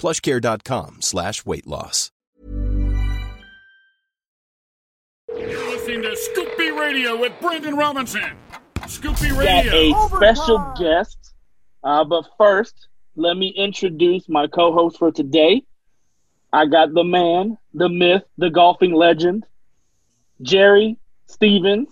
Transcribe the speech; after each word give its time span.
plushcare.com 0.00 1.02
slash 1.02 1.44
weight 1.44 1.66
loss. 1.66 2.10
You're 5.28 5.70
listening 5.70 6.02
to 6.02 6.16
Scoop 6.16 6.48
B 6.58 6.70
Radio 6.70 7.16
with 7.16 7.32
Brandon 7.40 7.76
Robinson. 7.76 8.22
Scoop 8.88 9.20
B 9.20 9.28
got 9.28 9.66
a 9.66 9.92
special 10.16 10.74
guest. 10.78 11.34
Uh, 11.84 12.04
but 12.04 12.24
first, 12.36 12.88
let 13.14 13.36
me 13.36 13.48
introduce 13.48 14.28
my 14.28 14.46
co-host 14.46 14.98
for 14.98 15.12
today. 15.12 15.62
I 16.52 16.66
got 16.66 16.92
the 16.92 17.04
man, 17.04 17.58
the 17.74 17.88
myth, 17.88 18.24
the 18.38 18.50
golfing 18.50 18.92
legend, 18.92 19.46
Jerry 20.42 20.98
Stevens 21.26 21.88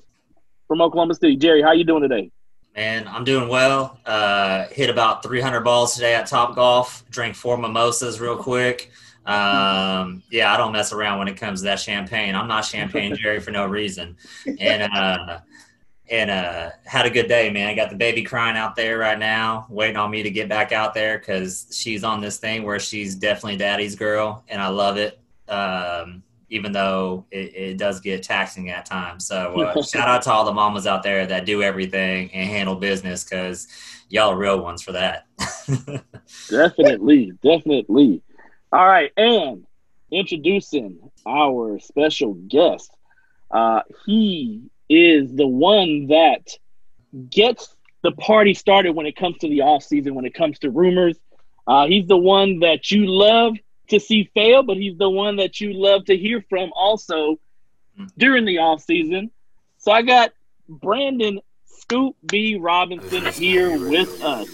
from 0.67 0.81
Oklahoma 0.83 1.15
City. 1.15 1.37
Jerry, 1.37 1.63
how 1.63 1.73
you 1.73 1.85
doing 1.85 2.03
today? 2.03 2.31
Man, 2.79 3.09
I'm 3.09 3.25
doing 3.25 3.49
well. 3.49 3.99
Uh, 4.07 4.69
hit 4.69 4.89
about 4.89 5.25
300 5.25 5.63
balls 5.63 5.97
today 5.97 6.15
at 6.15 6.29
Top 6.29 6.55
Golf. 6.55 7.03
Drank 7.11 7.35
four 7.35 7.59
mimosas 7.59 8.21
real 8.21 8.37
quick. 8.37 8.93
Um, 9.27 10.23
yeah, 10.31 10.55
I 10.55 10.57
don't 10.57 10.71
mess 10.71 10.93
around 10.93 11.19
when 11.19 11.27
it 11.27 11.37
comes 11.37 11.59
to 11.59 11.65
that 11.65 11.81
champagne. 11.81 12.37
I'm 12.37 12.47
not 12.47 12.65
champagne 12.65 13.17
Jerry 13.21 13.41
for 13.41 13.51
no 13.51 13.67
reason. 13.67 14.17
And 14.61 14.93
uh, 14.95 15.41
and 16.09 16.31
uh, 16.31 16.71
had 16.85 17.05
a 17.05 17.11
good 17.11 17.27
day, 17.27 17.51
man. 17.51 17.67
I 17.67 17.75
got 17.75 17.91
the 17.91 17.97
baby 17.97 18.23
crying 18.23 18.57
out 18.57 18.77
there 18.77 18.97
right 18.97 19.19
now, 19.19 19.67
waiting 19.69 19.97
on 19.97 20.13
me 20.13 20.23
to 20.23 20.31
get 20.31 20.49
back 20.49 20.71
out 20.71 20.95
there 20.95 21.19
because 21.19 21.67
she's 21.73 22.05
on 22.05 22.21
this 22.21 22.37
thing 22.37 22.63
where 22.63 22.79
she's 22.79 23.17
definitely 23.17 23.57
daddy's 23.57 23.97
girl, 23.97 24.45
and 24.47 24.63
I 24.63 24.69
love 24.69 24.99
it. 24.99 25.19
Um, 25.49 26.23
even 26.51 26.73
though 26.73 27.27
it, 27.31 27.55
it 27.55 27.79
does 27.79 28.01
get 28.01 28.23
taxing 28.23 28.71
at 28.71 28.87
times. 28.87 29.27
So 29.27 29.61
uh, 29.61 29.83
shout 29.83 30.09
out 30.09 30.23
to 30.23 30.33
all 30.33 30.45
the 30.45 30.53
mamas 30.53 30.87
out 30.87 31.03
there 31.03 31.27
that 31.27 31.47
do 31.47 31.63
everything 31.63 32.33
and 32.33 32.49
handle 32.49 32.75
business 32.75 33.25
because 33.25 33.69
y'all 34.09 34.31
are 34.31 34.39
real 34.39 34.61
ones 34.61 34.83
for 34.83 34.93
that. 34.93 35.27
Definitely, 36.51 37.33
definitely. 37.43 38.23
All 38.73 38.87
right, 38.87 39.13
and 39.17 39.67
introducing 40.11 41.11
our 41.27 41.79
special 41.79 42.35
guest. 42.35 42.91
Uh, 43.51 43.81
he 44.05 44.63
is 44.89 45.35
the 45.35 45.47
one 45.47 46.07
that 46.09 46.51
gets 47.31 47.75
the 48.03 48.13
party 48.13 48.55
started 48.55 48.95
when 48.95 49.07
it 49.07 49.17
comes 49.17 49.37
to 49.39 49.49
the 49.49 49.63
off 49.63 49.83
season, 49.83 50.15
when 50.15 50.25
it 50.25 50.35
comes 50.35 50.59
to 50.61 50.71
rumors. 50.71 51.19
Uh, 51.67 51.87
he's 51.87 52.07
the 52.07 52.17
one 52.17 52.61
that 52.61 52.91
you 52.91 53.07
love 53.07 53.55
to 53.89 54.01
see 54.01 54.31
fail, 54.35 54.63
but 54.63 54.77
he's 54.77 54.99
the 54.99 55.11
one 55.11 55.37
that 55.37 55.61
you 55.61 55.73
love 55.73 56.05
to 56.07 56.17
hear 56.17 56.45
from 56.49 56.71
also 56.75 57.39
during 58.17 58.45
the 58.45 58.59
off 58.59 58.83
season. 58.83 59.31
So 59.79 59.93
I 59.93 60.03
got 60.03 60.33
Brandon 60.69 61.41
Scoop 61.65 62.17
B 62.27 62.57
Robinson 62.57 63.27
here 63.27 63.79
with 63.79 64.23
us. 64.23 64.49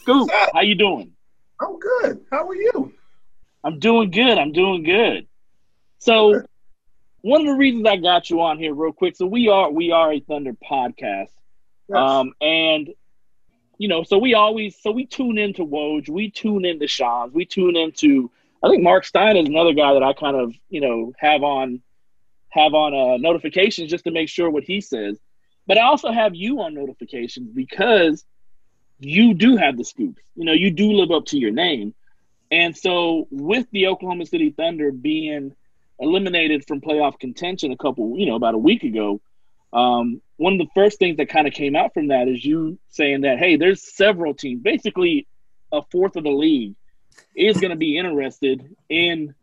Scoop, 0.00 0.30
how 0.52 0.60
you 0.60 0.74
doing? 0.74 1.12
I'm 1.60 1.78
good. 1.78 2.24
How 2.30 2.48
are 2.48 2.56
you? 2.56 2.92
I'm 3.64 3.78
doing 3.78 4.10
good. 4.10 4.38
I'm 4.38 4.52
doing 4.52 4.82
good. 4.82 5.26
So 5.98 6.42
one 7.20 7.40
of 7.42 7.46
the 7.46 7.54
reasons 7.54 7.86
I 7.86 7.96
got 7.96 8.30
you 8.30 8.40
on 8.42 8.58
here 8.58 8.74
real 8.74 8.92
quick, 8.92 9.16
so 9.16 9.26
we 9.26 9.48
are 9.48 9.70
we 9.70 9.92
are 9.92 10.12
a 10.12 10.20
Thunder 10.20 10.54
podcast. 10.54 11.30
Yes. 11.88 11.96
Um 11.96 12.32
and 12.40 12.90
you 13.78 13.88
know, 13.88 14.02
so 14.02 14.18
we 14.18 14.34
always 14.34 14.76
so 14.80 14.90
we 14.90 15.06
tune 15.06 15.38
into 15.38 15.64
Woj, 15.64 16.08
we 16.08 16.30
tune 16.30 16.64
into 16.64 16.86
Shams, 16.86 17.32
we 17.32 17.44
tune 17.44 17.76
into 17.76 18.30
I 18.62 18.68
think 18.68 18.82
Marc 18.82 19.04
Stein 19.04 19.36
is 19.36 19.48
another 19.48 19.72
guy 19.72 19.94
that 19.94 20.02
I 20.02 20.12
kind 20.12 20.36
of, 20.36 20.54
you 20.68 20.80
know, 20.80 21.12
have 21.18 21.42
on 21.42 21.82
have 22.50 22.74
on 22.74 22.94
uh, 22.94 23.16
notifications 23.16 23.90
just 23.90 24.04
to 24.04 24.10
make 24.10 24.28
sure 24.28 24.50
what 24.50 24.64
he 24.64 24.80
says. 24.80 25.18
But 25.66 25.78
I 25.78 25.82
also 25.82 26.12
have 26.12 26.34
you 26.34 26.60
on 26.60 26.74
notifications 26.74 27.50
because 27.50 28.24
you 29.00 29.34
do 29.34 29.56
have 29.56 29.76
the 29.76 29.84
scoops. 29.84 30.20
You 30.36 30.44
know, 30.44 30.52
you 30.52 30.70
do 30.70 30.92
live 30.92 31.10
up 31.10 31.26
to 31.26 31.38
your 31.38 31.50
name. 31.50 31.94
And 32.50 32.76
so 32.76 33.26
with 33.30 33.66
the 33.72 33.86
Oklahoma 33.86 34.26
City 34.26 34.50
Thunder 34.50 34.92
being 34.92 35.54
eliminated 35.98 36.66
from 36.66 36.80
playoff 36.80 37.18
contention 37.18 37.72
a 37.72 37.76
couple, 37.76 38.18
you 38.18 38.26
know, 38.26 38.36
about 38.36 38.54
a 38.54 38.58
week 38.58 38.82
ago, 38.82 39.20
um, 39.72 40.20
one 40.36 40.52
of 40.52 40.58
the 40.58 40.68
first 40.74 40.98
things 40.98 41.16
that 41.16 41.30
kind 41.30 41.46
of 41.46 41.54
came 41.54 41.74
out 41.74 41.94
from 41.94 42.08
that 42.08 42.28
is 42.28 42.44
you 42.44 42.78
saying 42.90 43.22
that, 43.22 43.38
hey, 43.38 43.56
there's 43.56 43.94
several 43.94 44.34
teams, 44.34 44.62
basically 44.62 45.26
a 45.72 45.80
fourth 45.90 46.16
of 46.16 46.24
the 46.24 46.30
league 46.30 46.74
is 47.34 47.60
going 47.60 47.70
to 47.70 47.76
be 47.76 47.98
interested 47.98 48.74
in 48.88 49.34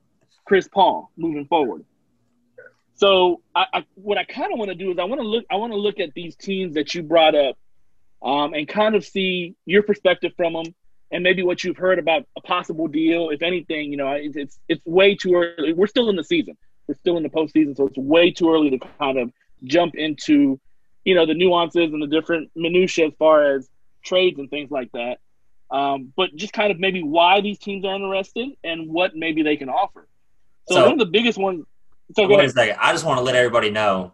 Chris 0.45 0.67
Paul 0.67 1.11
moving 1.17 1.45
forward. 1.45 1.85
So, 2.95 3.41
I, 3.55 3.65
I 3.73 3.85
what 3.95 4.17
I 4.17 4.25
kind 4.25 4.51
of 4.51 4.59
want 4.59 4.69
to 4.69 4.75
do 4.75 4.91
is 4.91 4.99
I 4.99 5.05
want 5.05 5.21
to 5.21 5.27
look 5.27 5.45
I 5.49 5.55
want 5.55 5.71
to 5.71 5.77
look 5.77 5.99
at 5.99 6.13
these 6.13 6.35
teams 6.35 6.73
that 6.73 6.93
you 6.93 7.01
brought 7.01 7.33
up, 7.33 7.57
um, 8.21 8.53
and 8.53 8.67
kind 8.67 8.95
of 8.95 9.05
see 9.05 9.55
your 9.65 9.83
perspective 9.83 10.33
from 10.35 10.53
them, 10.53 10.65
and 11.11 11.23
maybe 11.23 11.41
what 11.41 11.63
you've 11.63 11.77
heard 11.77 11.97
about 11.97 12.25
a 12.35 12.41
possible 12.41 12.87
deal. 12.87 13.29
If 13.29 13.41
anything, 13.41 13.91
you 13.91 13.97
know, 13.97 14.11
it's 14.11 14.35
it's, 14.35 14.59
it's 14.67 14.85
way 14.85 15.15
too 15.15 15.35
early. 15.35 15.73
We're 15.73 15.87
still 15.87 16.09
in 16.09 16.15
the 16.17 16.23
season. 16.23 16.57
We're 16.87 16.95
still 16.95 17.17
in 17.17 17.23
the 17.23 17.29
postseason, 17.29 17.77
so 17.77 17.87
it's 17.87 17.97
way 17.97 18.31
too 18.31 18.51
early 18.51 18.71
to 18.71 18.79
kind 18.99 19.17
of 19.17 19.31
jump 19.63 19.95
into, 19.95 20.59
you 21.05 21.15
know, 21.15 21.25
the 21.25 21.35
nuances 21.35 21.93
and 21.93 22.01
the 22.01 22.07
different 22.07 22.51
minutiae 22.55 23.07
as 23.07 23.13
far 23.17 23.55
as 23.55 23.69
trades 24.03 24.39
and 24.39 24.49
things 24.49 24.71
like 24.71 24.91
that. 24.93 25.19
Um, 25.71 26.11
but 26.15 26.35
just 26.35 26.53
kind 26.53 26.71
of 26.71 26.79
maybe 26.79 27.03
why 27.03 27.41
these 27.41 27.59
teams 27.59 27.85
are 27.85 27.93
interested 27.95 28.49
and 28.63 28.89
what 28.89 29.15
maybe 29.15 29.43
they 29.43 29.55
can 29.57 29.69
offer. 29.69 30.07
So, 30.67 30.75
So- 30.75 30.83
one 30.83 30.93
of 30.93 30.99
the 30.99 31.05
biggest 31.05 31.37
ones. 31.37 31.65
So 32.15 32.27
Wait 32.27 32.35
a 32.35 32.37
ahead. 32.39 32.51
second. 32.51 32.77
I 32.81 32.91
just 32.91 33.05
want 33.05 33.19
to 33.19 33.23
let 33.23 33.35
everybody 33.35 33.69
know 33.69 34.13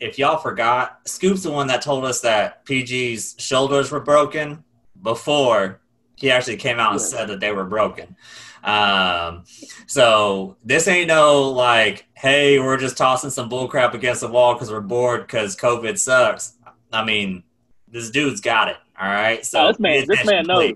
if 0.00 0.18
y'all 0.18 0.38
forgot, 0.38 1.00
Scoop's 1.06 1.42
the 1.42 1.50
one 1.50 1.66
that 1.66 1.82
told 1.82 2.04
us 2.06 2.20
that 2.20 2.64
PG's 2.64 3.34
shoulders 3.38 3.90
were 3.90 4.00
broken 4.00 4.64
before 5.02 5.80
he 6.16 6.30
actually 6.30 6.56
came 6.56 6.78
out 6.80 6.92
and 6.92 7.00
Yeah. 7.00 7.06
said 7.06 7.28
that 7.28 7.40
they 7.40 7.52
were 7.52 7.64
broken. 7.64 8.16
Um, 8.64 9.44
so 9.86 10.56
this 10.64 10.88
ain't 10.88 11.08
no 11.08 11.50
like, 11.50 12.06
hey, 12.14 12.58
we're 12.58 12.78
just 12.78 12.96
tossing 12.96 13.30
some 13.30 13.48
bullcrap 13.50 13.94
against 13.94 14.22
the 14.22 14.28
wall 14.28 14.54
because 14.54 14.70
we're 14.70 14.80
bored 14.80 15.22
because 15.26 15.56
COVID 15.56 15.98
sucks. 15.98 16.54
I 16.92 17.04
mean, 17.04 17.42
this 17.86 18.10
dude's 18.10 18.40
got 18.40 18.68
it. 18.68 18.76
All 19.00 19.08
right. 19.08 19.44
So 19.44 19.60
Oh, 19.60 19.68
this 19.68 19.78
man- 19.78 20.04
this 20.08 20.24
man 20.24 20.46
knows. 20.46 20.72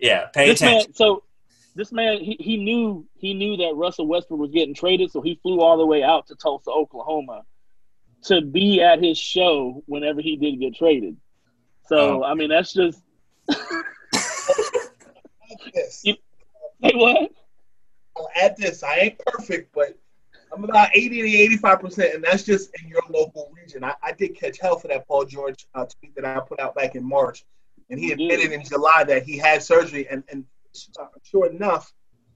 Please. 0.00 0.06
Yeah, 0.08 0.26
pay 0.26 0.46
this 0.48 0.60
attention. 0.60 0.90
man 0.90 0.94
so 0.94 1.22
this 1.74 1.92
man 1.92 2.18
he, 2.20 2.36
he 2.40 2.56
knew 2.56 3.06
he 3.14 3.34
knew 3.34 3.56
that 3.58 3.74
Russell 3.76 4.06
Westbrook 4.06 4.40
was 4.40 4.50
getting 4.50 4.74
traded, 4.74 5.10
so 5.12 5.20
he 5.20 5.38
flew 5.42 5.60
all 5.60 5.76
the 5.78 5.86
way 5.86 6.02
out 6.02 6.26
to 6.28 6.34
Tulsa, 6.34 6.70
Oklahoma 6.70 7.42
to 8.24 8.40
be 8.42 8.82
at 8.82 9.02
his 9.02 9.16
show 9.18 9.82
whenever 9.86 10.20
he 10.20 10.36
did 10.36 10.58
get 10.60 10.74
traded. 10.74 11.16
So 11.86 12.22
Oh. 12.22 12.24
I 12.24 12.34
mean 12.34 12.48
that's 12.50 12.72
just 12.72 13.02
Yes. 15.74 16.02
You- 16.04 16.16
what? 16.94 17.30
I'll 18.16 18.28
add 18.36 18.56
this. 18.56 18.82
I 18.82 18.96
ain't 18.96 19.18
perfect, 19.18 19.72
but 19.74 19.98
I'm 20.52 20.64
about 20.64 20.88
80 20.94 21.20
to 21.22 21.28
85 21.28 21.80
percent, 21.80 22.14
and 22.14 22.24
that's 22.24 22.42
just 22.42 22.70
in 22.82 22.88
your 22.88 23.02
local 23.10 23.52
region. 23.54 23.84
I, 23.84 23.94
I 24.02 24.12
did 24.12 24.34
catch 24.34 24.58
hell 24.58 24.78
for 24.78 24.88
that 24.88 25.06
Paul 25.06 25.24
George 25.26 25.66
uh, 25.74 25.84
tweet 25.84 26.14
that 26.16 26.24
I 26.24 26.40
put 26.40 26.58
out 26.58 26.74
back 26.74 26.94
in 26.96 27.04
March, 27.04 27.44
and 27.90 27.98
he 27.98 28.12
admitted 28.12 28.52
in 28.52 28.64
July 28.64 29.04
that 29.04 29.24
he 29.24 29.36
had 29.36 29.62
surgery, 29.62 30.08
and 30.08 30.22
and 30.30 30.44
uh, 30.98 31.06
sure 31.22 31.50
enough, 31.50 31.92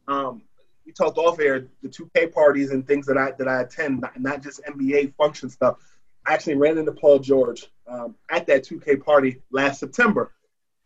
um, 0.08 0.42
we 0.84 0.92
talked 0.92 1.18
off 1.18 1.40
air 1.40 1.68
the 1.82 1.88
2K 1.88 2.32
parties 2.32 2.70
and 2.70 2.86
things 2.86 3.06
that 3.06 3.16
I 3.16 3.32
that 3.38 3.48
I 3.48 3.62
attend, 3.62 4.00
not, 4.00 4.20
not 4.20 4.42
just 4.42 4.60
NBA 4.64 5.14
function 5.14 5.48
stuff. 5.48 5.78
I 6.26 6.34
actually 6.34 6.56
ran 6.56 6.78
into 6.78 6.92
Paul 6.92 7.18
George 7.18 7.66
um, 7.86 8.14
at 8.30 8.46
that 8.46 8.64
2K 8.64 9.04
party 9.04 9.42
last 9.50 9.80
September. 9.80 10.32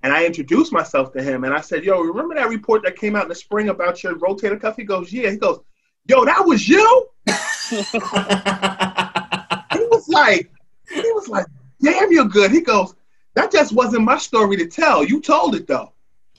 And 0.02 0.12
I 0.12 0.26
introduced 0.26 0.72
myself 0.72 1.12
to 1.12 1.22
him 1.22 1.44
and 1.44 1.52
I 1.52 1.60
said, 1.60 1.84
Yo, 1.84 2.00
remember 2.00 2.34
that 2.36 2.48
report 2.48 2.82
that 2.84 2.96
came 2.96 3.16
out 3.16 3.24
in 3.24 3.28
the 3.28 3.34
spring 3.34 3.68
about 3.68 4.02
your 4.02 4.14
rotator 4.16 4.60
cuff? 4.60 4.76
He 4.76 4.84
goes, 4.84 5.12
Yeah. 5.12 5.30
He 5.30 5.36
goes, 5.36 5.60
Yo, 6.06 6.24
that 6.24 6.44
was 6.46 6.68
you? 6.68 7.08
he 7.70 7.76
was 9.86 10.08
like, 10.08 10.50
he 10.88 11.12
was 11.12 11.28
like, 11.28 11.46
damn, 11.82 12.12
you're 12.12 12.24
good. 12.24 12.50
He 12.50 12.60
goes, 12.60 12.94
that 13.38 13.52
just 13.52 13.72
wasn't 13.72 14.02
my 14.02 14.18
story 14.18 14.56
to 14.56 14.66
tell. 14.66 15.04
You 15.04 15.20
told 15.20 15.54
it 15.54 15.66
though. 15.68 15.92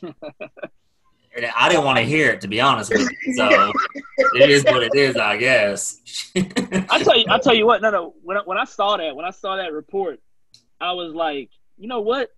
I 0.04 1.70
didn't 1.70 1.86
want 1.86 1.98
to 1.98 2.04
hear 2.04 2.32
it, 2.32 2.42
to 2.42 2.50
be 2.50 2.60
honest 2.60 2.92
with 2.92 3.10
you. 3.26 3.34
So 3.34 3.48
it 4.36 4.50
is 4.50 4.66
what 4.66 4.84
it 4.84 4.94
is, 4.94 5.16
I 5.16 5.38
guess. 5.38 6.02
I 6.36 7.02
tell 7.02 7.18
you, 7.18 7.26
I 7.30 7.40
tell 7.40 7.54
you 7.54 7.66
what. 7.66 7.82
No, 7.82 7.90
no. 7.90 8.14
When 8.22 8.36
I, 8.36 8.42
when 8.42 8.58
I 8.58 8.66
saw 8.66 8.98
that, 8.98 9.16
when 9.16 9.24
I 9.24 9.32
saw 9.32 9.56
that 9.56 9.72
report, 9.72 10.20
I 10.82 10.92
was 10.92 11.14
like, 11.14 11.52
you 11.78 11.88
know 11.88 12.02
what? 12.02 12.32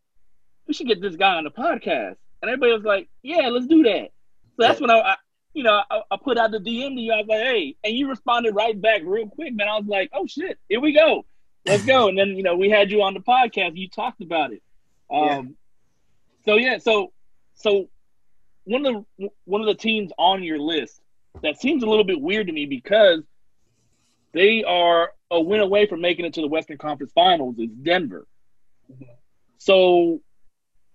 We 0.67 0.75
should 0.75 0.87
get 0.87 1.01
this 1.01 1.15
guy 1.15 1.35
on 1.35 1.45
the 1.45 1.51
podcast. 1.51 2.17
And 2.41 2.49
everybody 2.51 2.73
was 2.73 2.83
like, 2.83 3.09
yeah, 3.23 3.47
let's 3.47 3.65
do 3.65 3.81
that. 3.83 4.09
So 4.57 4.67
that's 4.67 4.79
when 4.79 4.91
I, 4.91 4.99
I 4.99 5.15
you 5.53 5.63
know, 5.63 5.81
I, 5.89 6.01
I, 6.11 6.17
put 6.23 6.37
out 6.37 6.51
the 6.51 6.59
DM 6.59 6.95
to 6.95 7.01
you. 7.01 7.13
I 7.13 7.17
was 7.17 7.27
like, 7.27 7.41
hey, 7.41 7.75
and 7.83 7.95
you 7.95 8.07
responded 8.09 8.53
right 8.53 8.79
back 8.79 9.01
real 9.03 9.27
quick, 9.27 9.55
man. 9.55 9.67
I 9.67 9.77
was 9.77 9.87
like, 9.87 10.11
oh 10.13 10.27
shit, 10.27 10.59
here 10.69 10.79
we 10.79 10.93
go, 10.93 11.25
let's 11.65 11.85
go. 11.85 12.07
and 12.07 12.17
then 12.17 12.29
you 12.29 12.43
know, 12.43 12.55
we 12.55 12.69
had 12.69 12.91
you 12.91 13.01
on 13.01 13.13
the 13.13 13.19
podcast. 13.19 13.75
You 13.75 13.89
talked 13.89 14.21
about 14.21 14.53
it. 14.53 14.61
Um, 15.09 15.21
yeah. 15.21 15.41
So 16.45 16.55
yeah, 16.55 16.77
so 16.79 17.11
so 17.55 17.89
one 18.63 18.85
of 18.85 19.05
the 19.19 19.29
one 19.45 19.61
of 19.61 19.67
the 19.67 19.75
teams 19.75 20.11
on 20.17 20.43
your 20.43 20.59
list 20.59 20.99
that 21.41 21.59
seems 21.59 21.83
a 21.83 21.85
little 21.87 22.03
bit 22.03 22.19
weird 22.19 22.47
to 22.47 22.53
me 22.53 22.65
because 22.65 23.23
they 24.33 24.63
are 24.63 25.11
a 25.29 25.39
win 25.39 25.61
away 25.61 25.87
from 25.87 26.01
making 26.01 26.25
it 26.25 26.33
to 26.35 26.41
the 26.41 26.47
Western 26.47 26.77
Conference 26.77 27.11
Finals 27.13 27.57
is 27.57 27.69
Denver. 27.69 28.27
Mm-hmm. 28.91 29.03
So, 29.57 30.21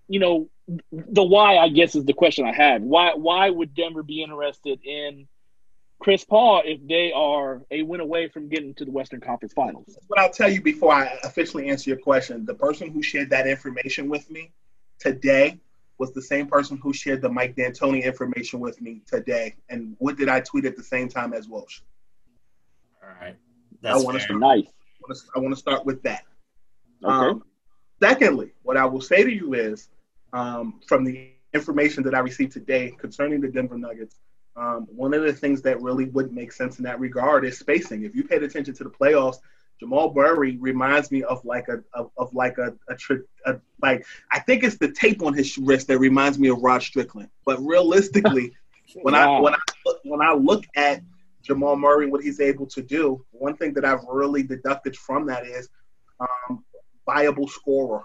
you 0.09 0.21
know, 0.21 0.49
the 0.91 1.23
why 1.23 1.57
I 1.57 1.69
guess 1.69 1.95
is 1.95 2.05
the 2.05 2.13
question 2.13 2.45
I 2.45 2.53
had. 2.53 2.83
Why 2.83 3.15
why 3.15 3.49
would 3.51 3.75
Denver 3.75 4.03
be 4.03 4.23
interested 4.23 4.81
in 4.85 5.29
Chris 5.99 6.25
Paul 6.25 6.63
if 6.65 6.87
they 6.87 7.13
are 7.13 7.63
a 7.71 7.83
win 7.83 8.01
away 8.01 8.29
from 8.29 8.49
getting 8.49 8.75
to 8.75 8.85
the 8.85 8.91
Western 8.91 9.21
Conference 9.21 9.55
Finals? 9.55 9.99
What 10.09 10.21
I'll 10.21 10.31
tell 10.31 10.51
you 10.51 10.61
before 10.61 10.93
I 10.93 11.19
officially 11.25 11.69
answer 11.69 11.91
your 11.91 11.99
question, 11.99 12.45
the 12.45 12.55
person 12.55 12.91
who 12.91 13.03
shared 13.03 13.31
that 13.31 13.47
information 13.47 14.09
with 14.09 14.31
me 14.31 14.53
today 14.99 15.59
was 15.99 16.13
the 16.13 16.23
same 16.23 16.47
person 16.47 16.77
who 16.77 16.93
shared 16.93 17.23
the 17.23 17.29
Mike 17.29 17.57
D'Antoni 17.57 18.05
information 18.05 18.61
with 18.61 18.81
me 18.81 19.01
today. 19.07 19.55
And 19.71 19.97
what 19.99 20.17
did 20.17 20.29
I 20.29 20.41
tweet 20.41 20.67
at 20.67 20.77
the 20.77 20.83
same 20.83 21.09
time 21.09 21.33
as 21.33 21.49
Woj? 21.49 21.81
All 23.03 23.09
right. 23.21 23.37
That's 23.81 24.01
I 24.01 24.05
want 24.05 24.19
to 24.19 24.25
start, 24.25 24.41
nice. 24.41 24.67
I 25.35 25.39
want 25.39 25.55
to 25.55 25.59
start 25.59 25.87
with 25.87 26.03
that. 26.03 26.25
Okay. 27.03 27.13
Um, 27.13 27.45
secondly, 28.01 28.53
what 28.63 28.77
I 28.77 28.85
will 28.85 29.01
say 29.01 29.23
to 29.23 29.31
you 29.31 29.55
is 29.55 29.89
um, 30.33 30.81
from 30.87 31.05
the 31.05 31.31
information 31.55 32.03
that 32.03 32.15
I 32.15 32.19
received 32.19 32.53
today 32.53 32.95
concerning 32.99 33.41
the 33.41 33.49
Denver 33.49 33.79
Nuggets, 33.79 34.17
um, 34.57 34.87
one 34.91 35.13
of 35.13 35.23
the 35.23 35.33
things 35.33 35.63
that 35.63 35.81
really 35.83 36.07
would 36.07 36.33
make 36.33 36.51
sense 36.53 36.79
in 36.79 36.85
that 36.85 36.99
regard 36.99 37.45
is 37.45 37.59
spacing. 37.59 38.05
If 38.05 38.15
you 38.15 38.25
paid 38.25 38.43
attention 38.43 38.75
to 38.75 38.85
the 38.85 38.91
playoffs, 38.91 39.37
Jamal 39.79 40.15
Murray 40.15 40.57
reminds 40.57 41.11
me 41.11 41.23
of 41.23 41.45
like 41.45 41.69
a 41.69 41.83
of, 41.93 42.11
of 42.17 42.33
like 42.33 42.57
a, 42.57 42.75
a, 42.89 42.97
a, 43.45 43.61
like 43.83 44.07
I 44.33 44.39
think 44.41 44.65
it's 44.65 44.79
the 44.79 44.91
tape 44.91 45.23
on 45.23 45.35
his 45.35 45.59
wrist 45.59 45.89
that 45.89 45.99
reminds 45.99 46.39
me 46.39 46.49
of 46.49 46.61
Rod 46.61 46.83
Strickland. 46.83 47.29
But 47.45 47.59
realistically, 47.61 48.53
when 49.03 49.15
I 49.15 49.41
when 49.41 49.53
I 49.53 49.59
look, 49.85 50.01
when 50.05 50.23
I 50.23 50.33
look 50.33 50.65
at 50.75 51.03
Jamal 51.43 51.77
Murray, 51.77 52.07
what 52.07 52.23
he's 52.23 52.41
able 52.41 52.67
to 52.69 52.83
do, 52.83 53.25
one 53.33 53.57
thing 53.57 53.75
that 53.75 53.85
I've 53.85 54.05
really 54.09 54.43
deducted 54.43 54.97
from 54.97 55.27
that 55.27 55.47
is 55.47 55.69
um, 56.19 56.65
viable 57.05 57.47
scorer 57.47 58.03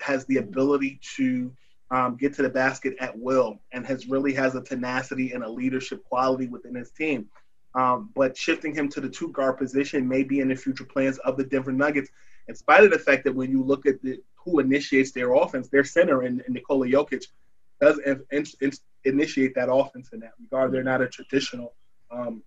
has 0.00 0.24
the 0.26 0.38
ability 0.38 1.00
to 1.16 1.52
um, 1.92 2.16
get 2.16 2.34
to 2.34 2.42
the 2.42 2.48
basket 2.48 2.94
at 3.00 3.16
will 3.16 3.60
and 3.72 3.86
has 3.86 4.08
really 4.08 4.32
has 4.32 4.54
a 4.54 4.62
tenacity 4.62 5.32
and 5.32 5.44
a 5.44 5.48
leadership 5.48 6.02
quality 6.04 6.48
within 6.48 6.74
his 6.74 6.90
team. 6.90 7.28
Um, 7.74 8.10
but 8.14 8.36
shifting 8.36 8.74
him 8.74 8.88
to 8.90 9.00
the 9.00 9.08
two 9.08 9.28
guard 9.28 9.58
position 9.58 10.08
may 10.08 10.22
be 10.22 10.40
in 10.40 10.48
the 10.48 10.56
future 10.56 10.84
plans 10.84 11.18
of 11.18 11.36
the 11.36 11.44
Denver 11.44 11.72
Nuggets, 11.72 12.10
in 12.48 12.54
spite 12.54 12.82
of 12.84 12.90
the 12.90 12.98
fact 12.98 13.24
that 13.24 13.34
when 13.34 13.50
you 13.50 13.62
look 13.62 13.86
at 13.86 14.02
the, 14.02 14.20
who 14.34 14.58
initiates 14.58 15.12
their 15.12 15.34
offense, 15.34 15.68
their 15.68 15.84
center 15.84 16.24
in, 16.24 16.42
in 16.46 16.54
Nikola 16.54 16.86
Jokic 16.86 17.24
does 17.80 17.98
in, 18.00 18.22
in, 18.30 18.72
initiate 19.04 19.54
that 19.54 19.72
offense 19.72 20.10
in 20.12 20.20
that 20.20 20.32
regard. 20.40 20.72
They're 20.72 20.82
not 20.82 21.02
a 21.02 21.08
traditional 21.08 21.74
um, 22.10 22.42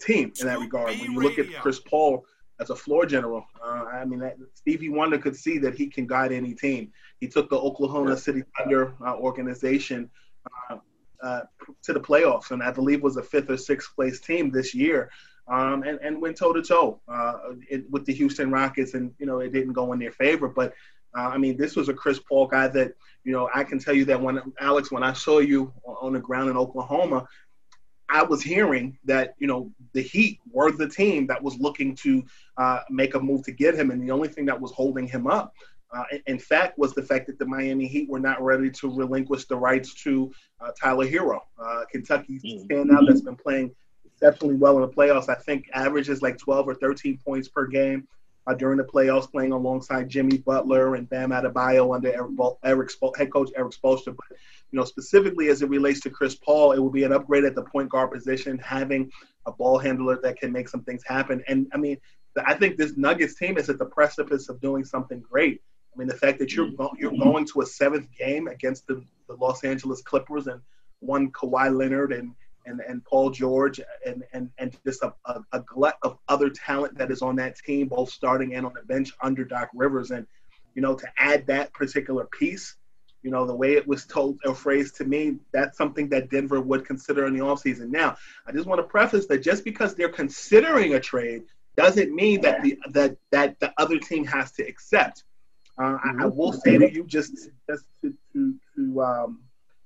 team 0.00 0.32
in 0.40 0.46
that 0.46 0.58
regard. 0.58 0.98
When 0.98 1.12
you 1.12 1.20
look 1.20 1.38
at 1.38 1.52
Chris 1.60 1.80
Paul 1.80 2.24
as 2.60 2.70
a 2.70 2.76
floor 2.76 3.06
general, 3.06 3.44
uh, 3.64 3.84
I 3.92 4.04
mean, 4.04 4.20
that, 4.20 4.36
Stevie 4.54 4.88
Wonder 4.88 5.18
could 5.18 5.36
see 5.36 5.58
that 5.58 5.74
he 5.74 5.86
can 5.86 6.06
guide 6.06 6.32
any 6.32 6.54
team. 6.54 6.92
He 7.20 7.28
took 7.28 7.48
the 7.50 7.58
Oklahoma 7.58 8.16
City 8.16 8.42
Thunder 8.56 8.94
uh, 9.04 9.16
organization 9.16 10.10
uh, 10.70 10.76
uh, 11.22 11.40
to 11.82 11.92
the 11.92 12.00
playoffs, 12.00 12.50
and 12.50 12.62
I 12.62 12.70
believe 12.70 13.02
was 13.02 13.16
a 13.16 13.22
fifth 13.22 13.50
or 13.50 13.56
sixth 13.56 13.94
place 13.94 14.20
team 14.20 14.50
this 14.50 14.74
year, 14.74 15.10
um, 15.48 15.82
and 15.82 15.98
and 16.02 16.20
went 16.20 16.36
toe 16.36 16.52
to 16.52 16.62
toe 16.62 17.00
with 17.90 18.04
the 18.04 18.12
Houston 18.12 18.50
Rockets, 18.50 18.94
and 18.94 19.14
you 19.18 19.26
know 19.26 19.40
it 19.40 19.52
didn't 19.52 19.72
go 19.72 19.92
in 19.92 19.98
their 19.98 20.12
favor, 20.12 20.48
but. 20.48 20.74
Uh, 21.16 21.30
I 21.30 21.38
mean, 21.38 21.56
this 21.56 21.76
was 21.76 21.88
a 21.88 21.94
Chris 21.94 22.18
Paul 22.18 22.46
guy 22.46 22.68
that, 22.68 22.92
you 23.24 23.32
know, 23.32 23.48
I 23.54 23.64
can 23.64 23.78
tell 23.78 23.94
you 23.94 24.04
that 24.04 24.20
when 24.20 24.52
Alex, 24.60 24.92
when 24.92 25.02
I 25.02 25.14
saw 25.14 25.38
you 25.38 25.72
on 25.86 26.12
the 26.12 26.18
ground 26.18 26.50
in 26.50 26.58
Oklahoma, 26.58 27.26
I 28.08 28.22
was 28.22 28.42
hearing 28.42 28.98
that 29.04 29.34
you 29.38 29.46
know 29.46 29.70
the 29.92 30.02
Heat 30.02 30.40
were 30.50 30.70
the 30.70 30.88
team 30.88 31.26
that 31.26 31.42
was 31.42 31.58
looking 31.58 31.94
to 31.96 32.24
uh, 32.56 32.80
make 32.90 33.14
a 33.14 33.20
move 33.20 33.44
to 33.44 33.52
get 33.52 33.74
him, 33.74 33.90
and 33.90 34.02
the 34.02 34.12
only 34.12 34.28
thing 34.28 34.46
that 34.46 34.60
was 34.60 34.72
holding 34.72 35.06
him 35.06 35.26
up, 35.26 35.54
uh, 35.92 36.04
in 36.26 36.38
fact, 36.38 36.78
was 36.78 36.94
the 36.94 37.02
fact 37.02 37.26
that 37.26 37.38
the 37.38 37.46
Miami 37.46 37.86
Heat 37.86 38.08
were 38.08 38.20
not 38.20 38.42
ready 38.42 38.70
to 38.70 38.90
relinquish 38.90 39.44
the 39.46 39.56
rights 39.56 39.94
to 40.02 40.32
uh, 40.60 40.70
Tyler 40.80 41.06
Herro, 41.06 41.40
uh, 41.58 41.84
Kentucky 41.90 42.40
mm. 42.44 42.66
standout 42.66 43.06
that's 43.06 43.20
been 43.20 43.36
playing 43.36 43.74
exceptionally 44.04 44.56
well 44.56 44.76
in 44.76 44.82
the 44.82 44.88
playoffs. 44.88 45.28
I 45.28 45.34
think 45.34 45.68
averages 45.72 46.22
like 46.22 46.38
12 46.38 46.68
or 46.68 46.74
13 46.74 47.18
points 47.24 47.48
per 47.48 47.66
game 47.66 48.08
uh, 48.46 48.54
during 48.54 48.78
the 48.78 48.84
playoffs, 48.84 49.30
playing 49.30 49.52
alongside 49.52 50.08
Jimmy 50.08 50.38
Butler 50.38 50.94
and 50.94 51.08
Bam 51.08 51.30
Adebayo 51.30 51.94
under 51.94 52.12
Eric, 52.12 52.32
Eric 52.64 52.90
head 53.16 53.32
coach 53.32 53.50
Erik 53.56 53.72
Spoelstra. 53.72 54.16
But 54.16 54.38
you 54.70 54.78
know, 54.78 54.84
specifically 54.84 55.48
as 55.48 55.62
it 55.62 55.68
relates 55.68 56.00
to 56.00 56.10
Chris 56.10 56.34
Paul, 56.34 56.72
it 56.72 56.78
will 56.78 56.90
be 56.90 57.04
an 57.04 57.12
upgrade 57.12 57.44
at 57.44 57.54
the 57.54 57.62
point 57.62 57.88
guard 57.90 58.10
position, 58.10 58.58
having 58.58 59.10
a 59.46 59.52
ball 59.52 59.78
handler 59.78 60.20
that 60.22 60.38
can 60.38 60.52
make 60.52 60.68
some 60.68 60.82
things 60.82 61.02
happen. 61.06 61.42
And 61.46 61.68
I 61.72 61.76
mean, 61.76 61.98
I 62.44 62.54
think 62.54 62.76
this 62.76 62.96
Nuggets 62.96 63.34
team 63.34 63.56
is 63.58 63.68
at 63.68 63.78
the 63.78 63.86
precipice 63.86 64.48
of 64.48 64.60
doing 64.60 64.84
something 64.84 65.20
great. 65.20 65.62
I 65.96 65.98
mean, 65.98 66.08
the 66.08 66.14
fact 66.14 66.38
that 66.40 66.52
you're 66.52 66.66
mm-hmm. 66.66 66.76
go- 66.76 66.94
you're 66.98 67.16
going 67.16 67.46
to 67.46 67.62
a 67.62 67.66
seventh 67.66 68.08
game 68.16 68.48
against 68.48 68.86
the, 68.86 69.02
the 69.28 69.34
Los 69.34 69.64
Angeles 69.64 70.02
Clippers 70.02 70.46
and 70.46 70.60
one 71.00 71.30
Kawhi 71.32 71.74
Leonard 71.74 72.12
and 72.12 72.34
and, 72.66 72.80
and 72.80 73.04
Paul 73.04 73.30
George 73.30 73.80
and, 74.04 74.24
and, 74.32 74.50
and 74.58 74.76
just 74.84 75.02
a, 75.02 75.14
a, 75.24 75.40
a, 75.52 75.60
glut 75.60 75.96
of 76.02 76.18
other 76.28 76.50
talent 76.50 76.98
that 76.98 77.12
is 77.12 77.22
on 77.22 77.36
that 77.36 77.56
team, 77.56 77.86
both 77.86 78.10
starting 78.10 78.56
and 78.56 78.66
on 78.66 78.72
the 78.74 78.82
bench 78.82 79.12
under 79.22 79.44
Doc 79.44 79.70
Rivers. 79.72 80.10
And, 80.10 80.26
you 80.74 80.82
know, 80.82 80.96
to 80.96 81.06
add 81.16 81.46
that 81.46 81.72
particular 81.72 82.24
piece, 82.24 82.74
you 83.22 83.30
know, 83.30 83.46
the 83.46 83.54
way 83.54 83.74
it 83.74 83.86
was 83.86 84.04
told 84.04 84.40
or 84.44 84.52
phrased 84.52 84.96
to 84.96 85.04
me, 85.04 85.36
that's 85.52 85.78
something 85.78 86.08
that 86.08 86.28
Denver 86.28 86.60
would 86.60 86.84
consider 86.84 87.26
in 87.26 87.34
the 87.34 87.44
offseason. 87.44 87.88
Now, 87.90 88.16
I 88.46 88.50
just 88.50 88.66
want 88.66 88.80
to 88.80 88.84
preface 88.84 89.26
that 89.26 89.44
just 89.44 89.64
because 89.64 89.94
they're 89.94 90.08
considering 90.08 90.94
a 90.94 91.00
trade 91.00 91.44
doesn't 91.76 92.14
mean 92.14 92.40
that 92.40 92.62
the 92.62 92.78
that 92.90 93.16
that 93.30 93.60
the 93.60 93.72
other 93.78 93.98
team 93.98 94.24
has 94.26 94.52
to 94.52 94.66
accept. 94.66 95.24
Uh, 95.78 95.98
I, 96.02 96.24
I, 96.24 96.26
will 96.26 96.52
say 96.52 96.78
to 96.78 96.90
you, 96.90 97.04
just 97.04 97.50
just 97.68 97.84
to 98.02 98.14
to, 98.32 98.54
to 98.74 99.02
um, 99.02 99.42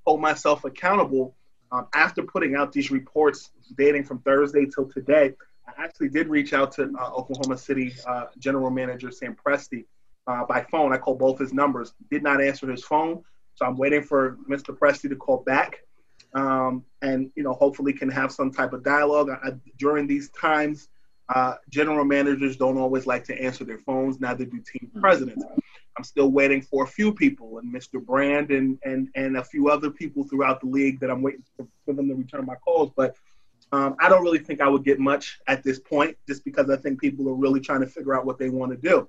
hold 0.06 0.20
myself 0.20 0.64
accountable, 0.64 1.34
um, 1.72 1.88
after 1.94 2.22
putting 2.22 2.54
out 2.54 2.72
these 2.72 2.90
reports 2.90 3.50
dating 3.76 4.04
from 4.04 4.20
Thursday 4.20 4.66
till 4.66 4.88
today, 4.88 5.34
I 5.66 5.82
actually 5.82 6.08
did 6.08 6.28
reach 6.28 6.52
out 6.52 6.72
to 6.72 6.92
uh, 6.98 7.10
Oklahoma 7.12 7.58
City 7.58 7.92
uh, 8.06 8.26
General 8.38 8.70
Manager 8.70 9.10
Sam 9.10 9.36
Presti 9.36 9.84
uh, 10.26 10.44
by 10.44 10.62
phone. 10.70 10.92
I 10.92 10.98
called 10.98 11.18
both 11.18 11.38
his 11.38 11.52
numbers, 11.52 11.92
did 12.10 12.22
not 12.22 12.40
answer 12.40 12.70
his 12.70 12.84
phone, 12.84 13.22
so 13.54 13.66
I'm 13.66 13.76
waiting 13.76 14.02
for 14.02 14.38
Mr. 14.48 14.76
Presti 14.76 15.08
to 15.08 15.16
call 15.16 15.38
back, 15.38 15.84
um, 16.34 16.84
and 17.02 17.30
you 17.34 17.42
know 17.42 17.52
hopefully 17.52 17.92
can 17.92 18.10
have 18.10 18.30
some 18.30 18.52
type 18.52 18.72
of 18.72 18.84
dialogue 18.84 19.30
I, 19.30 19.50
during 19.78 20.06
these 20.06 20.30
times. 20.30 20.88
Uh, 21.32 21.54
general 21.68 22.04
managers 22.04 22.56
don't 22.56 22.76
always 22.76 23.06
like 23.06 23.24
to 23.24 23.40
answer 23.40 23.64
their 23.64 23.78
phones. 23.78 24.20
Neither 24.20 24.44
do 24.44 24.60
team 24.60 24.90
presidents. 25.00 25.44
I'm 25.96 26.04
still 26.04 26.30
waiting 26.30 26.60
for 26.60 26.84
a 26.84 26.86
few 26.86 27.12
people, 27.12 27.58
and 27.58 27.72
Mr. 27.72 28.04
Brand 28.04 28.50
and 28.50 28.78
and 28.84 29.08
and 29.14 29.36
a 29.36 29.44
few 29.44 29.70
other 29.70 29.90
people 29.90 30.24
throughout 30.24 30.60
the 30.60 30.66
league 30.66 30.98
that 31.00 31.10
I'm 31.10 31.22
waiting 31.22 31.44
for, 31.56 31.66
for 31.84 31.94
them 31.94 32.08
to 32.08 32.14
return 32.14 32.46
my 32.46 32.56
calls. 32.56 32.90
But 32.96 33.16
um, 33.72 33.96
I 34.00 34.08
don't 34.08 34.24
really 34.24 34.38
think 34.38 34.60
I 34.60 34.68
would 34.68 34.84
get 34.84 34.98
much 34.98 35.40
at 35.46 35.62
this 35.62 35.78
point, 35.78 36.16
just 36.26 36.44
because 36.44 36.68
I 36.68 36.76
think 36.76 37.00
people 37.00 37.28
are 37.28 37.34
really 37.34 37.60
trying 37.60 37.80
to 37.80 37.86
figure 37.86 38.14
out 38.14 38.26
what 38.26 38.38
they 38.38 38.50
want 38.50 38.72
to 38.72 38.78
do. 38.78 39.08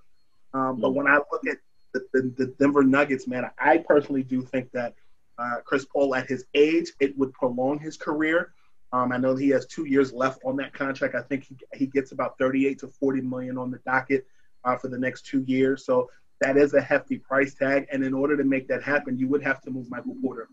Um, 0.54 0.80
but 0.80 0.94
when 0.94 1.08
I 1.08 1.16
look 1.16 1.48
at 1.48 1.58
the, 1.94 2.06
the, 2.14 2.34
the, 2.38 2.46
Denver 2.60 2.84
Nuggets, 2.84 3.28
man, 3.28 3.50
I 3.58 3.78
personally 3.78 4.24
do 4.24 4.44
think 4.44 4.72
that 4.72 4.94
uh, 5.38 5.56
Chris 5.64 5.86
Paul, 5.86 6.14
at 6.14 6.28
his 6.28 6.46
age, 6.54 6.92
it 7.00 7.18
would 7.18 7.34
prolong 7.34 7.80
his 7.80 7.98
career. 7.98 8.54
Um, 8.94 9.12
I 9.12 9.18
know 9.18 9.36
he 9.36 9.50
has 9.50 9.66
two 9.66 9.86
years 9.86 10.12
left 10.12 10.42
on 10.44 10.58
that 10.58 10.74
contract. 10.74 11.16
I 11.16 11.22
think 11.22 11.46
he, 11.46 11.56
he 11.74 11.86
gets 11.86 12.12
about 12.12 12.38
38 12.38 12.80
to 12.80 12.88
40 12.88 13.22
million 13.22 13.58
on 13.58 13.72
the 13.72 13.80
docket 13.86 14.26
uh, 14.64 14.76
for 14.76 14.90
the 14.90 14.98
next 14.98 15.26
two 15.26 15.42
years. 15.44 15.86
So 15.86 16.10
that 16.42 16.58
is 16.58 16.74
a 16.74 16.82
hefty 16.82 17.18
price 17.18 17.54
tag. 17.54 17.88
And 17.92 18.04
in 18.04 18.14
order 18.14 18.36
to 18.36 18.44
make 18.44 18.68
that 18.68 18.84
happen, 18.84 19.18
you 19.18 19.28
would 19.30 19.44
have 19.44 19.62
to 19.62 19.72
move 19.72 19.90
Michael 19.90 20.16
Porter 20.22 20.50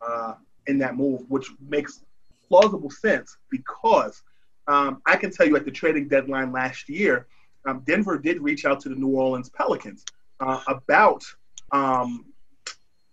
uh, 0.00 0.34
in 0.66 0.78
that 0.78 0.96
move, 0.96 1.22
which 1.28 1.50
makes 1.68 2.04
plausible 2.48 2.90
sense 2.90 3.36
because 3.50 4.22
um, 4.66 5.02
I 5.06 5.16
can 5.16 5.30
tell 5.30 5.46
you 5.46 5.56
at 5.56 5.64
the 5.64 5.70
trading 5.70 6.08
deadline 6.08 6.52
last 6.52 6.88
year, 6.88 7.26
um, 7.66 7.82
Denver 7.86 8.18
did 8.18 8.40
reach 8.40 8.64
out 8.64 8.80
to 8.80 8.88
the 8.88 8.94
New 8.94 9.08
Orleans 9.08 9.50
Pelicans 9.50 10.04
uh, 10.38 10.60
about 10.68 11.24
um, 11.72 12.26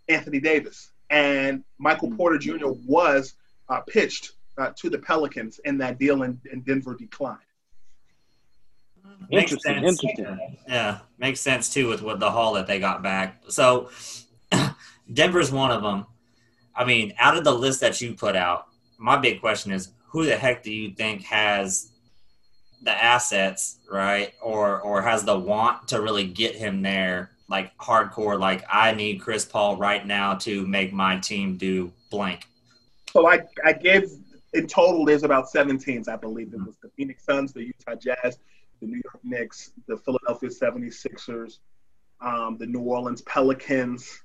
Anthony 0.07 0.39
Davis. 0.39 0.91
And 1.09 1.63
Michael 1.77 2.11
Porter 2.11 2.37
Jr. 2.37 2.69
was 2.85 3.35
uh, 3.69 3.81
pitched 3.81 4.33
uh, 4.57 4.71
to 4.75 4.89
the 4.89 4.97
Pelicans 4.97 5.59
in 5.65 5.77
that 5.77 5.99
deal, 5.99 6.23
and, 6.23 6.39
and 6.51 6.65
Denver 6.65 6.95
declined. 6.95 7.39
Makes 9.29 9.51
interesting. 9.53 9.83
Sense. 9.83 10.03
Interesting. 10.03 10.57
Yeah, 10.67 10.99
makes 11.17 11.39
sense 11.39 11.73
too 11.73 11.87
with 11.87 12.01
what 12.01 12.19
the 12.19 12.29
haul 12.29 12.53
that 12.53 12.67
they 12.67 12.79
got 12.79 13.03
back. 13.03 13.41
So 13.49 13.89
Denver's 15.13 15.51
one 15.51 15.71
of 15.71 15.81
them. 15.81 16.05
I 16.75 16.85
mean, 16.85 17.13
out 17.17 17.37
of 17.37 17.43
the 17.43 17.53
list 17.53 17.81
that 17.81 17.99
you 17.99 18.13
put 18.13 18.35
out, 18.35 18.67
my 18.97 19.17
big 19.17 19.41
question 19.41 19.71
is 19.71 19.89
who 20.07 20.25
the 20.25 20.37
heck 20.37 20.63
do 20.63 20.71
you 20.71 20.93
think 20.93 21.23
has 21.23 21.91
the 22.83 22.91
assets, 22.91 23.79
right? 23.91 24.33
Or 24.41 24.81
or 24.81 25.01
has 25.01 25.23
the 25.23 25.37
want 25.37 25.87
to 25.89 26.01
really 26.01 26.27
get 26.27 26.55
him 26.55 26.81
there 26.81 27.31
like 27.49 27.75
hardcore 27.77 28.39
like 28.39 28.63
I 28.71 28.93
need 28.93 29.21
Chris 29.21 29.45
Paul 29.45 29.77
right 29.77 30.05
now 30.05 30.35
to 30.35 30.65
make 30.67 30.93
my 30.93 31.17
team 31.17 31.57
do 31.57 31.91
blank. 32.09 32.45
So 33.11 33.27
I 33.27 33.39
I 33.65 33.73
gave 33.73 34.11
in 34.53 34.67
total 34.67 35.05
there's 35.05 35.23
about 35.23 35.49
seven 35.49 35.77
teams, 35.77 36.07
I 36.07 36.15
believe. 36.15 36.53
It 36.53 36.65
was 36.65 36.77
the 36.81 36.89
Phoenix 36.95 37.23
Suns, 37.23 37.53
the 37.53 37.63
Utah 37.65 37.95
Jazz, 37.95 38.39
the 38.81 38.87
New 38.87 39.01
York 39.03 39.19
Knicks, 39.23 39.71
the 39.87 39.97
Philadelphia 39.97 40.49
76ers, 40.49 41.59
um, 42.21 42.57
the 42.57 42.65
New 42.65 42.81
Orleans 42.81 43.21
Pelicans, 43.23 44.23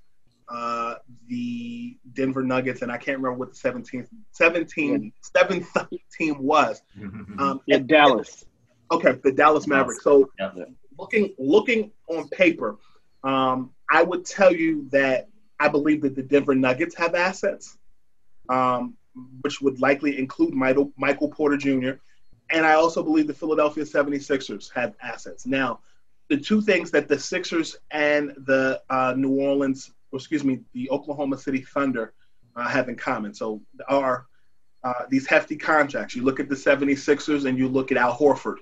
uh, 0.48 0.96
the 1.28 1.96
Denver 2.12 2.42
Nuggets, 2.42 2.82
and 2.82 2.92
I 2.92 2.98
can't 2.98 3.18
remember 3.18 3.38
what 3.38 3.54
the 3.54 3.70
17th, 3.70 4.08
17, 4.32 5.12
seventh 5.22 5.88
team 6.16 6.42
was. 6.42 6.82
Um, 7.40 7.60
yeah, 7.66 7.78
Dallas. 7.78 8.44
Okay, 8.90 9.18
the 9.24 9.32
Dallas 9.32 9.66
Mavericks. 9.66 10.04
So 10.04 10.30
looking 10.98 11.34
looking 11.38 11.90
on 12.08 12.28
paper, 12.28 12.76
um, 13.24 13.70
I 13.90 14.02
would 14.02 14.26
tell 14.26 14.52
you 14.52 14.88
that 14.90 15.28
I 15.58 15.68
believe 15.68 16.02
that 16.02 16.14
the 16.14 16.22
Denver 16.22 16.54
Nuggets 16.54 16.94
have 16.96 17.14
assets, 17.14 17.78
um, 18.50 18.94
which 19.42 19.61
would 19.61 19.81
likely 19.81 20.19
include 20.19 20.54
Michael, 20.54 21.28
Porter 21.28 21.57
Jr. 21.57 21.92
And 22.50 22.66
I 22.66 22.75
also 22.75 23.02
believe 23.02 23.26
the 23.26 23.35
Philadelphia 23.35 23.85
76ers 23.85 24.71
have 24.75 24.95
assets. 25.02 25.47
Now, 25.47 25.81
the 26.28 26.37
two 26.37 26.62
things 26.62 26.90
that 26.90 27.09
the 27.09 27.19
Sixers 27.19 27.76
and 27.90 28.31
the 28.47 28.81
uh, 28.90 29.14
New 29.16 29.40
Orleans, 29.40 29.92
excuse 30.12 30.45
me, 30.45 30.61
the 30.73 30.90
Oklahoma 30.90 31.37
City 31.38 31.62
Thunder 31.62 32.14
uh, 32.57 32.69
have 32.69 32.88
in 32.88 32.97
common. 32.97 33.35
So 33.35 33.61
are 33.88 34.26
uh, 34.85 35.04
these 35.11 35.26
hefty 35.26 35.57
contracts. 35.57 36.16
You 36.16 36.23
look 36.23 36.40
at 36.40 36.49
the 36.49 36.54
76ers 36.54 37.47
and 37.47 37.59
you 37.59 37.69
look 37.69 37.92
at 37.92 37.99
Al 37.99 38.16
Horford. 38.16 38.57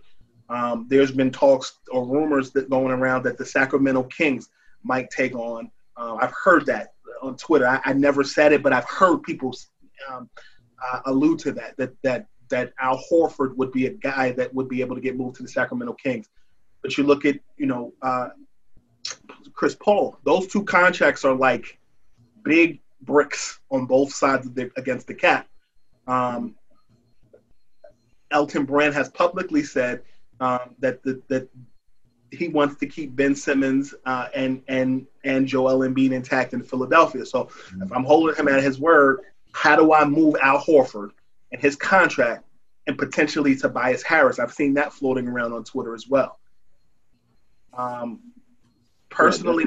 Um, 0.48 0.86
there's 0.88 1.12
been 1.12 1.30
talks 1.30 1.78
or 1.90 2.04
rumors 2.04 2.50
that 2.52 2.68
going 2.68 2.90
around 2.90 3.22
that 3.22 3.38
the 3.38 3.46
Sacramento 3.46 4.02
Kings 4.04 4.50
might 4.82 5.08
take 5.10 5.34
on. 5.34 5.70
Uh, 5.96 6.16
I've 6.20 6.32
heard 6.32 6.66
that 6.66 6.94
on 7.22 7.36
Twitter. 7.36 7.66
I, 7.66 7.80
I, 7.84 7.92
never 7.92 8.24
said 8.24 8.52
it, 8.52 8.62
but 8.62 8.72
I've 8.72 8.84
heard 8.84 9.22
people 9.22 9.54
um, 10.08 10.30
uh, 10.82 11.00
allude 11.06 11.38
to 11.40 11.52
that. 11.52 11.76
That 11.76 11.92
that 12.02 12.26
that 12.50 12.72
Al 12.80 13.02
Horford 13.10 13.56
would 13.56 13.72
be 13.72 13.86
a 13.86 13.90
guy 13.90 14.32
that 14.32 14.52
would 14.54 14.68
be 14.68 14.80
able 14.80 14.94
to 14.96 15.00
get 15.00 15.16
moved 15.16 15.36
to 15.36 15.42
the 15.42 15.48
Sacramento 15.48 15.94
Kings. 15.94 16.28
But 16.82 16.96
you 16.98 17.04
look 17.04 17.24
at, 17.24 17.38
you 17.56 17.66
know, 17.66 17.92
uh, 18.02 18.30
Chris 19.52 19.74
Paul. 19.74 20.18
Those 20.24 20.46
two 20.46 20.64
contracts 20.64 21.24
are 21.24 21.34
like 21.34 21.78
big 22.42 22.80
bricks 23.02 23.60
on 23.70 23.86
both 23.86 24.12
sides 24.12 24.50
the, 24.52 24.70
against 24.76 25.06
the 25.06 25.14
cap. 25.14 25.46
Um, 26.06 26.56
Elton 28.30 28.64
Brand 28.64 28.94
has 28.94 29.08
publicly 29.10 29.62
said 29.62 30.02
um, 30.40 30.74
that 30.78 31.02
the, 31.02 31.20
that 31.28 31.48
he 32.32 32.48
wants 32.48 32.76
to 32.76 32.86
keep 32.86 33.16
Ben 33.16 33.34
Simmons 33.34 33.94
uh, 34.06 34.28
and 34.34 34.62
and 34.68 35.06
and 35.24 35.46
Joel 35.46 35.80
Embiid 35.80 36.12
intact 36.12 36.54
in 36.54 36.62
Philadelphia. 36.62 37.26
So 37.26 37.48
if 37.82 37.92
I'm 37.92 38.04
holding 38.04 38.36
him 38.36 38.48
at 38.48 38.62
his 38.62 38.78
word, 38.78 39.20
how 39.52 39.76
do 39.76 39.92
I 39.92 40.04
move 40.04 40.36
Al 40.40 40.58
Horford 40.58 41.10
and 41.52 41.60
his 41.60 41.76
contract 41.76 42.44
and 42.86 42.98
potentially 42.98 43.54
Tobias 43.54 44.02
Harris. 44.02 44.38
I've 44.38 44.52
seen 44.52 44.74
that 44.74 44.92
floating 44.92 45.28
around 45.28 45.52
on 45.52 45.64
Twitter 45.64 45.94
as 45.94 46.08
well. 46.08 46.38
Um, 47.72 48.20
personally, 49.10 49.64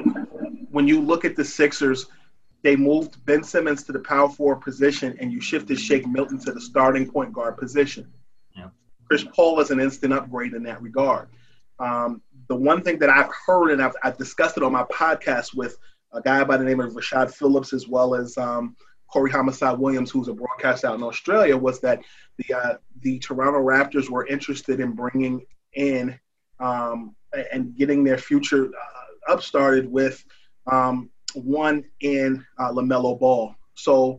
when 0.70 0.86
you 0.86 1.00
look 1.00 1.24
at 1.24 1.36
the 1.36 1.44
Sixers, 1.44 2.06
they 2.62 2.76
moved 2.76 3.24
Ben 3.24 3.42
Simmons 3.42 3.82
to 3.84 3.92
the 3.92 4.00
power 4.00 4.28
forward 4.28 4.60
position 4.60 5.16
and 5.20 5.32
you 5.32 5.40
shifted 5.40 5.78
Shake 5.78 6.06
Milton 6.06 6.38
to 6.40 6.52
the 6.52 6.60
starting 6.60 7.10
point 7.10 7.32
guard 7.32 7.56
position. 7.56 8.10
Yeah. 8.56 8.68
Chris 9.06 9.24
Paul 9.34 9.60
is 9.60 9.70
an 9.70 9.80
instant 9.80 10.12
upgrade 10.12 10.54
in 10.54 10.62
that 10.64 10.80
regard. 10.82 11.28
Um, 11.78 12.22
the 12.48 12.56
one 12.56 12.82
thing 12.82 12.98
that 13.00 13.10
I've 13.10 13.30
heard 13.46 13.70
and 13.70 13.82
I've, 13.82 13.96
I've, 14.02 14.16
discussed 14.16 14.56
it 14.56 14.62
on 14.62 14.72
my 14.72 14.84
podcast 14.84 15.54
with 15.54 15.76
a 16.12 16.20
guy 16.20 16.44
by 16.44 16.56
the 16.56 16.64
name 16.64 16.80
of 16.80 16.92
Rashad 16.92 17.34
Phillips 17.34 17.72
as 17.72 17.88
well 17.88 18.14
as 18.14 18.38
um, 18.38 18.76
Corey 19.14 19.30
Homicide 19.30 19.78
Williams, 19.78 20.10
who's 20.10 20.26
a 20.26 20.34
broadcaster 20.34 20.88
out 20.88 20.96
in 20.96 21.02
Australia, 21.04 21.56
was 21.56 21.78
that 21.82 22.00
the 22.36 22.52
uh, 22.52 22.74
the 23.02 23.20
Toronto 23.20 23.60
Raptors 23.60 24.10
were 24.10 24.26
interested 24.26 24.80
in 24.80 24.90
bringing 24.90 25.46
in 25.74 26.18
um, 26.58 27.14
and 27.52 27.76
getting 27.76 28.02
their 28.02 28.18
future 28.18 28.72
uh, 28.74 29.32
up 29.32 29.40
started 29.40 29.86
with 29.86 30.24
um, 30.66 31.10
one 31.34 31.84
in 32.00 32.44
uh, 32.58 32.72
Lamelo 32.72 33.16
Ball. 33.16 33.54
So 33.74 34.18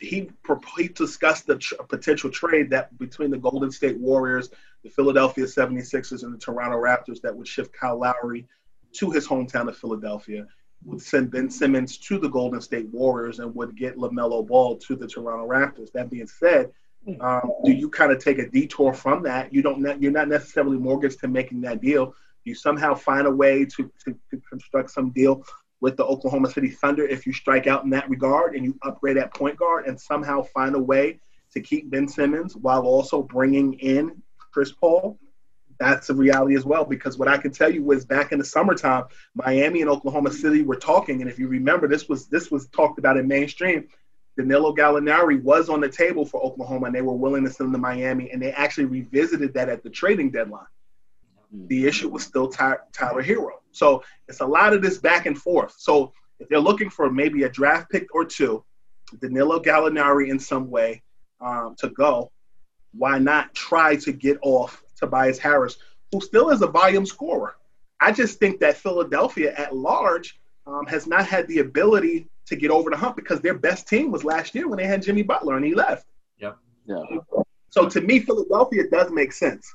he 0.00 0.28
he 0.76 0.88
discussed 0.88 1.46
the 1.46 1.58
tr- 1.58 1.76
potential 1.88 2.28
trade 2.28 2.70
that 2.70 2.98
between 2.98 3.30
the 3.30 3.38
Golden 3.38 3.70
State 3.70 4.00
Warriors, 4.00 4.50
the 4.82 4.90
Philadelphia 4.90 5.44
76ers, 5.44 6.24
and 6.24 6.34
the 6.34 6.38
Toronto 6.38 6.76
Raptors 6.76 7.20
that 7.22 7.36
would 7.36 7.46
shift 7.46 7.72
Kyle 7.72 8.00
Lowry 8.00 8.48
to 8.94 9.12
his 9.12 9.28
hometown 9.28 9.68
of 9.68 9.76
Philadelphia 9.76 10.44
would 10.84 11.02
send 11.02 11.30
Ben 11.30 11.50
Simmons 11.50 11.98
to 11.98 12.18
the 12.18 12.28
Golden 12.28 12.60
State 12.60 12.88
Warriors 12.88 13.40
and 13.40 13.54
would 13.54 13.76
get 13.76 13.96
LaMelo 13.96 14.46
Ball 14.46 14.76
to 14.76 14.96
the 14.96 15.06
Toronto 15.06 15.46
Raptors. 15.46 15.92
That 15.92 16.10
being 16.10 16.26
said, 16.26 16.70
um, 17.20 17.52
do 17.64 17.72
you 17.72 17.88
kind 17.88 18.12
of 18.12 18.22
take 18.22 18.38
a 18.38 18.48
detour 18.48 18.92
from 18.92 19.22
that? 19.22 19.52
You 19.52 19.62
don't. 19.62 19.80
Ne- 19.80 19.96
you're 19.98 20.12
not 20.12 20.28
necessarily 20.28 20.76
mortgaged 20.76 21.20
to 21.20 21.28
making 21.28 21.62
that 21.62 21.80
deal. 21.80 22.14
You 22.44 22.54
somehow 22.54 22.94
find 22.94 23.26
a 23.26 23.30
way 23.30 23.64
to, 23.64 23.90
to, 24.04 24.18
to 24.30 24.42
construct 24.48 24.90
some 24.90 25.10
deal 25.10 25.44
with 25.80 25.96
the 25.96 26.04
Oklahoma 26.04 26.50
City 26.50 26.70
Thunder 26.70 27.06
if 27.06 27.26
you 27.26 27.32
strike 27.32 27.66
out 27.66 27.84
in 27.84 27.90
that 27.90 28.08
regard 28.10 28.54
and 28.54 28.64
you 28.64 28.78
upgrade 28.82 29.16
at 29.16 29.34
point 29.34 29.56
guard 29.56 29.86
and 29.86 30.00
somehow 30.00 30.42
find 30.42 30.74
a 30.74 30.78
way 30.78 31.20
to 31.52 31.60
keep 31.60 31.90
Ben 31.90 32.08
Simmons 32.08 32.56
while 32.56 32.82
also 32.82 33.22
bringing 33.22 33.74
in 33.74 34.20
Chris 34.52 34.72
Paul 34.72 35.18
that's 35.78 36.10
a 36.10 36.14
reality 36.14 36.56
as 36.56 36.64
well. 36.64 36.84
Because 36.84 37.18
what 37.18 37.28
I 37.28 37.38
can 37.38 37.52
tell 37.52 37.72
you 37.72 37.82
was 37.82 38.04
back 38.04 38.32
in 38.32 38.38
the 38.38 38.44
summertime, 38.44 39.04
Miami 39.34 39.80
and 39.80 39.90
Oklahoma 39.90 40.30
City 40.32 40.62
were 40.62 40.76
talking, 40.76 41.20
and 41.20 41.30
if 41.30 41.38
you 41.38 41.48
remember, 41.48 41.88
this 41.88 42.08
was 42.08 42.26
this 42.26 42.50
was 42.50 42.66
talked 42.68 42.98
about 42.98 43.16
in 43.16 43.28
mainstream. 43.28 43.88
Danilo 44.36 44.72
Gallinari 44.72 45.42
was 45.42 45.68
on 45.68 45.80
the 45.80 45.88
table 45.88 46.24
for 46.24 46.40
Oklahoma, 46.42 46.86
and 46.86 46.94
they 46.94 47.02
were 47.02 47.14
willing 47.14 47.44
to 47.44 47.50
send 47.50 47.68
him 47.68 47.72
to 47.72 47.78
Miami, 47.78 48.30
and 48.30 48.40
they 48.40 48.52
actually 48.52 48.84
revisited 48.84 49.52
that 49.54 49.68
at 49.68 49.82
the 49.82 49.90
trading 49.90 50.30
deadline. 50.30 50.66
The 51.66 51.86
issue 51.86 52.08
was 52.08 52.22
still 52.22 52.48
Ty- 52.48 52.78
Tyler 52.92 53.22
Herro, 53.22 53.60
So 53.72 54.04
it's 54.28 54.40
a 54.40 54.46
lot 54.46 54.74
of 54.74 54.82
this 54.82 54.98
back 54.98 55.26
and 55.26 55.36
forth. 55.36 55.74
So 55.78 56.12
if 56.38 56.48
they're 56.48 56.60
looking 56.60 56.90
for 56.90 57.10
maybe 57.10 57.44
a 57.44 57.48
draft 57.48 57.90
pick 57.90 58.14
or 58.14 58.24
two, 58.24 58.64
Danilo 59.20 59.58
Gallinari 59.58 60.28
in 60.28 60.38
some 60.38 60.70
way 60.70 61.02
um, 61.40 61.74
to 61.78 61.88
go, 61.88 62.30
why 62.92 63.18
not 63.18 63.54
try 63.54 63.96
to 63.96 64.12
get 64.12 64.38
off 64.42 64.82
Tobias 64.98 65.38
Harris, 65.38 65.78
who 66.12 66.20
still 66.20 66.50
is 66.50 66.62
a 66.62 66.66
volume 66.66 67.06
scorer. 67.06 67.56
I 68.00 68.12
just 68.12 68.38
think 68.38 68.60
that 68.60 68.76
Philadelphia 68.76 69.54
at 69.56 69.74
large 69.74 70.38
um, 70.66 70.86
has 70.86 71.06
not 71.06 71.26
had 71.26 71.48
the 71.48 71.58
ability 71.58 72.28
to 72.46 72.56
get 72.56 72.70
over 72.70 72.90
the 72.90 72.96
hump 72.96 73.16
because 73.16 73.40
their 73.40 73.54
best 73.54 73.88
team 73.88 74.10
was 74.10 74.24
last 74.24 74.54
year 74.54 74.68
when 74.68 74.78
they 74.78 74.86
had 74.86 75.02
Jimmy 75.02 75.22
Butler 75.22 75.56
and 75.56 75.64
he 75.64 75.74
left. 75.74 76.06
Yep. 76.38 76.56
Yeah. 76.86 77.02
So 77.70 77.88
to 77.88 78.00
me, 78.00 78.20
Philadelphia 78.20 78.84
does 78.90 79.10
make 79.10 79.32
sense. 79.32 79.74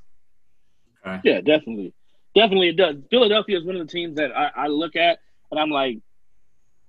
Okay. 1.05 1.19
Yeah, 1.23 1.41
definitely. 1.41 1.93
Definitely 2.35 2.69
it 2.69 2.77
does. 2.77 2.95
Philadelphia 3.09 3.59
is 3.59 3.65
one 3.65 3.75
of 3.75 3.85
the 3.85 3.91
teams 3.91 4.15
that 4.15 4.35
I, 4.35 4.51
I 4.55 4.67
look 4.67 4.95
at 4.95 5.19
and 5.51 5.59
I'm 5.59 5.69
like, 5.69 5.99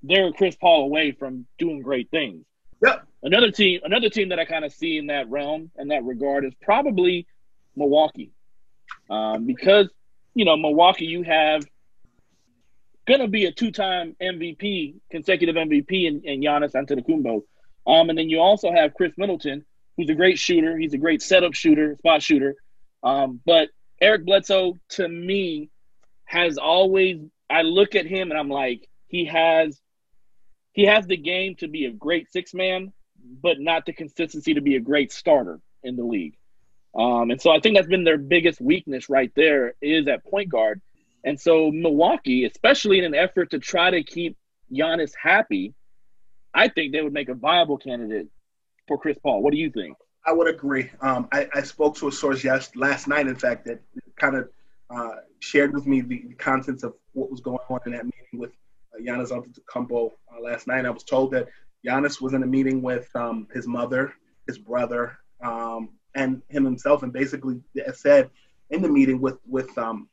they're 0.03 0.33
Chris 0.33 0.57
Paul 0.57 0.85
away 0.85 1.13
from 1.13 1.47
doing 1.59 1.83
great 1.83 2.11
things. 2.11 2.45
Yep. 2.83 3.07
Another 3.23 3.51
team, 3.51 3.81
another 3.85 4.11
team 4.11 4.29
that 4.31 4.39
I 4.39 4.45
kind 4.45 4.65
of 4.65 4.73
see 4.73 4.99
in 4.99 5.07
that 5.09 5.29
realm 5.29 5.71
and 5.77 5.91
that 5.91 6.05
regard 6.05 6.45
is 6.45 6.53
probably 6.63 7.27
Milwaukee, 7.77 8.33
um, 9.11 9.47
because 9.47 9.89
you 10.35 10.45
know 10.45 10.57
Milwaukee, 10.57 11.07
you 11.07 11.23
have 11.23 11.65
gonna 13.07 13.29
be 13.29 13.47
a 13.47 13.53
two-time 13.53 14.17
MVP, 14.21 14.95
consecutive 15.11 15.57
MVP 15.57 16.07
in, 16.07 16.23
in 16.25 16.41
Giannis 16.41 16.73
Antetokounmpo, 16.73 17.43
um, 17.87 18.09
and 18.09 18.19
then 18.19 18.29
you 18.29 18.41
also 18.41 18.73
have 18.73 18.95
Khris 18.95 19.13
Middleton, 19.17 19.65
who's 19.97 20.09
a 20.09 20.15
great 20.15 20.39
shooter. 20.39 20.77
He's 20.77 20.95
a 20.95 20.99
great 20.99 21.23
setup 21.23 21.55
shooter, 21.55 21.97
spot 21.99 22.23
shooter. 22.23 22.57
Um, 23.03 23.41
but 23.45 23.69
Eric 24.01 24.25
Bledsoe, 24.25 24.79
to 24.91 25.09
me, 25.09 25.71
has 26.25 26.59
always. 26.59 27.19
I 27.51 27.63
look 27.63 27.95
at 27.95 28.07
him 28.07 28.31
and 28.31 28.41
I'm 28.41 28.49
like, 28.49 28.89
he 29.07 29.27
has 29.27 29.79
he 30.73 30.87
has 30.87 31.07
the 31.07 31.17
game 31.17 31.55
to 31.57 31.69
be 31.69 31.87
a 31.87 31.93
great 31.93 32.31
six 32.33 32.53
man, 32.53 32.93
but 33.43 33.61
not 33.61 33.87
the 33.87 33.93
consistency 33.93 34.55
to 34.55 34.61
be 34.61 34.77
a 34.77 34.81
great 34.81 35.13
starter 35.13 35.61
in 35.83 35.97
the 35.97 36.05
league. 36.05 36.37
Um, 36.97 37.31
and 37.31 37.41
so 37.41 37.51
I 37.51 37.61
think 37.61 37.77
that's 37.77 37.89
been 37.89 38.05
their 38.05 38.19
biggest 38.19 38.61
weakness 38.61 39.09
right 39.09 39.33
there 39.35 39.75
is 39.83 40.07
at 40.07 40.25
point 40.25 40.51
guard. 40.51 40.81
And 41.25 41.41
so 41.41 41.71
Milwaukee, 41.71 42.45
especially 42.45 42.99
in 42.99 43.05
an 43.05 43.15
effort 43.15 43.51
to 43.51 43.59
try 43.59 43.91
to 43.91 44.03
keep 44.03 44.37
Giannis 44.73 45.13
happy, 45.21 45.75
I 46.53 46.69
think 46.69 46.93
they 46.93 47.03
would 47.03 47.13
make 47.13 47.29
a 47.29 47.35
viable 47.35 47.79
candidate 47.79 48.29
for 48.87 48.99
Chris 48.99 49.19
Paul. 49.23 49.43
What 49.43 49.53
do 49.53 49.59
you 49.59 49.71
think? 49.71 49.97
I 50.27 50.33
would 50.33 50.49
agree. 50.49 50.91
Um, 51.01 51.29
I, 51.33 51.49
I, 51.55 51.63
spoke 51.63 51.97
to 51.97 52.09
a 52.09 52.13
source 52.13 52.43
yes, 52.45 52.71
last 52.75 53.09
night, 53.09 53.27
in 53.27 53.37
fact, 53.37 53.67
that 53.67 53.81
kind 54.17 54.37
of 54.37 54.49
uh, 54.89 55.17
shared 55.41 55.75
with 55.75 55.87
me 55.87 56.01
the, 56.01 56.35
contents 56.39 56.83
of 56.83 56.95
what 57.13 57.31
was 57.31 57.41
going 57.41 57.59
on 57.69 57.81
in 57.85 57.93
that 57.93 58.05
meeting 58.05 58.39
with 58.39 58.53
uh, 58.95 59.03
Giannis 59.03 59.31
Antetokounmpo 59.31 60.11
uh, 60.35 60.41
last 60.41 60.67
night. 60.67 60.87
I 60.87 60.91
was 60.91 61.03
told 61.03 61.33
that 61.33 61.49
Giannis 61.87 62.23
was 62.23 62.33
in 62.33 62.43
a 62.43 62.47
meeting 62.47 62.81
with 62.81 63.15
um, 63.15 63.49
his 63.53 63.67
mother, 63.67 64.15
his 64.47 64.57
brother, 64.57 65.19
um, 65.43 65.91
and 66.15 66.43
him 66.49 66.65
himself, 66.65 67.03
and 67.03 67.13
basically 67.13 67.61
said 67.93 68.31
in 68.71 68.83
the 68.83 68.89
meeting 68.89 69.21
with 69.21 69.39
with 69.47 69.77
um, 69.79 70.09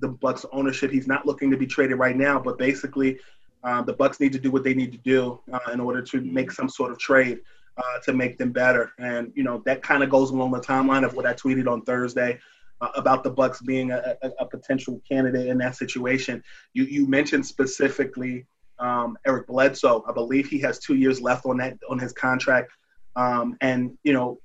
the 0.00 0.08
Bucks 0.08 0.44
ownership, 0.52 0.90
he's 0.90 1.06
not 1.06 1.26
looking 1.26 1.50
to 1.50 1.56
be 1.56 1.66
traded 1.66 1.98
right 1.98 2.16
now, 2.16 2.38
but 2.38 2.58
basically 2.58 3.18
uh, 3.64 3.82
the 3.82 3.92
Bucks 3.92 4.20
need 4.20 4.32
to 4.32 4.38
do 4.38 4.50
what 4.50 4.64
they 4.64 4.74
need 4.74 4.92
to 4.92 4.98
do 4.98 5.40
uh, 5.52 5.72
in 5.72 5.80
order 5.80 6.02
to 6.02 6.20
make 6.20 6.50
some 6.50 6.68
sort 6.68 6.90
of 6.90 6.98
trade 6.98 7.40
uh, 7.76 7.98
to 8.04 8.12
make 8.12 8.38
them 8.38 8.52
better. 8.52 8.92
And 8.98 9.32
you 9.34 9.42
know 9.42 9.62
that 9.66 9.82
kind 9.82 10.02
of 10.02 10.10
goes 10.10 10.30
along 10.30 10.52
the 10.52 10.60
timeline 10.60 11.04
of 11.04 11.14
what 11.14 11.26
I 11.26 11.34
tweeted 11.34 11.70
on 11.70 11.82
Thursday 11.82 12.38
uh, 12.80 12.88
about 12.96 13.22
the 13.24 13.30
Bucks 13.30 13.60
being 13.62 13.92
a, 13.92 14.16
a, 14.22 14.30
a, 14.40 14.46
potential 14.46 15.00
candidate 15.08 15.46
in 15.46 15.58
that 15.58 15.76
situation. 15.76 16.42
You 16.74 16.84
you 16.84 17.06
mentioned 17.06 17.46
specifically 17.46 18.46
um, 18.78 19.16
Eric 19.26 19.46
Bledsoe. 19.46 20.04
I 20.08 20.12
believe 20.12 20.48
he 20.48 20.58
has 20.60 20.78
two 20.78 20.96
years 20.96 21.20
left 21.20 21.46
on 21.46 21.58
that 21.58 21.78
on 21.88 21.98
his 21.98 22.12
contract, 22.12 22.72
um, 23.16 23.56
and 23.60 23.96
you 24.02 24.12
know, 24.12 24.40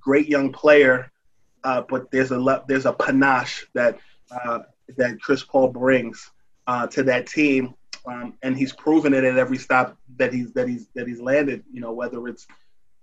great 0.00 0.28
young 0.28 0.52
player. 0.52 1.10
Uh, 1.64 1.82
but 1.88 2.10
there's 2.10 2.32
a 2.32 2.64
there's 2.66 2.86
a 2.86 2.92
panache 2.92 3.66
that 3.74 3.98
uh, 4.30 4.60
that 4.96 5.20
Chris 5.20 5.44
Paul 5.44 5.68
brings 5.68 6.30
uh, 6.66 6.86
to 6.88 7.02
that 7.04 7.26
team, 7.26 7.74
um, 8.06 8.34
and 8.42 8.56
he's 8.56 8.72
proven 8.72 9.14
it 9.14 9.22
at 9.22 9.38
every 9.38 9.58
stop 9.58 9.96
that 10.16 10.32
he's 10.32 10.52
that 10.54 10.68
he's 10.68 10.88
that 10.94 11.06
he's 11.06 11.20
landed. 11.20 11.62
You 11.72 11.80
know, 11.80 11.92
whether 11.92 12.26
it's 12.26 12.46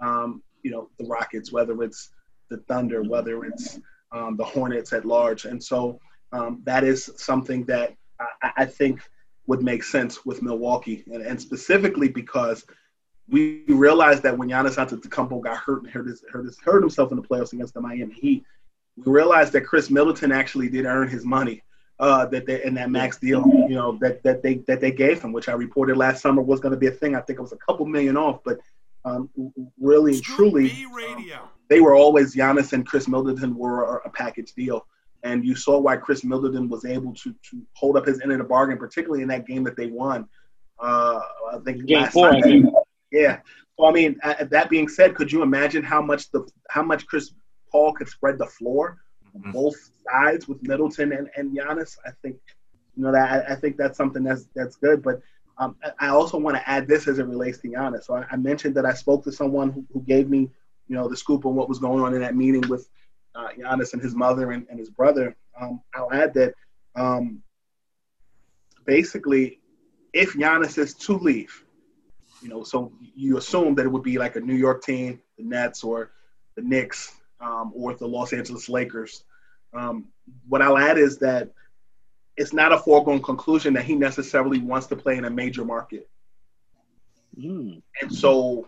um, 0.01 0.43
you 0.61 0.71
know 0.71 0.89
the 0.99 1.05
Rockets, 1.05 1.53
whether 1.53 1.81
it's 1.83 2.09
the 2.49 2.57
Thunder, 2.67 3.03
whether 3.03 3.45
it's 3.45 3.79
um, 4.11 4.35
the 4.37 4.43
Hornets 4.43 4.93
at 4.93 5.05
large. 5.05 5.45
And 5.45 5.63
so 5.63 5.99
um, 6.31 6.61
that 6.63 6.83
is 6.83 7.11
something 7.17 7.65
that 7.65 7.95
I, 8.19 8.51
I, 8.57 8.65
think 8.65 9.01
would 9.47 9.61
make 9.61 9.83
sense 9.83 10.25
with 10.25 10.41
Milwaukee, 10.41 11.03
and, 11.11 11.21
and, 11.21 11.41
specifically 11.41 12.07
because 12.07 12.65
we 13.29 13.63
realized 13.67 14.23
that 14.23 14.37
when 14.37 14.49
Giannis 14.49 14.75
Antetokounmpo 14.75 15.41
got 15.41 15.57
hurt 15.57 15.83
and 15.83 15.91
hurt, 15.91 16.07
his, 16.07 16.23
hurt, 16.31 16.45
his, 16.45 16.57
hurt 16.59 16.81
himself 16.81 17.11
in 17.11 17.17
the 17.17 17.23
playoffs 17.23 17.53
against 17.53 17.73
the 17.73 17.81
Miami 17.81 18.13
Heat, 18.13 18.43
we 18.97 19.11
realized 19.11 19.53
that 19.53 19.65
Khris 19.65 19.89
Middleton 19.89 20.31
actually 20.31 20.69
did 20.69 20.85
earn 20.85 21.07
his 21.07 21.25
money. 21.25 21.63
Uh, 21.99 22.25
that 22.27 22.45
they, 22.45 22.63
in 22.63 22.73
that 22.73 22.89
max 22.89 23.17
deal, 23.17 23.43
you 23.67 23.75
know, 23.75 23.97
that 23.99 24.23
that 24.23 24.41
they 24.41 24.55
that 24.67 24.79
they 24.79 24.89
gave 24.89 25.21
him, 25.21 25.33
which 25.33 25.49
I 25.49 25.51
reported 25.51 25.97
last 25.97 26.21
summer 26.21 26.41
was 26.41 26.61
going 26.61 26.71
to 26.71 26.77
be 26.77 26.87
a 26.87 26.91
thing. 26.91 27.13
I 27.13 27.19
think 27.19 27.39
it 27.39 27.41
was 27.41 27.51
a 27.51 27.57
couple 27.57 27.85
million 27.85 28.15
off, 28.15 28.39
but 28.45 28.57
um, 29.03 29.29
really 29.77 30.13
and 30.13 30.23
truly, 30.23 30.71
um, 30.71 31.49
they 31.67 31.81
were 31.81 31.95
always 31.95 32.33
Giannis 32.33 32.71
and 32.71 32.87
Khris 32.87 33.09
Middleton 33.09 33.53
were 33.53 33.97
a 33.97 34.09
package 34.09 34.53
deal. 34.53 34.87
And 35.23 35.43
you 35.43 35.55
saw 35.55 35.77
why 35.77 35.97
Khris 35.97 36.23
Middleton 36.23 36.69
was 36.69 36.85
able 36.85 37.13
to 37.15 37.33
to 37.33 37.61
hold 37.73 37.97
up 37.97 38.05
his 38.05 38.21
end 38.21 38.31
of 38.31 38.37
the 38.37 38.45
bargain, 38.45 38.77
particularly 38.77 39.21
in 39.21 39.27
that 39.27 39.45
game 39.45 39.65
that 39.65 39.75
they 39.75 39.87
won. 39.87 40.25
Uh, 40.79 41.19
I 41.51 41.57
think 41.65 41.85
game 41.85 42.07
four. 42.07 42.33
I 42.33 42.39
think. 42.39 42.65
Yeah. 43.11 43.39
So 43.77 43.85
I 43.85 43.91
mean, 43.91 44.19
uh, 44.23 44.45
that 44.51 44.69
being 44.69 44.87
said, 44.87 45.15
could 45.15 45.31
you 45.31 45.41
imagine 45.41 45.83
how 45.83 46.01
much 46.01 46.31
the 46.31 46.47
how 46.69 46.83
much 46.83 47.07
Chris 47.07 47.31
Paul 47.71 47.93
could 47.93 48.09
spread 48.09 48.37
the 48.37 48.45
floor, 48.45 48.97
mm-hmm. 49.35 49.51
both 49.51 49.75
sides 50.09 50.47
with 50.47 50.61
Middleton 50.63 51.13
and, 51.13 51.29
and 51.35 51.55
Giannis? 51.55 51.97
I 52.05 52.11
think 52.21 52.37
you 52.95 53.03
know 53.03 53.11
that 53.11 53.49
I, 53.49 53.53
I 53.53 53.55
think 53.55 53.77
that's 53.77 53.97
something 53.97 54.23
that's 54.23 54.47
that's 54.55 54.75
good. 54.75 55.01
But 55.01 55.21
um, 55.59 55.75
I 55.99 56.09
also 56.09 56.37
want 56.37 56.55
to 56.57 56.69
add 56.69 56.87
this 56.87 57.07
as 57.07 57.19
it 57.19 57.25
relates 57.25 57.57
to 57.59 57.67
Giannis. 57.67 58.05
So 58.05 58.15
I, 58.15 58.25
I 58.31 58.37
mentioned 58.37 58.75
that 58.75 58.85
I 58.85 58.93
spoke 58.93 59.23
to 59.25 59.31
someone 59.31 59.71
who, 59.71 59.85
who, 59.91 60.01
gave 60.01 60.29
me, 60.29 60.49
you 60.87 60.95
know, 60.95 61.09
the 61.09 61.17
scoop 61.17 61.45
on 61.45 61.53
what 61.53 61.67
was 61.67 61.79
going 61.79 62.01
on 62.01 62.13
in 62.13 62.21
that 62.21 62.35
meeting 62.35 62.61
with 62.69 62.89
uh, 63.35 63.49
Giannis 63.57 63.91
and 63.91 64.01
his 64.01 64.15
mother 64.15 64.51
and, 64.51 64.65
and 64.69 64.79
his 64.79 64.89
brother. 64.89 65.35
Um, 65.59 65.81
I'll 65.93 66.13
add 66.13 66.33
that 66.35 66.53
um, 66.95 67.43
basically, 68.85 69.59
if 70.13 70.33
Giannis 70.33 70.77
is 70.77 70.93
to 70.95 71.17
leave, 71.17 71.65
you 72.41 72.49
know, 72.49 72.63
so 72.63 72.91
you 73.15 73.37
assume 73.37 73.75
that 73.75 73.85
it 73.85 73.89
would 73.89 74.03
be 74.03 74.17
like 74.17 74.35
a 74.35 74.39
New 74.39 74.55
York 74.55 74.83
team, 74.83 75.19
the 75.37 75.43
Nets 75.43 75.83
or 75.83 76.11
the 76.55 76.61
Knicks 76.61 77.13
um, 77.39 77.71
or 77.75 77.93
the 77.93 78.07
Los 78.07 78.33
Angeles 78.33 78.69
Lakers. 78.69 79.23
Um, 79.73 80.05
what 80.47 80.61
I'll 80.61 80.77
add 80.77 80.97
is 80.97 81.17
that 81.19 81.49
it's 82.37 82.53
not 82.53 82.71
a 82.71 82.77
foregone 82.77 83.21
conclusion 83.21 83.73
that 83.73 83.83
he 83.83 83.95
necessarily 83.95 84.59
wants 84.59 84.87
to 84.87 84.95
play 84.95 85.17
in 85.17 85.25
a 85.25 85.29
major 85.29 85.65
market. 85.65 86.09
Mm. 87.37 87.81
And 88.01 88.13
so 88.13 88.67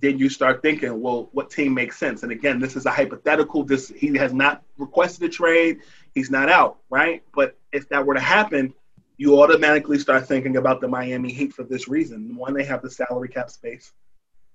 then 0.00 0.18
you 0.18 0.28
start 0.28 0.62
thinking, 0.62 1.00
well, 1.00 1.28
what 1.32 1.50
team 1.50 1.74
makes 1.74 1.96
sense? 1.96 2.22
And 2.22 2.32
again, 2.32 2.60
this 2.60 2.76
is 2.76 2.86
a 2.86 2.90
hypothetical. 2.90 3.64
This 3.64 3.88
he 3.88 4.16
has 4.16 4.32
not 4.32 4.62
requested 4.76 5.28
a 5.28 5.32
trade. 5.32 5.80
He's 6.14 6.30
not 6.30 6.48
out, 6.48 6.78
right? 6.90 7.22
But 7.34 7.56
if 7.72 7.88
that 7.88 8.04
were 8.04 8.14
to 8.14 8.20
happen, 8.20 8.74
you 9.18 9.42
automatically 9.42 9.98
start 9.98 10.26
thinking 10.26 10.56
about 10.56 10.80
the 10.80 10.88
Miami 10.88 11.32
Heat 11.32 11.52
for 11.52 11.64
this 11.64 11.88
reason. 11.88 12.34
One, 12.36 12.54
they 12.54 12.64
have 12.64 12.82
the 12.82 12.90
salary 12.90 13.28
cap 13.28 13.50
space, 13.50 13.92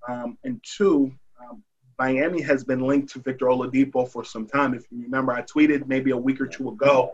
um, 0.07 0.37
and 0.43 0.59
two, 0.63 1.13
um, 1.39 1.61
Miami 1.99 2.41
has 2.41 2.63
been 2.63 2.79
linked 2.79 3.11
to 3.13 3.19
Victor 3.19 3.47
Oladipo 3.47 4.07
for 4.09 4.23
some 4.23 4.47
time. 4.47 4.73
If 4.73 4.85
you 4.89 5.03
remember, 5.03 5.33
I 5.33 5.43
tweeted 5.43 5.85
maybe 5.85 6.11
a 6.11 6.17
week 6.17 6.41
or 6.41 6.47
two 6.47 6.69
ago 6.69 7.13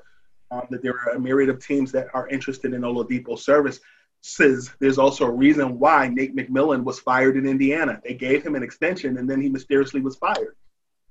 um, 0.52 0.68
that 0.70 0.82
there 0.82 0.94
are 0.94 1.16
a 1.16 1.20
myriad 1.20 1.50
of 1.50 1.64
teams 1.64 1.92
that 1.92 2.08
are 2.14 2.28
interested 2.30 2.74
in 2.74 2.82
Oladipo's 2.82 3.44
service. 3.44 3.80
Says 4.22 4.72
there's 4.80 4.98
also 4.98 5.26
a 5.26 5.32
reason 5.32 5.80
why 5.80 6.10
Nate 6.10 6.36
McMillan 6.36 6.84
was 6.84 7.00
fired 7.00 7.38
in 7.38 7.48
Indiana. 7.48 8.02
They 8.04 8.14
gave 8.14 8.44
him 8.44 8.56
an 8.56 8.64
extension, 8.64 9.18
and 9.18 9.30
then 9.30 9.42
he 9.42 9.50
mysteriously 9.50 10.02
was 10.02 10.18
fired. 10.18 10.56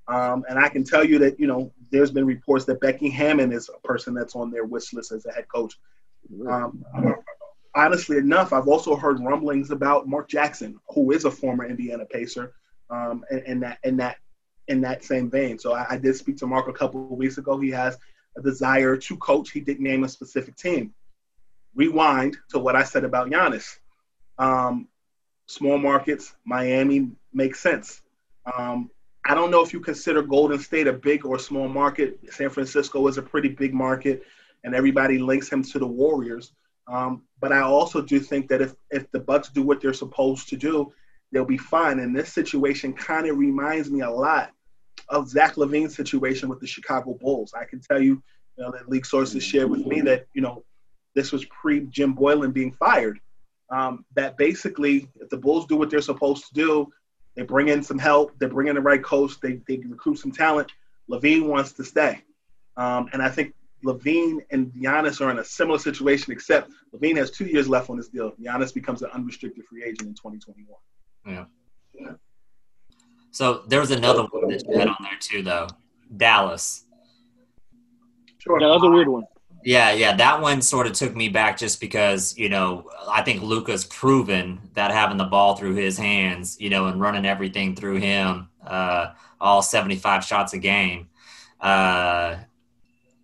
Um, 0.07 0.43
and 0.47 0.57
I 0.59 0.69
can 0.69 0.83
tell 0.83 1.03
you 1.03 1.19
that 1.19 1.39
you 1.39 1.47
know 1.47 1.71
there's 1.91 2.11
been 2.11 2.25
reports 2.25 2.65
that 2.65 2.81
Becky 2.81 3.09
Hammon 3.09 3.51
is 3.51 3.69
a 3.69 3.87
person 3.87 4.13
that's 4.13 4.35
on 4.35 4.51
their 4.51 4.65
wish 4.65 4.93
list 4.93 5.11
as 5.11 5.25
a 5.25 5.31
head 5.31 5.47
coach. 5.47 5.77
Um, 6.49 6.83
honestly 7.75 8.17
enough, 8.17 8.53
I've 8.53 8.67
also 8.67 8.95
heard 8.95 9.19
rumblings 9.19 9.71
about 9.71 10.07
Mark 10.07 10.29
Jackson, 10.29 10.79
who 10.89 11.11
is 11.11 11.25
a 11.25 11.31
former 11.31 11.65
Indiana 11.65 12.05
Pacer, 12.05 12.53
um, 12.89 13.23
in, 13.31 13.39
in, 13.39 13.59
that 13.61 13.77
in 13.83 13.97
that 13.97 14.17
in 14.67 14.81
that 14.81 15.03
same 15.03 15.29
vein. 15.29 15.57
So 15.57 15.73
I, 15.73 15.85
I, 15.91 15.97
did 15.97 16.15
speak 16.15 16.37
to 16.37 16.47
Mark 16.47 16.67
a 16.67 16.73
couple 16.73 17.03
of 17.11 17.17
weeks 17.17 17.37
ago. 17.37 17.59
He 17.59 17.71
has 17.71 17.97
a 18.37 18.41
desire 18.41 18.95
to 18.97 19.17
coach. 19.17 19.51
He 19.51 19.59
didn't 19.59 19.83
name 19.83 20.03
a 20.03 20.09
specific 20.09 20.55
team. 20.55 20.93
Rewind 21.75 22.37
to 22.49 22.59
what 22.59 22.75
I 22.75 22.83
said 22.83 23.03
about 23.03 23.29
Giannis. 23.29 23.79
Um, 24.37 24.87
small 25.47 25.77
markets, 25.77 26.35
Miami 26.45 27.09
makes 27.33 27.59
sense. 27.59 28.01
Um, 28.57 28.91
I 29.25 29.35
don't 29.35 29.51
know 29.51 29.63
if 29.63 29.73
you 29.73 29.79
consider 29.79 30.21
Golden 30.21 30.59
State 30.59 30.87
a 30.87 30.93
big 30.93 31.25
or 31.25 31.37
small 31.39 31.67
market. 31.67 32.19
San 32.31 32.49
Francisco 32.49 33.07
is 33.07 33.17
a 33.17 33.21
pretty 33.21 33.49
big 33.49 33.73
market, 33.73 34.23
and 34.63 34.75
everybody 34.75 35.17
links 35.17 35.49
him 35.49 35.63
to 35.63 35.79
the 35.79 35.87
Warriors. 35.87 36.53
Um, 36.87 37.23
but 37.39 37.51
I 37.51 37.61
also 37.61 38.01
do 38.01 38.19
think 38.19 38.49
that 38.49 38.61
if 38.61 38.73
if 38.89 39.09
the 39.11 39.19
Bucks 39.19 39.49
do 39.49 39.61
what 39.61 39.79
they're 39.81 39.93
supposed 39.93 40.49
to 40.49 40.57
do, 40.57 40.91
they'll 41.31 41.45
be 41.45 41.57
fine. 41.57 41.99
And 41.99 42.15
this 42.15 42.33
situation 42.33 42.93
kind 42.93 43.27
of 43.27 43.37
reminds 43.37 43.91
me 43.91 44.01
a 44.01 44.09
lot 44.09 44.51
of 45.07 45.29
Zach 45.29 45.55
LaVine's 45.55 45.95
situation 45.95 46.49
with 46.49 46.59
the 46.59 46.67
Chicago 46.67 47.17
Bulls. 47.21 47.53
I 47.53 47.65
can 47.65 47.79
tell 47.79 48.01
you, 48.01 48.21
you 48.57 48.63
know, 48.63 48.71
that 48.71 48.89
league 48.89 49.05
sources 49.05 49.43
shared 49.43 49.69
with 49.69 49.85
me 49.85 50.01
that 50.01 50.25
you 50.33 50.41
know 50.41 50.63
this 51.15 51.31
was 51.31 51.45
pre 51.45 51.81
Jim 51.81 52.15
Boylen 52.15 52.53
being 52.53 52.71
fired. 52.71 53.19
Um, 53.71 54.03
that 54.15 54.35
basically, 54.35 55.07
if 55.21 55.29
the 55.29 55.37
Bulls 55.37 55.67
do 55.67 55.75
what 55.75 55.91
they're 55.91 56.01
supposed 56.01 56.47
to 56.47 56.53
do, 56.55 56.91
they 57.35 57.43
bring 57.43 57.67
in 57.67 57.83
some 57.83 57.99
help, 57.99 58.37
they 58.39 58.47
bring 58.47 58.67
in 58.67 58.75
the 58.75 58.81
right 58.81 59.03
coach, 59.03 59.39
they 59.39 59.61
they 59.67 59.77
recruit 59.77 60.17
some 60.17 60.31
talent. 60.31 60.71
Levine 61.07 61.47
wants 61.47 61.73
to 61.73 61.83
stay, 61.83 62.23
um, 62.77 63.09
and 63.13 63.21
I 63.21 63.29
think 63.29 63.53
LaVine 63.83 64.39
and 64.51 64.71
Giannis 64.73 65.21
are 65.21 65.31
in 65.31 65.39
a 65.39 65.43
similar 65.43 65.79
situation, 65.79 66.33
except 66.33 66.71
LaVine 66.93 67.17
has 67.17 67.31
two 67.31 67.45
years 67.45 67.67
left 67.69 67.89
on 67.89 67.97
his 67.97 68.09
deal. 68.09 68.33
Giannis 68.41 68.73
becomes 68.73 69.01
an 69.01 69.09
unrestricted 69.13 69.65
free 69.65 69.83
agent 69.83 70.07
in 70.07 70.13
2021. 70.15 70.77
Yeah. 71.25 71.45
yeah. 71.93 72.13
So 73.31 73.63
there 73.67 73.79
was 73.79 73.91
another 73.91 74.23
one 74.23 74.49
that 74.49 74.63
you 74.67 74.77
had 74.77 74.87
on 74.87 74.97
there 75.01 75.17
too, 75.19 75.43
though. 75.43 75.67
Dallas. 76.15 76.85
Sure. 78.39 78.59
Yeah, 78.59 78.67
that 78.67 78.73
was 78.73 78.83
a 78.83 78.89
weird 78.89 79.07
one. 79.07 79.23
Yeah, 79.63 79.91
yeah, 79.91 80.15
that 80.15 80.41
one 80.41 80.61
sort 80.61 80.87
of 80.87 80.93
took 80.93 81.15
me 81.15 81.27
back 81.27 81.57
just 81.57 81.81
because 81.81 82.37
you 82.37 82.47
know 82.47 82.89
I 83.09 83.21
think 83.23 83.41
Luka's 83.41 83.83
proven 83.83 84.59
that 84.73 84.91
having 84.91 85.17
the 85.17 85.25
ball 85.25 85.57
through 85.57 85.75
his 85.75 85.97
hands, 85.97 86.57
you 86.61 86.69
know, 86.69 86.87
and 86.87 87.01
running 87.01 87.25
everything 87.25 87.75
through 87.75 87.97
him, 87.97 88.47
uh, 88.65 89.11
all 89.41 89.61
seventy-five 89.61 90.23
shots 90.23 90.53
a 90.53 90.59
game, 90.59 91.09
uh, 91.59 92.37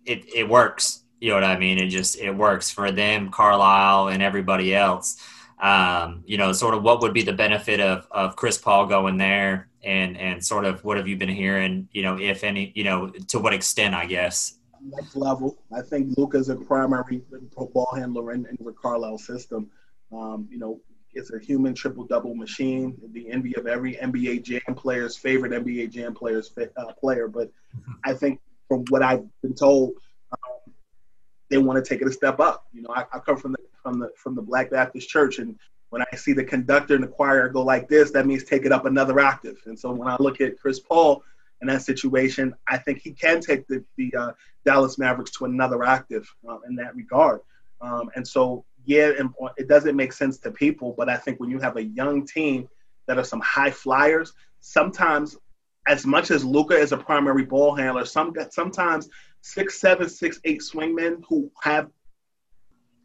it 0.06 0.24
it 0.34 0.48
works. 0.48 1.02
You 1.20 1.30
know 1.30 1.36
what 1.36 1.44
I 1.44 1.58
mean? 1.58 1.78
It 1.78 1.88
just 1.88 2.18
it 2.18 2.32
works 2.32 2.70
for 2.70 2.90
them, 2.90 3.30
Carlisle, 3.30 4.08
and 4.08 4.22
everybody 4.22 4.74
else. 4.74 5.16
Um, 5.60 6.22
you 6.26 6.36
know, 6.36 6.52
sort 6.52 6.74
of 6.74 6.82
what 6.82 7.00
would 7.00 7.14
be 7.14 7.22
the 7.22 7.32
benefit 7.32 7.80
of 7.80 8.06
of 8.10 8.36
Chris 8.36 8.58
Paul 8.58 8.86
going 8.86 9.16
there, 9.16 9.68
and 9.82 10.16
and 10.18 10.44
sort 10.44 10.64
of 10.64 10.84
what 10.84 10.96
have 10.96 11.08
you 11.08 11.16
been 11.16 11.28
hearing? 11.28 11.88
You 11.92 12.02
know, 12.02 12.18
if 12.18 12.44
any, 12.44 12.72
you 12.74 12.84
know, 12.84 13.10
to 13.28 13.38
what 13.38 13.54
extent, 13.54 13.94
I 13.94 14.06
guess 14.06 14.56
next 14.86 15.16
level. 15.16 15.58
I 15.76 15.82
think 15.82 16.16
Luka's 16.16 16.48
a 16.48 16.56
primary 16.56 17.22
ball 17.56 17.92
handler 17.94 18.32
in, 18.32 18.46
in 18.46 18.64
the 18.64 18.72
Carlisle 18.72 19.18
system. 19.18 19.70
Um, 20.12 20.48
you 20.50 20.58
know, 20.58 20.80
it's 21.14 21.32
a 21.32 21.38
human 21.38 21.74
triple 21.74 22.04
double 22.04 22.34
machine, 22.34 22.96
the 23.12 23.30
envy 23.30 23.56
of 23.56 23.66
every 23.66 23.94
NBA 23.94 24.42
Jam 24.42 24.74
player's 24.74 25.16
favorite 25.16 25.52
NBA 25.52 25.90
Jam 25.90 26.14
player's 26.14 26.52
uh, 26.76 26.92
player. 26.92 27.26
But 27.28 27.50
I 28.04 28.12
think 28.12 28.40
from 28.68 28.84
what 28.88 29.02
I've 29.02 29.24
been 29.42 29.54
told, 29.54 29.92
um, 30.32 30.72
they 31.50 31.58
want 31.58 31.82
to 31.82 31.88
take 31.88 32.02
it 32.02 32.08
a 32.08 32.12
step 32.12 32.40
up. 32.40 32.66
You 32.72 32.82
know, 32.82 32.90
I, 32.94 33.04
I, 33.12 33.18
come 33.18 33.36
from 33.36 33.52
the 33.52 33.58
from 33.82 33.98
the 33.98 34.10
from 34.16 34.34
the 34.34 34.42
Black 34.42 34.70
Baptist 34.70 35.08
Church, 35.08 35.38
and 35.38 35.58
when 35.90 36.02
I 36.02 36.16
see 36.16 36.32
the 36.32 36.44
conductor 36.44 36.94
and 36.94 37.04
the 37.04 37.08
choir 37.08 37.48
go 37.48 37.62
like 37.62 37.88
this, 37.88 38.10
that 38.12 38.26
means 38.26 38.44
take 38.44 38.64
it 38.64 38.72
up 38.72 38.84
another 38.84 39.20
octave. 39.20 39.56
And 39.66 39.78
so 39.78 39.92
when 39.92 40.08
I 40.08 40.16
look 40.18 40.40
at 40.40 40.58
Chris 40.58 40.80
Paul 40.80 41.22
in 41.62 41.68
that 41.68 41.82
situation, 41.82 42.54
I 42.68 42.78
think 42.78 42.98
he 42.98 43.12
can 43.12 43.40
take 43.40 43.66
the, 43.66 43.84
the 43.96 44.14
uh, 44.14 44.32
Dallas 44.64 44.98
Mavericks 44.98 45.30
to 45.32 45.44
another 45.44 45.84
active 45.84 46.28
uh, 46.48 46.58
in 46.68 46.74
that 46.76 46.94
regard. 46.96 47.40
Um, 47.80 48.10
and 48.16 48.26
so, 48.26 48.64
yeah, 48.84 49.12
it 49.56 49.68
doesn't 49.68 49.96
make 49.96 50.12
sense 50.12 50.38
to 50.38 50.50
people, 50.50 50.94
but 50.96 51.08
I 51.08 51.16
think 51.16 51.40
when 51.40 51.50
you 51.50 51.58
have 51.60 51.76
a 51.76 51.82
young 51.82 52.26
team 52.26 52.68
that 53.06 53.18
are 53.18 53.24
some 53.24 53.40
high 53.40 53.70
flyers, 53.70 54.32
sometimes, 54.60 55.36
as 55.86 56.06
much 56.06 56.30
as 56.30 56.44
Luka 56.44 56.74
is 56.74 56.92
a 56.92 56.96
primary 56.96 57.44
ball 57.44 57.74
handler, 57.74 58.04
some 58.04 58.34
sometimes 58.50 59.08
six, 59.40 59.80
seven, 59.80 60.08
six, 60.08 60.40
eight 60.44 60.60
swingmen 60.60 61.22
who 61.28 61.50
have 61.62 61.90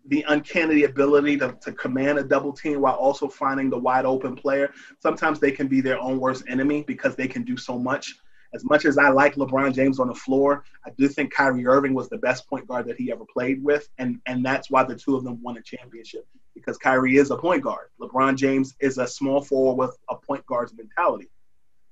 the 0.07 0.25
uncanny 0.29 0.83
ability 0.83 1.37
to, 1.37 1.55
to 1.61 1.71
command 1.73 2.17
a 2.17 2.23
double 2.23 2.51
team 2.51 2.81
while 2.81 2.95
also 2.95 3.27
finding 3.27 3.69
the 3.69 3.77
wide 3.77 4.05
open 4.05 4.35
player. 4.35 4.73
Sometimes 4.99 5.39
they 5.39 5.51
can 5.51 5.67
be 5.67 5.79
their 5.79 5.99
own 5.99 6.19
worst 6.19 6.43
enemy 6.47 6.83
because 6.87 7.15
they 7.15 7.27
can 7.27 7.43
do 7.43 7.55
so 7.55 7.77
much 7.77 8.15
as 8.53 8.65
much 8.65 8.85
as 8.85 8.97
I 8.97 9.09
like 9.09 9.35
LeBron 9.35 9.73
James 9.73 9.99
on 9.99 10.07
the 10.07 10.15
floor, 10.15 10.63
I 10.85 10.89
do 10.97 11.07
think 11.07 11.31
Kyrie 11.33 11.65
Irving 11.65 11.93
was 11.93 12.09
the 12.09 12.17
best 12.17 12.49
point 12.49 12.67
guard 12.67 12.85
that 12.87 12.97
he 12.97 13.11
ever 13.11 13.23
played 13.31 13.63
with, 13.63 13.87
and 13.97 14.19
and 14.25 14.45
that's 14.45 14.69
why 14.69 14.83
the 14.83 14.95
two 14.95 15.15
of 15.15 15.23
them 15.23 15.41
won 15.41 15.57
a 15.57 15.61
championship 15.61 16.27
because 16.53 16.77
Kyrie 16.77 17.15
is 17.15 17.31
a 17.31 17.37
point 17.37 17.63
guard. 17.63 17.87
LeBron 17.99 18.35
James 18.35 18.75
is 18.81 18.97
a 18.97 19.07
small 19.07 19.41
forward 19.41 19.81
with 19.81 19.97
a 20.09 20.15
point 20.15 20.45
guard's 20.45 20.73
mentality, 20.73 21.29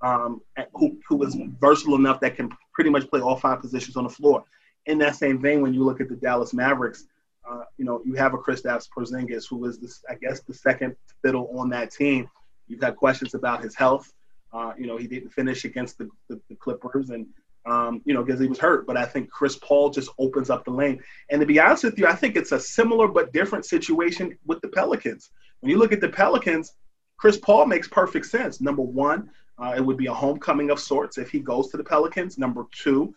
um, 0.01 0.41
who 0.73 0.97
who 1.07 1.23
is 1.23 1.35
versatile 1.59 1.95
enough 1.95 2.19
that 2.21 2.35
can 2.35 2.49
pretty 2.73 2.89
much 2.89 3.09
play 3.09 3.21
all 3.21 3.35
five 3.35 3.62
positions 3.62 3.95
on 3.97 4.03
the 4.03 4.09
floor. 4.09 4.43
In 4.85 4.97
that 4.99 5.15
same 5.15 5.41
vein, 5.41 5.62
when 5.62 5.73
you 5.73 5.83
look 5.83 6.01
at 6.01 6.09
the 6.09 6.15
Dallas 6.15 6.53
Mavericks, 6.53 7.05
uh, 7.49 7.63
you 7.77 7.85
know 7.85 8.01
you 8.05 8.13
have 8.15 8.33
a 8.33 8.38
Kristaps 8.38 8.88
Porzingis 8.95 9.45
who 9.49 9.65
is 9.65 9.79
this, 9.79 10.03
I 10.09 10.15
guess, 10.15 10.41
the 10.41 10.53
second 10.53 10.95
fiddle 11.21 11.49
on 11.57 11.69
that 11.69 11.91
team. 11.91 12.29
You've 12.67 12.79
got 12.79 12.95
questions 12.95 13.33
about 13.33 13.63
his 13.63 13.75
health. 13.75 14.13
Uh, 14.53 14.73
you 14.77 14.88
know, 14.88 14.97
he 14.97 15.07
didn't 15.07 15.29
finish 15.29 15.65
against 15.65 15.97
the, 15.97 16.09
the, 16.27 16.39
the 16.49 16.55
Clippers 16.55 17.09
and, 17.09 17.27
um, 17.65 18.01
you 18.05 18.13
know, 18.13 18.23
because 18.23 18.39
he 18.39 18.47
was 18.47 18.57
hurt. 18.57 18.88
But 18.88 18.97
I 18.97 19.05
think 19.05 19.29
Chris 19.29 19.57
Paul 19.57 19.89
just 19.89 20.09
opens 20.17 20.49
up 20.49 20.65
the 20.65 20.71
lane. 20.71 21.01
And 21.29 21.39
to 21.39 21.45
be 21.45 21.59
honest 21.59 21.83
with 21.83 21.99
you, 21.99 22.07
I 22.07 22.15
think 22.15 22.35
it's 22.35 22.51
a 22.51 22.59
similar 22.59 23.07
but 23.07 23.33
different 23.33 23.65
situation 23.65 24.38
with 24.45 24.62
the 24.62 24.69
Pelicans. 24.69 25.31
When 25.59 25.69
you 25.69 25.77
look 25.77 25.91
at 25.91 26.01
the 26.01 26.09
Pelicans, 26.09 26.73
Chris 27.17 27.38
Paul 27.38 27.65
makes 27.65 27.88
perfect 27.88 28.25
sense. 28.25 28.62
Number 28.62 28.81
one, 28.81 29.29
uh, 29.62 29.74
it 29.76 29.82
would 29.82 29.98
be 29.98 30.08
a 30.08 30.13
homecoming 30.13 30.69
of 30.69 30.80
sorts 30.80 31.17
if 31.17 31.30
he 31.30 31.39
goes 31.39 31.69
to 31.69 31.78
the 31.78 31.84
Pelicans. 31.84 32.38
Number 32.38 32.65
two, 32.72 33.13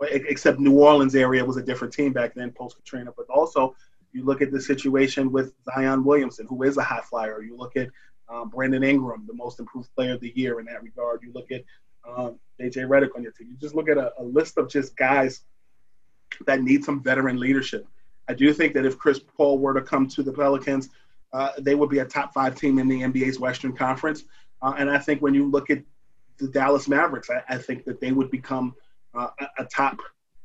except 0.00 0.58
New 0.58 0.78
Orleans 0.78 1.14
area 1.14 1.44
was 1.44 1.56
a 1.56 1.62
different 1.62 1.92
team 1.92 2.12
back 2.12 2.34
then, 2.34 2.52
post 2.52 2.76
Katrina. 2.76 3.12
But 3.16 3.26
also, 3.28 3.74
you 4.12 4.24
look 4.24 4.42
at 4.42 4.52
the 4.52 4.60
situation 4.60 5.32
with 5.32 5.54
Zion 5.64 6.04
Williamson, 6.04 6.46
who 6.46 6.62
is 6.62 6.76
a 6.76 6.82
high 6.82 7.00
flyer. 7.00 7.42
You 7.42 7.56
look 7.56 7.76
at 7.76 7.88
um, 8.28 8.50
Brandon 8.50 8.82
Ingram, 8.82 9.24
the 9.26 9.34
most 9.34 9.60
improved 9.60 9.94
player 9.94 10.14
of 10.14 10.20
the 10.20 10.32
year 10.34 10.60
in 10.60 10.66
that 10.66 10.82
regard. 10.82 11.22
You 11.22 11.32
look 11.32 11.50
at 11.50 11.64
um, 12.06 12.38
JJ 12.60 12.88
Redick 12.88 13.10
on 13.16 13.22
your 13.22 13.32
team. 13.32 13.48
You 13.50 13.56
just 13.56 13.74
look 13.74 13.88
at 13.88 13.98
a, 13.98 14.12
a, 14.18 14.22
list 14.22 14.58
of 14.58 14.68
just 14.68 14.96
guys 14.96 15.42
that 16.46 16.62
need 16.62 16.84
some 16.84 17.02
veteran 17.02 17.38
leadership. 17.38 17.86
I 18.28 18.34
do 18.34 18.52
think 18.52 18.74
that 18.74 18.84
if 18.84 18.98
Chris 18.98 19.20
Paul 19.20 19.58
were 19.58 19.74
to 19.74 19.82
come 19.82 20.08
to 20.08 20.22
the 20.22 20.32
Pelicans, 20.32 20.90
uh, 21.32 21.50
they 21.58 21.74
would 21.74 21.90
be 21.90 22.00
a 22.00 22.04
top 22.04 22.32
five 22.32 22.56
team 22.56 22.78
in 22.78 22.88
the 22.88 23.02
NBA's 23.02 23.38
Western 23.38 23.74
Conference. 23.74 24.24
Uh, 24.62 24.74
and 24.78 24.90
I 24.90 24.98
think 24.98 25.22
when 25.22 25.34
you 25.34 25.50
look 25.50 25.70
at 25.70 25.82
the 26.38 26.48
Dallas 26.48 26.88
Mavericks, 26.88 27.30
I, 27.30 27.42
I 27.48 27.58
think 27.58 27.84
that 27.84 28.00
they 28.00 28.12
would 28.12 28.30
become 28.30 28.74
uh, 29.14 29.28
a, 29.40 29.62
a, 29.62 29.64
top. 29.64 29.98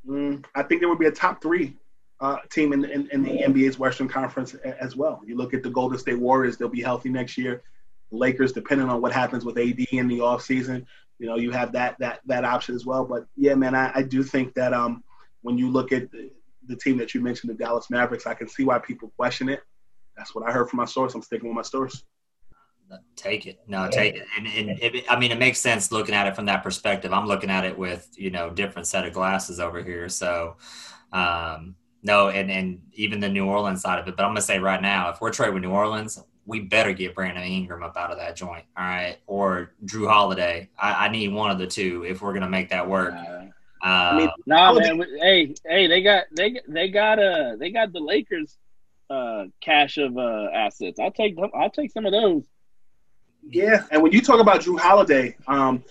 Mm, 0.08 0.43
I 0.56 0.63
think 0.63 0.82
there 0.82 0.89
would 0.89 1.00
be 1.00 1.08
a 1.08 1.12
top 1.12 1.41
three 1.41 1.76
uh, 2.19 2.38
team 2.50 2.74
in, 2.74 2.86
in, 2.86 3.10
in, 3.12 3.24
the 3.24 3.32
NBA's 3.32 3.80
Western 3.80 4.08
Conference 4.08 4.54
as 4.54 4.95
well. 4.95 5.21
You 5.26 5.36
look 5.36 5.54
at 5.54 5.63
the 5.63 5.69
Golden 5.69 5.97
State 5.97 6.19
Warriors; 6.19 6.58
they'll 6.58 6.69
be 6.69 6.82
healthy 6.82 7.10
next 7.10 7.38
year. 7.38 7.63
The 8.12 8.17
Lakers, 8.17 8.52
depending 8.52 8.89
on 8.89 9.02
what 9.02 9.12
happens 9.12 9.43
with 9.43 9.58
AD 9.58 9.80
in 9.91 10.08
the 10.08 10.19
offseason, 10.19 10.86
you 11.19 11.28
know, 11.28 11.36
you 11.36 11.52
have 11.52 11.71
that 11.74 11.97
that 12.00 12.21
that 12.26 12.45
option 12.45 12.76
as 12.76 12.86
well. 12.86 13.06
But 13.06 13.26
yeah, 13.36 13.56
man, 13.56 13.76
I, 13.76 13.91
I 13.95 14.04
do 14.04 14.24
think 14.24 14.54
that 14.56 14.74
um, 14.74 15.04
when 15.41 15.58
you 15.58 15.69
look 15.69 15.91
at 15.91 16.12
the, 16.12 16.32
the 16.67 16.76
team 16.76 16.97
that 16.97 17.13
you 17.13 17.21
mentioned, 17.21 17.50
the 17.50 17.56
Dallas 17.56 17.89
Mavericks, 17.89 18.28
I 18.28 18.34
can 18.34 18.47
see 18.47 18.63
why 18.63 18.80
people 18.80 19.12
question 19.17 19.50
it. 19.50 19.62
That's 20.15 20.36
what 20.36 20.47
I 20.47 20.52
heard 20.52 20.69
from 20.69 20.78
my 20.78 20.86
source. 20.86 21.15
I'm 21.15 21.21
sticking 21.21 21.47
with 21.47 21.56
my 21.56 21.62
source. 21.62 22.04
Take 23.15 23.45
it. 23.45 23.60
No, 23.67 23.88
take 23.89 24.15
it. 24.15 24.25
And, 24.38 24.47
and 24.47 24.69
it, 24.82 25.06
I 25.10 25.17
mean, 25.17 25.32
it 25.32 25.38
makes 25.38 25.60
sense 25.60 25.91
looking 25.91 26.15
at 26.15 26.27
it 26.27 26.36
from 26.36 26.45
that 26.45 26.63
perspective. 26.63 27.13
I'm 27.13 27.27
looking 27.27 27.49
at 27.49 27.65
it 27.65 27.77
with, 27.77 28.10
you 28.15 28.32
know, 28.32 28.49
different 28.49 28.88
set 28.88 29.06
of 29.06 29.13
glasses 29.13 29.60
over 29.60 29.84
here. 29.84 30.10
So, 30.10 30.58
um, 31.13 31.75
no, 32.04 32.30
and 32.30 32.49
and 32.49 32.82
even 32.93 33.19
the 33.19 33.30
New 33.30 33.45
Orleans 33.45 33.82
side 33.82 33.99
of 33.99 34.08
it. 34.08 34.15
But 34.15 34.23
I'm 34.23 34.32
gonna 34.32 34.41
say 34.41 34.60
right 34.60 34.82
now, 34.82 35.10
if 35.10 35.21
we're 35.21 35.32
trading 35.32 35.54
with 35.54 35.63
New 35.63 35.71
Orleans, 35.71 36.19
we 36.45 36.62
better 36.62 36.93
get 36.93 37.13
Brandon 37.13 37.43
Ingram 37.43 37.84
up 37.84 37.95
out 37.95 38.12
of 38.12 38.17
that 38.17 38.36
joint, 38.36 38.65
all 38.75 38.84
right? 38.84 39.17
Or 39.27 39.73
Jrue 39.86 40.10
Holiday. 40.10 40.69
I, 40.80 41.06
I 41.06 41.10
need 41.10 41.32
one 41.32 41.51
of 41.51 41.60
the 41.60 41.67
two 41.67 42.04
if 42.08 42.21
we're 42.21 42.34
gonna 42.34 42.49
make 42.49 42.69
that 42.69 42.88
work. 42.88 43.13
Uh, 43.13 43.86
I 43.86 44.17
mean, 44.17 44.30
nah, 44.45 44.73
man. 44.73 45.04
Hey, 45.19 45.56
hey, 45.65 45.88
they 45.88 46.01
got 46.01 46.25
they 46.36 46.60
they 46.67 46.89
got 46.89 47.19
uh 47.19 47.56
they 47.58 47.71
got 47.71 47.93
the 47.93 47.99
Lakers 47.99 48.58
uh 49.10 49.45
cash 49.60 49.97
of 49.97 50.17
uh 50.17 50.47
assets. 50.54 50.99
I'll 50.99 51.12
take 51.12 51.36
them. 51.36 51.51
I'll 51.54 51.69
take 51.69 51.91
some 51.91 52.06
of 52.06 52.12
those. 52.12 52.43
Yeah, 53.49 53.86
and 53.91 54.01
when 54.01 54.12
you 54.12 54.21
talk 54.21 54.39
about 54.39 54.62
Jrue 54.62 54.80
Holiday, 54.80 55.36
um, 55.47 55.84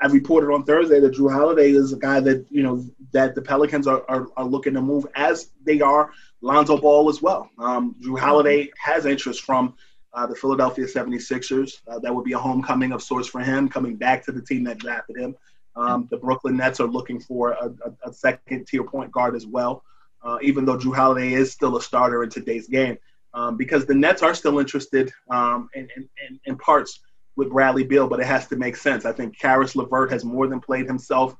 I 0.00 0.06
reported 0.06 0.52
on 0.52 0.64
Thursday 0.64 0.98
that 1.00 1.14
Jrue 1.14 1.32
Holiday 1.32 1.70
is 1.70 1.92
a 1.92 1.96
guy 1.96 2.20
that 2.20 2.46
you 2.50 2.62
know 2.62 2.84
that 3.12 3.34
the 3.34 3.42
Pelicans 3.42 3.86
are, 3.86 4.04
are, 4.08 4.28
are 4.36 4.44
looking 4.44 4.74
to 4.74 4.80
move 4.80 5.06
as 5.14 5.50
they 5.64 5.80
are 5.80 6.10
Lonzo 6.40 6.78
Ball 6.78 7.08
as 7.08 7.20
well. 7.20 7.50
Um, 7.58 7.94
Jrue 8.02 8.18
Holiday 8.18 8.70
has 8.78 9.04
interest 9.04 9.42
from 9.42 9.74
uh, 10.12 10.26
the 10.26 10.34
Philadelphia 10.34 10.86
76ers. 10.86 11.82
Uh, 11.86 11.98
that 11.98 12.14
would 12.14 12.24
be 12.24 12.32
a 12.32 12.38
homecoming 12.38 12.92
of 12.92 13.02
sorts 13.02 13.28
for 13.28 13.40
him, 13.40 13.68
coming 13.68 13.96
back 13.96 14.24
to 14.24 14.32
the 14.32 14.42
team 14.42 14.64
that 14.64 14.78
drafted 14.78 15.16
him. 15.16 15.36
Um, 15.76 16.08
the 16.10 16.16
Brooklyn 16.16 16.56
Nets 16.56 16.80
are 16.80 16.86
looking 16.86 17.20
for 17.20 17.52
a, 17.52 17.66
a, 17.66 18.08
a 18.10 18.12
second 18.12 18.66
tier 18.66 18.84
point 18.84 19.12
guard 19.12 19.36
as 19.36 19.46
well, 19.46 19.84
uh, 20.22 20.38
even 20.42 20.64
though 20.64 20.76
Jrue 20.76 20.96
Holiday 20.96 21.34
is 21.34 21.52
still 21.52 21.76
a 21.76 21.82
starter 21.82 22.22
in 22.22 22.30
today's 22.30 22.68
game. 22.68 22.98
Um, 23.32 23.56
because 23.56 23.86
the 23.86 23.94
Nets 23.94 24.22
are 24.22 24.34
still 24.34 24.58
interested 24.58 25.12
um, 25.30 25.68
in, 25.74 25.88
in, 25.96 26.40
in 26.44 26.56
parts 26.58 27.00
with 27.36 27.50
Bradley 27.50 27.84
Beal, 27.84 28.08
but 28.08 28.20
it 28.20 28.26
has 28.26 28.48
to 28.48 28.56
make 28.56 28.76
sense. 28.76 29.04
I 29.04 29.12
think 29.12 29.38
Caris 29.38 29.76
LeVert 29.76 30.10
has 30.10 30.24
more 30.24 30.48
than 30.48 30.60
played 30.60 30.86
himself 30.86 31.34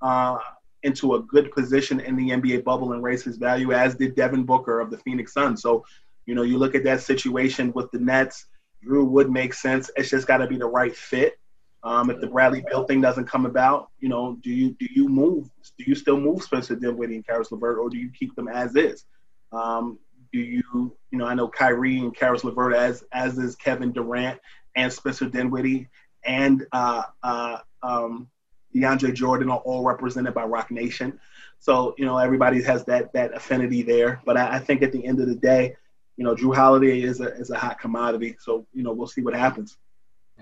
uh, 0.00 0.38
into 0.82 1.14
a 1.14 1.22
good 1.22 1.50
position 1.52 2.00
in 2.00 2.16
the 2.16 2.30
NBA 2.30 2.64
bubble 2.64 2.92
and 2.92 3.02
raised 3.02 3.24
his 3.24 3.36
value, 3.36 3.72
as 3.72 3.94
did 3.94 4.14
Devin 4.14 4.44
Booker 4.44 4.80
of 4.80 4.90
the 4.90 4.98
Phoenix 4.98 5.32
Suns. 5.32 5.62
So, 5.62 5.84
you 6.26 6.34
know, 6.34 6.42
you 6.42 6.58
look 6.58 6.74
at 6.74 6.84
that 6.84 7.02
situation 7.02 7.72
with 7.74 7.90
the 7.90 7.98
Nets, 7.98 8.46
Jrue 8.84 9.08
would 9.08 9.30
make 9.30 9.54
sense. 9.54 9.90
It's 9.96 10.10
just 10.10 10.26
got 10.26 10.38
to 10.38 10.46
be 10.46 10.56
the 10.56 10.66
right 10.66 10.94
fit. 10.94 11.34
Um, 11.82 12.08
if 12.08 12.20
the 12.20 12.26
Bradley 12.26 12.64
Beal 12.66 12.84
thing 12.84 13.00
doesn't 13.00 13.26
come 13.26 13.44
about, 13.44 13.90
you 13.98 14.08
know, 14.08 14.38
do 14.42 14.50
you 14.50 14.70
do 14.78 14.86
you 14.90 15.06
move? 15.06 15.50
Do 15.78 15.84
you 15.86 15.94
still 15.94 16.18
move 16.18 16.42
Spencer 16.42 16.76
Dinwiddie 16.76 17.16
and 17.16 17.26
Caris 17.26 17.52
LeVert, 17.52 17.78
or 17.78 17.90
do 17.90 17.98
you 17.98 18.10
keep 18.10 18.34
them 18.34 18.48
as 18.48 18.74
is? 18.74 19.04
Um, 19.52 19.98
do 20.34 20.40
you, 20.40 20.96
you 21.12 21.18
know, 21.18 21.26
I 21.26 21.34
know 21.34 21.46
Kyrie 21.46 21.98
and 21.98 22.14
Caris 22.14 22.42
LeVert 22.42 22.74
as 22.74 23.04
as 23.12 23.38
is 23.38 23.54
Kevin 23.54 23.92
Durant 23.92 24.40
and 24.74 24.92
Spencer 24.92 25.26
Dinwiddie 25.26 25.88
and 26.24 26.66
uh, 26.72 27.02
uh, 27.22 27.58
um, 27.84 28.28
DeAndre 28.74 29.14
Jordan 29.14 29.48
are 29.48 29.58
all 29.58 29.84
represented 29.84 30.34
by 30.34 30.42
Roc 30.42 30.72
Nation. 30.72 31.20
So, 31.60 31.94
you 31.96 32.04
know, 32.04 32.18
everybody 32.18 32.62
has 32.62 32.84
that 32.86 33.12
that 33.12 33.32
affinity 33.32 33.82
there. 33.82 34.20
But 34.26 34.36
I, 34.36 34.56
I 34.56 34.58
think 34.58 34.82
at 34.82 34.90
the 34.90 35.06
end 35.06 35.20
of 35.20 35.28
the 35.28 35.36
day, 35.36 35.76
you 36.16 36.24
know, 36.24 36.34
Jrue 36.34 36.54
Holiday 36.54 37.00
is 37.00 37.20
a 37.20 37.32
is 37.36 37.50
a 37.50 37.56
hot 37.56 37.78
commodity. 37.78 38.36
So, 38.40 38.66
you 38.72 38.82
know, 38.82 38.92
we'll 38.92 39.06
see 39.06 39.22
what 39.22 39.34
happens. 39.34 39.78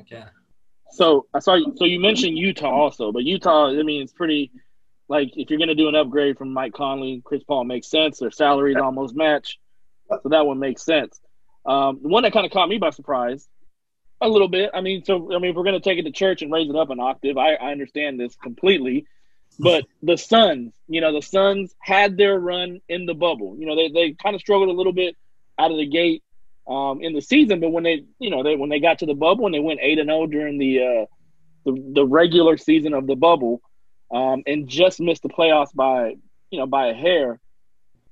Okay. 0.00 0.24
So 0.92 1.26
I 1.34 1.40
saw 1.40 1.54
you. 1.54 1.74
So 1.76 1.84
you 1.84 2.00
mentioned 2.00 2.38
Utah 2.38 2.70
also, 2.70 3.12
but 3.12 3.24
Utah, 3.24 3.68
I 3.68 3.82
mean, 3.82 4.02
it's 4.02 4.12
pretty 4.12 4.50
like 5.08 5.36
if 5.36 5.50
you're 5.50 5.58
going 5.58 5.68
to 5.68 5.74
do 5.74 5.88
an 5.88 5.94
upgrade 5.94 6.38
from 6.38 6.54
Mike 6.54 6.72
Conley, 6.72 7.20
Chris 7.24 7.42
Paul 7.44 7.64
makes 7.64 7.88
sense. 7.88 8.18
Their 8.18 8.30
salaries 8.30 8.76
almost 8.76 9.14
match, 9.14 9.58
so 10.22 10.28
that 10.28 10.46
one 10.46 10.58
makes 10.58 10.84
sense. 10.84 11.20
Um, 11.64 12.00
the 12.02 12.08
one 12.08 12.24
that 12.24 12.32
kind 12.32 12.46
of 12.46 12.52
caught 12.52 12.68
me 12.68 12.78
by 12.78 12.90
surprise 12.90 13.46
a 14.20 14.28
little 14.28 14.48
bit. 14.48 14.70
I 14.72 14.80
mean, 14.80 15.04
so 15.04 15.34
I 15.34 15.38
mean, 15.38 15.50
if 15.50 15.56
we're 15.56 15.64
going 15.64 15.80
to 15.80 15.88
take 15.88 15.98
it 15.98 16.04
to 16.04 16.12
church 16.12 16.42
and 16.42 16.52
raise 16.52 16.68
it 16.70 16.76
up 16.76 16.90
an 16.90 17.00
octave, 17.00 17.36
I, 17.36 17.54
I 17.54 17.72
understand 17.72 18.18
this 18.18 18.34
completely. 18.36 19.06
But 19.58 19.84
the 20.02 20.16
Suns, 20.16 20.72
you 20.88 21.00
know, 21.00 21.12
the 21.12 21.22
Suns 21.22 21.74
had 21.80 22.16
their 22.16 22.38
run 22.38 22.80
in 22.88 23.06
the 23.06 23.14
bubble. 23.14 23.56
You 23.58 23.66
know, 23.66 23.76
they 23.76 23.88
they 23.88 24.12
kind 24.12 24.34
of 24.34 24.40
struggled 24.40 24.68
a 24.68 24.72
little 24.72 24.92
bit 24.92 25.16
out 25.58 25.70
of 25.70 25.76
the 25.76 25.86
gate 25.86 26.22
um, 26.66 27.02
in 27.02 27.12
the 27.12 27.20
season, 27.20 27.60
but 27.60 27.70
when 27.70 27.84
they, 27.84 28.04
you 28.18 28.30
know, 28.30 28.42
they 28.42 28.56
when 28.56 28.70
they 28.70 28.80
got 28.80 29.00
to 29.00 29.06
the 29.06 29.14
bubble 29.14 29.46
and 29.46 29.54
they 29.54 29.60
went 29.60 29.80
eight 29.82 29.98
and 29.98 30.08
zero 30.08 30.22
oh 30.22 30.26
during 30.26 30.58
the, 30.58 30.78
uh, 30.80 31.06
the 31.64 31.92
the 31.94 32.06
regular 32.06 32.56
season 32.56 32.94
of 32.94 33.06
the 33.06 33.16
bubble, 33.16 33.60
um, 34.12 34.42
and 34.46 34.68
just 34.68 35.00
missed 35.00 35.22
the 35.22 35.28
playoffs 35.28 35.74
by 35.74 36.14
you 36.50 36.58
know 36.58 36.66
by 36.66 36.88
a 36.88 36.94
hair, 36.94 37.40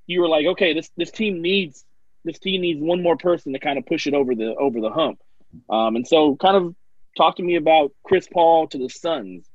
you 0.07 0.21
were 0.21 0.29
like, 0.29 0.47
okay, 0.47 0.75
this 0.75 0.91
this 0.97 1.11
team 1.11 1.41
needs 1.41 1.85
this 2.25 2.39
team 2.39 2.61
needs 2.63 2.81
one 2.81 3.03
more 3.03 3.17
person 3.17 3.53
to 3.53 3.59
kind 3.59 3.79
of 3.79 3.87
push 3.87 4.07
it 4.07 4.15
over 4.15 4.35
the 4.35 4.55
over 4.55 4.81
the 4.81 4.91
hump. 4.91 5.21
Um, 5.69 5.97
and 5.97 6.07
so, 6.07 6.37
kind 6.37 6.57
of 6.57 6.75
talk 7.17 7.37
to 7.37 7.43
me 7.43 7.57
about 7.57 7.93
Chris 8.05 8.29
Paul 8.33 8.69
to 8.69 8.79
the 8.79 8.89
Suns. 8.89 9.47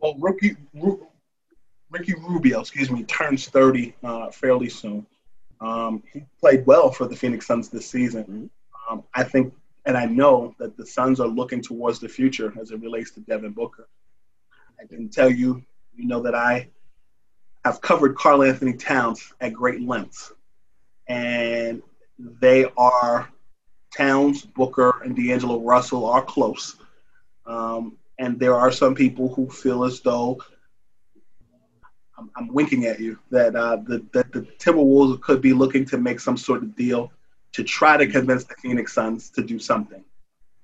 Well, 0.00 0.16
rookie 0.18 0.56
Ricky 1.90 2.14
Rubio, 2.14 2.60
excuse 2.60 2.90
me, 2.90 3.04
turns 3.04 3.48
30 3.48 3.94
uh, 4.02 4.30
fairly 4.30 4.68
soon. 4.68 5.06
Um, 5.60 6.02
he 6.12 6.24
played 6.40 6.66
well 6.66 6.90
for 6.90 7.06
the 7.06 7.16
Phoenix 7.16 7.46
Suns 7.46 7.68
this 7.68 7.88
season. 7.88 8.24
Mm-hmm. 8.24 8.92
Um, 8.92 9.04
I 9.14 9.24
think, 9.24 9.54
and 9.84 9.96
I 9.96 10.04
know 10.04 10.54
that 10.58 10.76
the 10.76 10.84
Suns 10.84 11.20
are 11.20 11.28
looking 11.28 11.62
towards 11.62 11.98
the 11.98 12.08
future 12.08 12.52
as 12.60 12.70
it 12.70 12.80
relates 12.80 13.12
to 13.12 13.20
Devin 13.20 13.52
Booker. 13.52 13.88
I 14.80 14.86
can 14.86 15.08
tell 15.08 15.30
you, 15.30 15.62
you 15.94 16.06
know, 16.06 16.22
that 16.22 16.34
I 16.34 16.68
have 17.64 17.80
covered 17.80 18.16
Karl-Anthony 18.16 18.74
Towns 18.74 19.32
at 19.40 19.52
great 19.52 19.80
lengths, 19.80 20.32
and 21.08 21.82
they 22.18 22.66
are 22.76 23.28
Towns, 23.96 24.42
Booker, 24.42 25.02
and 25.04 25.16
D'Angelo 25.16 25.60
Russell 25.60 26.04
are 26.06 26.22
close. 26.22 26.76
Um, 27.46 27.96
and 28.18 28.38
there 28.38 28.54
are 28.54 28.72
some 28.72 28.94
people 28.94 29.32
who 29.34 29.48
feel 29.48 29.84
as 29.84 30.00
though 30.00 30.40
I'm, 32.18 32.30
I'm 32.36 32.48
winking 32.52 32.86
at 32.86 32.98
you 33.00 33.18
that 33.30 33.54
uh, 33.54 33.76
the, 33.76 34.04
that 34.12 34.32
the 34.32 34.42
Timberwolves 34.58 35.20
could 35.20 35.40
be 35.40 35.52
looking 35.52 35.84
to 35.86 35.98
make 35.98 36.20
some 36.20 36.36
sort 36.36 36.62
of 36.62 36.74
deal 36.74 37.12
to 37.52 37.62
try 37.62 37.96
to 37.96 38.06
convince 38.06 38.44
the 38.44 38.54
Phoenix 38.62 38.92
Suns 38.92 39.30
to 39.30 39.42
do 39.42 39.58
something. 39.58 40.04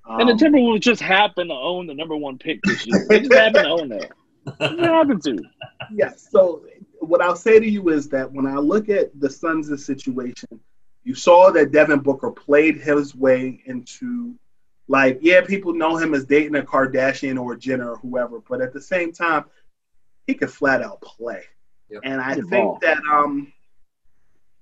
Um, 0.08 0.20
and 0.20 0.28
the 0.28 0.32
um, 0.32 0.38
Timberwolves 0.38 0.80
just 0.80 1.00
happen 1.00 1.48
to 1.48 1.54
own 1.54 1.86
the 1.86 1.94
number 1.94 2.16
one 2.16 2.38
pick 2.38 2.60
this 2.64 2.86
year. 2.86 3.06
They 3.08 3.20
just 3.20 3.32
happen 3.32 3.64
to 3.64 3.68
own 3.68 3.88
that. 3.90 4.10
What 4.44 4.78
happened 4.78 5.22
to? 5.24 5.38
Yes. 5.94 6.28
So 6.30 6.62
what 7.02 7.22
I'll 7.22 7.36
say 7.36 7.58
to 7.58 7.68
you 7.68 7.88
is 7.88 8.08
that 8.10 8.30
when 8.30 8.46
I 8.46 8.56
look 8.56 8.88
at 8.88 9.18
the 9.18 9.28
Suns' 9.28 9.84
situation, 9.84 10.60
you 11.04 11.14
saw 11.14 11.50
that 11.50 11.72
Devin 11.72 12.00
Booker 12.00 12.30
played 12.30 12.80
his 12.80 13.14
way 13.14 13.62
into 13.66 14.34
like, 14.88 15.18
yeah, 15.20 15.40
people 15.40 15.74
know 15.74 15.96
him 15.96 16.14
as 16.14 16.24
dating 16.24 16.56
a 16.56 16.62
Kardashian 16.62 17.40
or 17.40 17.54
a 17.54 17.58
Jenner 17.58 17.92
or 17.92 17.96
whoever, 17.98 18.40
but 18.40 18.60
at 18.60 18.72
the 18.72 18.80
same 18.80 19.12
time, 19.12 19.44
he 20.26 20.34
could 20.34 20.50
flat 20.50 20.82
out 20.82 21.00
play. 21.00 21.42
Yep. 21.90 22.02
And 22.04 22.20
I 22.20 22.34
think 22.34 22.50
ball. 22.50 22.78
that 22.82 22.98
um 23.10 23.52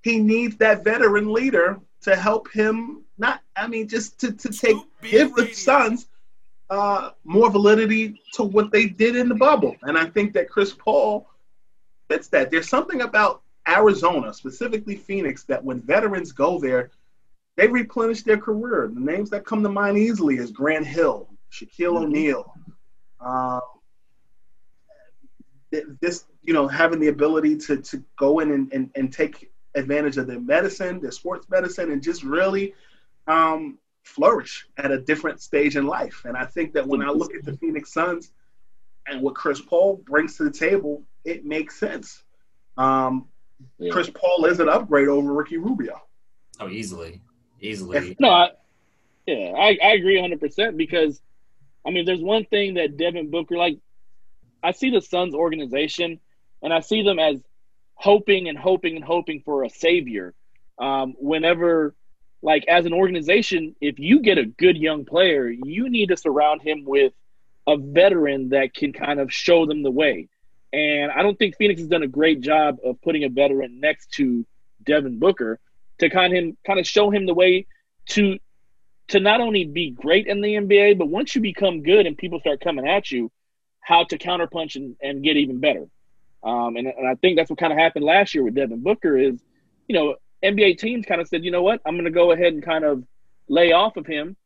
he 0.03 0.18
needs 0.18 0.57
that 0.57 0.83
veteran 0.83 1.33
leader 1.33 1.79
to 2.03 2.16
help 2.16 2.50
him 2.50 3.03
not 3.18 3.42
I 3.55 3.66
mean 3.66 3.87
just 3.87 4.18
to, 4.20 4.33
to 4.33 4.48
take 4.48 4.76
give 5.03 5.35
the 5.35 5.53
Suns 5.53 6.07
uh, 6.70 7.11
more 7.24 7.50
validity 7.50 8.20
to 8.33 8.44
what 8.44 8.70
they 8.70 8.87
did 8.87 9.16
in 9.16 9.29
the 9.29 9.35
bubble. 9.35 9.76
And 9.83 9.98
I 9.98 10.07
think 10.07 10.33
that 10.35 10.48
Chris 10.48 10.72
Paul 10.72 11.29
fits 12.10 12.28
that. 12.28 12.50
There's 12.50 12.68
something 12.68 13.02
about 13.02 13.42
Arizona, 13.68 14.34
specifically 14.34 14.96
Phoenix, 14.96 15.44
that 15.44 15.62
when 15.62 15.80
veterans 15.80 16.32
go 16.32 16.58
there, 16.58 16.90
they 17.56 17.68
replenish 17.68 18.22
their 18.22 18.38
career. 18.38 18.90
The 18.92 19.00
names 19.00 19.30
that 19.30 19.44
come 19.44 19.62
to 19.62 19.68
mind 19.68 19.96
easily 19.96 20.36
is 20.36 20.50
Grant 20.50 20.86
Hill, 20.86 21.28
Shaquille 21.52 21.94
mm-hmm. 21.94 22.04
O'Neal. 22.04 22.54
Um, 23.20 23.60
this, 26.00 26.24
you 26.42 26.52
know, 26.52 26.66
having 26.66 26.98
the 26.98 27.08
ability 27.08 27.56
to, 27.58 27.76
to 27.76 28.02
go 28.18 28.40
in 28.40 28.50
and, 28.50 28.72
and, 28.72 28.90
and 28.96 29.12
take 29.12 29.52
advantage 29.76 30.16
of 30.16 30.26
their 30.26 30.40
medicine, 30.40 31.00
their 31.00 31.12
sports 31.12 31.48
medicine, 31.48 31.92
and 31.92 32.02
just 32.02 32.24
really 32.24 32.74
um, 33.28 33.78
flourish 34.02 34.66
at 34.78 34.90
a 34.90 35.00
different 35.00 35.40
stage 35.40 35.76
in 35.76 35.86
life. 35.86 36.22
And 36.24 36.36
I 36.36 36.44
think 36.44 36.72
that 36.72 36.88
when 36.88 37.02
I 37.02 37.10
look 37.10 37.34
at 37.36 37.44
the 37.44 37.56
Phoenix 37.58 37.92
Suns 37.92 38.32
and 39.06 39.22
what 39.22 39.36
Chris 39.36 39.60
Paul 39.60 40.02
brings 40.04 40.36
to 40.38 40.44
the 40.44 40.50
table, 40.50 41.04
it 41.24 41.44
makes 41.44 41.78
sense. 41.78 42.22
Um, 42.76 43.26
yeah. 43.78 43.92
Chris 43.92 44.11
Paul 44.11 44.46
is 44.46 44.61
an 44.61 44.68
upgrade 44.68 45.09
over 45.09 45.33
Ricky 45.33 45.59
Rubio. 45.59 46.00
Oh, 46.59 46.68
easily, 46.68 47.20
easily. 47.61 48.16
no, 48.18 48.30
I, 48.30 48.50
yeah, 49.26 49.52
I, 49.56 49.78
I 49.83 49.92
agree 49.92 50.16
100 50.16 50.40
percent 50.40 50.76
because, 50.76 51.20
I 51.87 51.90
mean, 51.90 52.04
there's 52.04 52.22
one 52.22 52.44
thing 52.44 52.74
that 52.74 52.96
Devin 52.96 53.30
Booker 53.30 53.56
like. 53.56 53.78
I 54.62 54.72
see 54.72 54.90
the 54.90 55.00
Suns 55.00 55.35
organization, 55.35 56.20
and 56.62 56.72
I 56.72 56.80
see 56.80 57.02
them 57.02 57.18
as 57.18 57.40
hoping 57.94 58.48
and 58.48 58.59
hoping 58.59 58.96
and 58.96 59.04
hoping 59.04 59.42
for 59.42 59.64
a 59.64 59.70
savior. 59.70 60.35
Um, 60.78 61.14
whenever, 61.18 61.94
like, 62.42 62.66
as 62.68 62.85
an 62.85 62.92
organization, 62.92 63.74
if 63.80 63.98
you 63.98 64.20
get 64.20 64.37
a 64.37 64.44
good 64.44 64.76
young 64.76 65.06
player, 65.06 65.48
you 65.48 65.88
need 65.88 66.09
to 66.09 66.16
surround 66.16 66.61
him 66.62 66.85
with 66.85 67.12
a 67.66 67.76
veteran 67.76 68.50
that 68.50 68.74
can 68.74 68.92
kind 68.92 69.20
of 69.20 69.33
show 69.33 69.66
them 69.66 69.83
the 69.83 69.90
way. 69.90 70.28
And 70.72 71.11
I 71.11 71.22
don't 71.22 71.38
think 71.38 71.56
Phoenix 71.56 71.80
has 71.80 71.88
done 71.88 72.02
a 72.02 72.09
great 72.09 72.40
job 72.40 72.78
of 72.85 73.00
putting 73.02 73.24
a 73.24 73.28
veteran 73.28 73.80
next 73.80 74.12
to 74.12 74.46
Devin 74.85 75.18
Booker 75.18 75.59
to 75.98 76.09
kind 76.09 76.37
of 76.37 76.56
kind 76.66 76.78
of 76.78 76.87
show 76.87 77.11
him 77.11 77.26
the 77.26 77.35
way 77.35 77.66
to 78.11 78.38
to 79.09 79.20
not 79.20 79.40
only 79.40 79.64
be 79.64 79.90
great 79.90 80.26
in 80.26 80.40
the 80.40 80.54
NBA, 80.54 80.96
but 80.96 81.09
once 81.09 81.35
you 81.35 81.40
become 81.40 81.83
good 81.83 82.06
and 82.06 82.16
people 82.16 82.38
start 82.38 82.61
coming 82.61 82.87
at 82.87 83.11
you, 83.11 83.30
how 83.80 84.04
to 84.04 84.16
counterpunch 84.16 84.76
and, 84.76 84.94
and 85.02 85.22
get 85.24 85.37
even 85.37 85.59
better. 85.59 85.87
Um, 86.44 86.76
and, 86.76 86.87
and 86.87 87.09
I 87.09 87.16
think 87.16 87.37
that's 87.37 87.50
what 87.50 87.59
kind 87.59 87.72
of 87.72 87.78
happened 87.78 88.04
last 88.04 88.35
year 88.35 88.44
with 88.44 88.54
Devin 88.54 88.83
Booker 88.83 89.18
is, 89.18 89.42
you 89.88 89.94
know, 89.94 90.14
NBA 90.44 90.78
teams 90.78 91.04
kind 91.06 91.20
of 91.20 91.28
said, 91.28 91.44
you 91.44 91.50
know 91.50 91.62
what, 91.62 91.80
I'm 91.85 91.94
going 91.94 92.04
to 92.04 92.11
go 92.11 92.30
ahead 92.30 92.52
and 92.52 92.62
kind 92.62 92.85
of 92.85 93.02
lay 93.48 93.72
off 93.72 93.96
of 93.96 94.06
him. 94.06 94.37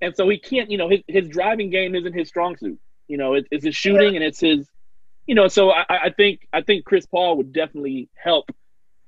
And 0.00 0.14
so 0.14 0.28
he 0.28 0.38
can't, 0.38 0.70
you 0.70 0.78
know, 0.78 0.88
his, 0.88 1.00
his 1.08 1.28
driving 1.28 1.70
game 1.70 1.94
isn't 1.94 2.12
his 2.12 2.28
strong 2.28 2.56
suit. 2.56 2.78
You 3.08 3.18
know, 3.18 3.34
it, 3.34 3.46
it's 3.50 3.64
his 3.64 3.74
shooting 3.74 4.14
and 4.14 4.24
it's 4.24 4.40
his 4.40 4.68
you 5.26 5.34
know, 5.34 5.48
so 5.48 5.70
I, 5.70 5.84
I 5.88 6.10
think 6.10 6.46
I 6.52 6.62
think 6.62 6.84
Chris 6.84 7.06
Paul 7.06 7.36
would 7.38 7.52
definitely 7.52 8.08
help 8.14 8.50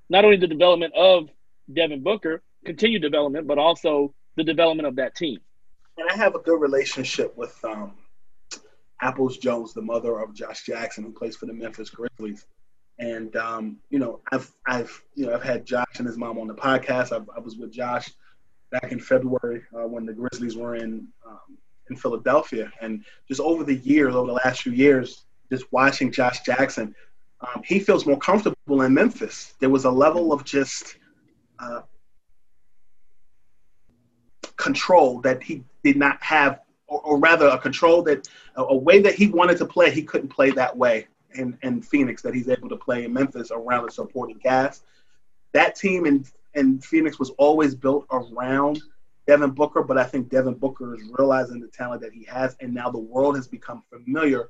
not 0.09 0.25
only 0.25 0.37
the 0.37 0.47
development 0.47 0.95
of 0.95 1.29
Devin 1.73 2.03
Booker, 2.03 2.43
continued 2.65 3.03
development, 3.03 3.47
but 3.47 3.59
also 3.59 4.15
the 4.37 4.45
development 4.45 4.87
of 4.87 4.97
that 4.97 5.15
team. 5.15 5.39
And 5.97 6.09
I 6.11 6.17
have 6.17 6.35
a 6.35 6.39
good 6.39 6.61
relationship 6.61 7.37
with 7.37 7.57
um, 7.65 7.93
Apples 9.01 9.39
Jones, 9.39 9.75
the 9.75 9.83
mother 9.83 10.21
of 10.21 10.35
Josh 10.35 10.65
Jackson, 10.65 11.05
who 11.05 11.13
plays 11.13 11.37
for 11.37 11.47
the 11.47 11.53
Memphis 11.53 11.91
Grizzlies. 11.91 12.47
And 12.99 13.35
um, 13.37 13.77
you 13.91 13.99
know, 14.01 14.21
I've 14.33 14.51
I've 14.67 15.03
you 15.15 15.27
know 15.27 15.35
I've 15.35 15.43
had 15.43 15.65
Josh 15.65 15.99
and 15.99 16.07
his 16.07 16.17
mom 16.17 16.39
on 16.39 16.49
the 16.49 16.55
podcast. 16.55 17.13
I, 17.13 17.25
I 17.37 17.41
was 17.41 17.57
with 17.57 17.73
Josh 17.73 18.11
back 18.71 18.91
in 18.91 18.99
February 18.99 19.63
uh, 19.75 19.87
when 19.87 20.05
the 20.05 20.13
Grizzlies 20.13 20.57
were 20.57 20.75
in 20.75 21.07
um, 21.25 21.59
in 21.91 21.97
Philadelphia, 21.97 22.73
and 22.81 23.05
just 23.29 23.41
over 23.41 23.63
the 23.63 23.77
years, 23.77 24.17
over 24.17 24.27
the 24.27 24.41
last 24.45 24.63
few 24.63 24.73
years, 24.73 25.25
just 25.51 25.71
watching 25.73 26.13
Josh 26.13 26.41
Jackson, 26.41 26.95
um, 27.41 27.63
he 27.65 27.79
feels 27.79 28.07
more 28.07 28.19
comfortable 28.19 28.83
in 28.83 28.95
Memphis. 28.95 29.55
There 29.61 29.71
was 29.71 29.85
a 29.85 29.91
level 29.91 30.33
of 30.33 30.45
just 30.45 30.97
uh, 31.59 31.83
control 34.57 35.21
that 35.21 35.43
he 35.43 35.65
did 35.85 35.97
not 35.97 36.23
have, 36.23 36.61
or, 36.89 37.01
or 37.03 37.19
rather, 37.19 37.47
a 37.47 37.59
control 37.59 38.03
that 38.03 38.29
a, 38.57 38.63
a, 38.63 38.77
way 38.77 39.01
that 39.01 39.15
he 39.15 39.29
wanted 39.29 39.59
to 39.59 39.67
play, 39.67 39.91
he 39.91 40.03
couldn't 40.03 40.29
play 40.29 40.51
that 40.51 40.77
way 40.77 41.07
in, 41.35 41.57
in 41.63 41.81
Phoenix 41.81 42.23
that 42.23 42.35
he's 42.35 42.49
able 42.49 42.69
to 42.69 42.77
play 42.77 43.05
in 43.05 43.13
Memphis 43.13 43.51
around 43.53 43.89
a 43.89 43.91
supporting 43.91 44.39
cast. 44.39 44.85
That 45.53 45.77
team 45.77 46.07
in, 46.07 46.25
in 46.55 46.81
Phoenix 46.81 47.19
was 47.19 47.31
always 47.31 47.75
built 47.75 48.07
around 48.11 48.81
Devin 49.27 49.51
Booker, 49.51 49.83
but 49.83 49.97
I 49.97 50.05
think 50.05 50.29
Devin 50.31 50.55
Booker 50.55 50.95
is 50.95 51.03
realizing 51.19 51.61
the 51.61 51.69
talent 51.69 52.03
that 52.03 52.13
he 52.13 52.25
has, 52.25 52.57
and 52.61 52.75
now 52.75 52.91
the 52.91 52.99
world 52.99 53.37
has 53.37 53.47
become 53.47 53.85
familiar 53.91 54.49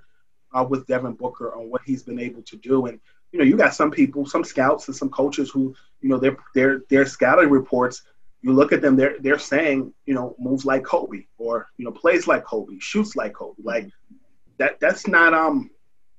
uh, 0.52 0.64
with 0.68 0.87
Devin 0.87 1.12
Booker 1.12 1.54
on 1.54 1.70
what 1.70 1.82
he's 1.84 2.02
been 2.02 2.18
able 2.18 2.42
to 2.42 2.56
do. 2.56 2.87
And 2.87 3.00
you 3.32 3.38
know, 3.38 3.44
you 3.44 3.56
got 3.56 3.74
some 3.74 3.90
people, 3.90 4.24
some 4.26 4.44
scouts, 4.44 4.88
and 4.88 4.96
some 4.96 5.11
coaches 5.11 5.50
who, 5.50 5.74
you 6.00 6.08
know, 6.08 6.18
their 6.18 6.37
their 6.54 6.82
their 6.88 7.06
scouting 7.06 7.50
reports. 7.50 8.02
You 8.42 8.52
look 8.52 8.72
at 8.72 8.80
them; 8.80 8.96
they're 8.96 9.18
they're 9.18 9.38
saying, 9.38 9.92
you 10.06 10.14
know, 10.14 10.34
moves 10.38 10.64
like 10.64 10.84
Kobe, 10.84 11.26
or 11.38 11.68
you 11.76 11.84
know, 11.84 11.92
plays 11.92 12.26
like 12.26 12.44
Kobe, 12.44 12.78
shoots 12.78 13.16
like 13.16 13.34
Kobe. 13.34 13.62
Like 13.62 13.88
that. 14.58 14.80
That's 14.80 15.06
not 15.06 15.34
um. 15.34 15.70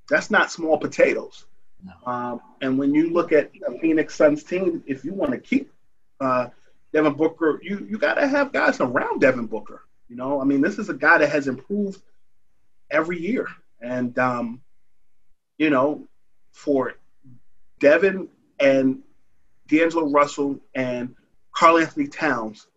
That's 0.09 0.31
not 0.31 0.51
small 0.51 0.77
potatoes. 0.77 1.45
No. 1.85 2.11
Um, 2.11 2.41
and 2.61 2.77
when 2.77 2.93
you 2.95 3.13
look 3.13 3.31
at 3.31 3.51
the 3.53 3.77
Phoenix 3.79 4.15
Suns 4.15 4.43
team, 4.43 4.83
if 4.87 5.05
you 5.05 5.13
want 5.13 5.31
to 5.31 5.37
keep 5.37 5.71
uh, 6.19 6.47
Devin 6.93 7.13
Booker, 7.13 7.59
you 7.63 7.85
you 7.89 7.97
got 7.97 8.15
to 8.15 8.27
have 8.27 8.51
guys 8.51 8.79
around 8.79 9.21
Devin 9.21 9.45
Booker. 9.45 9.83
You 10.09 10.15
know, 10.15 10.41
I 10.41 10.43
mean, 10.43 10.61
this 10.61 10.79
is 10.79 10.89
a 10.89 10.93
guy 10.93 11.19
that 11.19 11.29
has 11.29 11.47
improved 11.47 12.01
every 12.89 13.19
year, 13.19 13.47
and 13.81 14.17
um, 14.19 14.61
you 15.57 15.69
know, 15.69 16.07
for 16.51 16.95
Devin 17.79 18.27
and 18.59 18.99
D'Angelo 19.67 20.09
Russell 20.09 20.59
and 20.75 21.15
Karl-Anthony 21.55 22.07
Towns 22.07 22.67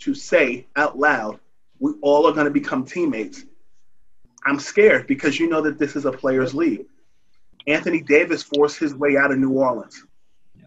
to 0.00 0.14
say 0.14 0.66
out 0.76 0.98
loud, 0.98 1.40
we 1.78 1.92
all 2.02 2.26
are 2.26 2.32
going 2.32 2.46
to 2.46 2.52
become 2.52 2.84
teammates. 2.84 3.44
I'm 4.44 4.60
scared 4.60 5.06
because 5.06 5.38
you 5.38 5.48
know 5.48 5.62
that 5.62 5.78
this 5.78 5.96
is 5.96 6.04
a 6.04 6.12
players' 6.12 6.54
league. 6.54 6.86
Anthony 7.66 8.00
Davis 8.02 8.42
forced 8.42 8.78
his 8.78 8.94
way 8.94 9.16
out 9.16 9.32
of 9.32 9.38
New 9.38 9.52
Orleans. 9.52 10.04
Yeah. 10.54 10.66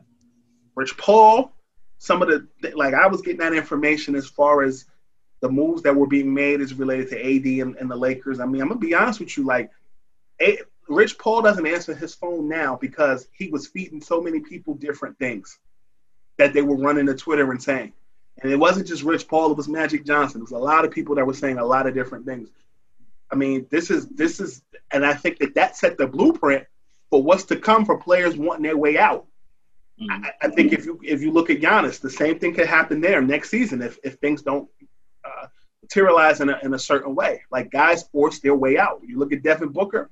Rich 0.75 0.97
Paul, 0.97 1.51
some 1.99 2.21
of 2.21 2.27
the 2.27 2.47
like 2.75 2.93
I 2.93 3.07
was 3.07 3.21
getting 3.21 3.39
that 3.39 3.53
information 3.53 4.15
as 4.15 4.27
far 4.27 4.63
as 4.63 4.85
the 5.41 5.49
moves 5.49 5.83
that 5.83 5.95
were 5.95 6.07
being 6.07 6.33
made 6.33 6.61
is 6.61 6.73
related 6.73 7.09
to 7.09 7.19
AD 7.19 7.67
and, 7.67 7.75
and 7.75 7.89
the 7.89 7.95
Lakers. 7.95 8.39
I 8.39 8.45
mean, 8.45 8.61
I'm 8.61 8.69
gonna 8.69 8.79
be 8.79 8.95
honest 8.95 9.19
with 9.19 9.37
you, 9.37 9.45
like 9.45 9.69
a, 10.41 10.59
Rich 10.87 11.17
Paul 11.17 11.41
doesn't 11.41 11.67
answer 11.67 11.93
his 11.93 12.15
phone 12.15 12.47
now 12.47 12.75
because 12.75 13.27
he 13.33 13.49
was 13.49 13.67
feeding 13.67 14.01
so 14.01 14.21
many 14.21 14.39
people 14.39 14.73
different 14.75 15.17
things 15.19 15.59
that 16.37 16.53
they 16.53 16.61
were 16.61 16.77
running 16.77 17.07
to 17.07 17.15
Twitter 17.15 17.51
and 17.51 17.61
saying. 17.61 17.93
And 18.41 18.51
it 18.51 18.57
wasn't 18.57 18.87
just 18.87 19.03
Rich 19.03 19.27
Paul, 19.27 19.51
it 19.51 19.57
was 19.57 19.67
Magic 19.67 20.05
Johnson. 20.05 20.41
It 20.41 20.43
was 20.43 20.51
a 20.51 20.57
lot 20.57 20.85
of 20.85 20.91
people 20.91 21.15
that 21.15 21.25
were 21.25 21.33
saying 21.33 21.57
a 21.57 21.65
lot 21.65 21.87
of 21.87 21.93
different 21.93 22.25
things. 22.25 22.49
I 23.31 23.35
mean, 23.35 23.65
this 23.69 23.89
is 23.89 24.07
this 24.07 24.39
is, 24.39 24.61
and 24.91 25.05
I 25.05 25.13
think 25.13 25.39
that 25.39 25.55
that 25.55 25.75
set 25.75 25.97
the 25.97 26.07
blueprint 26.07 26.65
for 27.09 27.21
what's 27.21 27.43
to 27.45 27.55
come 27.55 27.83
for 27.83 27.97
players 27.97 28.37
wanting 28.37 28.63
their 28.63 28.77
way 28.77 28.97
out. 28.97 29.25
Mm-hmm. 29.99 30.25
I, 30.25 30.31
I, 30.43 30.49
think 30.49 30.71
if 30.71 30.85
you 30.85 30.99
if 31.03 31.21
you 31.21 31.31
look 31.31 31.49
at 31.49 31.59
Giannis, 31.59 31.99
the 31.99 32.09
same 32.09 32.39
thing 32.39 32.53
could 32.53 32.67
happen 32.67 33.01
there 33.01 33.21
next 33.21 33.49
season 33.49 33.81
if, 33.81 33.97
if 34.03 34.15
things 34.15 34.43
don't 34.43 34.69
uh, 35.25 35.47
materialize 35.81 36.39
in 36.39 36.49
a, 36.49 36.59
in 36.61 36.73
a 36.73 36.79
certain 36.79 37.15
way. 37.15 37.41
Like 37.51 37.71
guys 37.71 38.03
force 38.03 38.39
their 38.39 38.55
way 38.55 38.77
out. 38.77 39.01
You 39.05 39.17
look 39.17 39.33
at 39.33 39.43
Devin 39.43 39.69
Booker. 39.69 40.09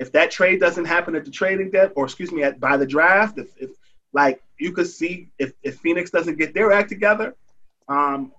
If 0.00 0.10
that 0.12 0.30
trade 0.30 0.60
doesn't 0.60 0.86
happen 0.86 1.14
at 1.14 1.26
the 1.26 1.30
trading 1.30 1.70
debt, 1.70 1.92
or 1.94 2.06
excuse 2.06 2.32
me, 2.32 2.42
at 2.42 2.58
by 2.58 2.78
the 2.78 2.86
draft, 2.86 3.38
if, 3.38 3.48
if 3.58 3.70
like 4.12 4.42
you 4.58 4.72
could 4.72 4.86
see 4.86 5.28
if, 5.38 5.52
if 5.62 5.78
Phoenix 5.78 6.10
doesn't 6.10 6.38
get 6.38 6.54
their 6.54 6.72
act 6.72 6.88
together, 6.88 7.36
um, 7.86 8.32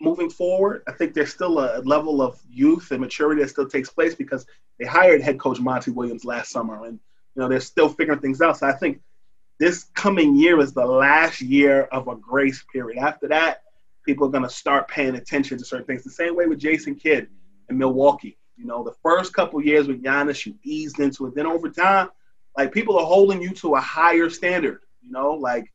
moving 0.00 0.30
forward, 0.30 0.84
I 0.86 0.92
think 0.92 1.12
there's 1.12 1.34
still 1.34 1.58
a 1.58 1.82
level 1.82 2.22
of 2.22 2.40
youth 2.48 2.92
and 2.92 3.00
maturity 3.00 3.42
that 3.42 3.48
still 3.48 3.68
takes 3.68 3.90
place 3.90 4.14
because 4.14 4.46
they 4.78 4.86
hired 4.86 5.20
head 5.20 5.40
coach 5.40 5.60
Monty 5.60 5.90
Williams 5.90 6.24
last 6.24 6.50
summer, 6.52 6.84
and 6.84 7.00
you 7.34 7.42
know 7.42 7.48
they're 7.48 7.60
still 7.60 7.88
figuring 7.88 8.20
things 8.20 8.40
out. 8.40 8.58
So 8.58 8.68
I 8.68 8.72
think 8.72 9.00
this 9.58 9.84
coming 9.94 10.36
year 10.36 10.60
is 10.60 10.72
the 10.72 10.86
last 10.86 11.40
year 11.40 11.82
of 11.90 12.06
a 12.06 12.14
grace 12.14 12.64
period. 12.72 12.98
After 12.98 13.26
that, 13.28 13.62
people 14.06 14.28
are 14.28 14.30
going 14.30 14.44
to 14.44 14.50
start 14.50 14.86
paying 14.86 15.16
attention 15.16 15.58
to 15.58 15.64
certain 15.64 15.86
things. 15.86 16.04
The 16.04 16.10
same 16.10 16.36
way 16.36 16.46
with 16.46 16.60
Jason 16.60 16.94
Kidd 16.94 17.28
in 17.68 17.76
Milwaukee. 17.76 18.38
You 18.56 18.66
know, 18.66 18.84
the 18.84 18.94
first 19.02 19.32
couple 19.32 19.62
years 19.62 19.88
with 19.88 20.02
Giannis, 20.02 20.46
you 20.46 20.54
eased 20.62 21.00
into 21.00 21.26
it. 21.26 21.34
Then 21.34 21.46
over 21.46 21.68
time, 21.68 22.10
like 22.56 22.72
people 22.72 22.98
are 22.98 23.06
holding 23.06 23.40
you 23.42 23.50
to 23.54 23.74
a 23.74 23.80
higher 23.80 24.28
standard. 24.28 24.80
You 25.02 25.10
know, 25.10 25.32
like 25.32 25.72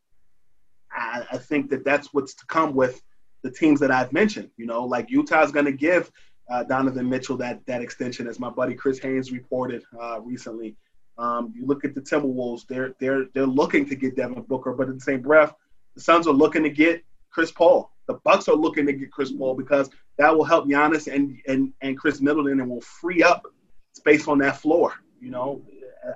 I, 0.91 1.25
I 1.31 1.37
think 1.37 1.69
that 1.71 1.83
that's 1.83 2.13
what's 2.13 2.33
to 2.35 2.45
come 2.45 2.73
with 2.73 3.01
the 3.43 3.51
teams 3.51 3.79
that 3.79 3.91
I've 3.91 4.13
mentioned. 4.13 4.49
You 4.57 4.65
know, 4.65 4.85
like 4.85 5.09
Utah's 5.09 5.51
going 5.51 5.65
to 5.65 5.71
give 5.71 6.11
uh, 6.49 6.63
Donovan 6.63 7.09
Mitchell 7.09 7.37
that 7.37 7.65
that 7.65 7.81
extension, 7.81 8.27
as 8.27 8.39
my 8.39 8.49
buddy 8.49 8.75
Chris 8.75 8.99
Haynes 8.99 9.31
reported 9.31 9.83
uh, 9.99 10.19
recently. 10.21 10.75
Um, 11.17 11.51
you 11.55 11.65
look 11.65 11.83
at 11.83 11.95
the 11.95 12.01
Timberwolves; 12.01 12.67
they're 12.67 12.93
they're 12.99 13.25
they're 13.33 13.45
looking 13.45 13.87
to 13.89 13.95
get 13.95 14.15
Devin 14.15 14.43
Booker, 14.43 14.73
but 14.73 14.87
in 14.87 14.95
the 14.95 15.01
same 15.01 15.21
breath, 15.21 15.53
the 15.95 16.01
Suns 16.01 16.27
are 16.27 16.33
looking 16.33 16.63
to 16.63 16.69
get 16.69 17.03
Chris 17.31 17.51
Paul. 17.51 17.91
The 18.07 18.15
Bucks 18.23 18.47
are 18.47 18.55
looking 18.55 18.85
to 18.85 18.93
get 18.93 19.11
Chris 19.11 19.31
Paul 19.31 19.55
because 19.55 19.89
that 20.17 20.35
will 20.35 20.43
help 20.43 20.67
Giannis 20.67 21.11
and 21.13 21.39
and 21.47 21.73
and 21.81 21.97
Khris 21.97 22.21
Middleton 22.21 22.59
and 22.59 22.69
will 22.69 22.81
free 22.81 23.23
up 23.23 23.45
space 23.93 24.27
on 24.27 24.39
that 24.39 24.57
floor. 24.57 24.93
You 25.19 25.31
know, 25.31 25.61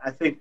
I 0.04 0.12
think 0.12 0.40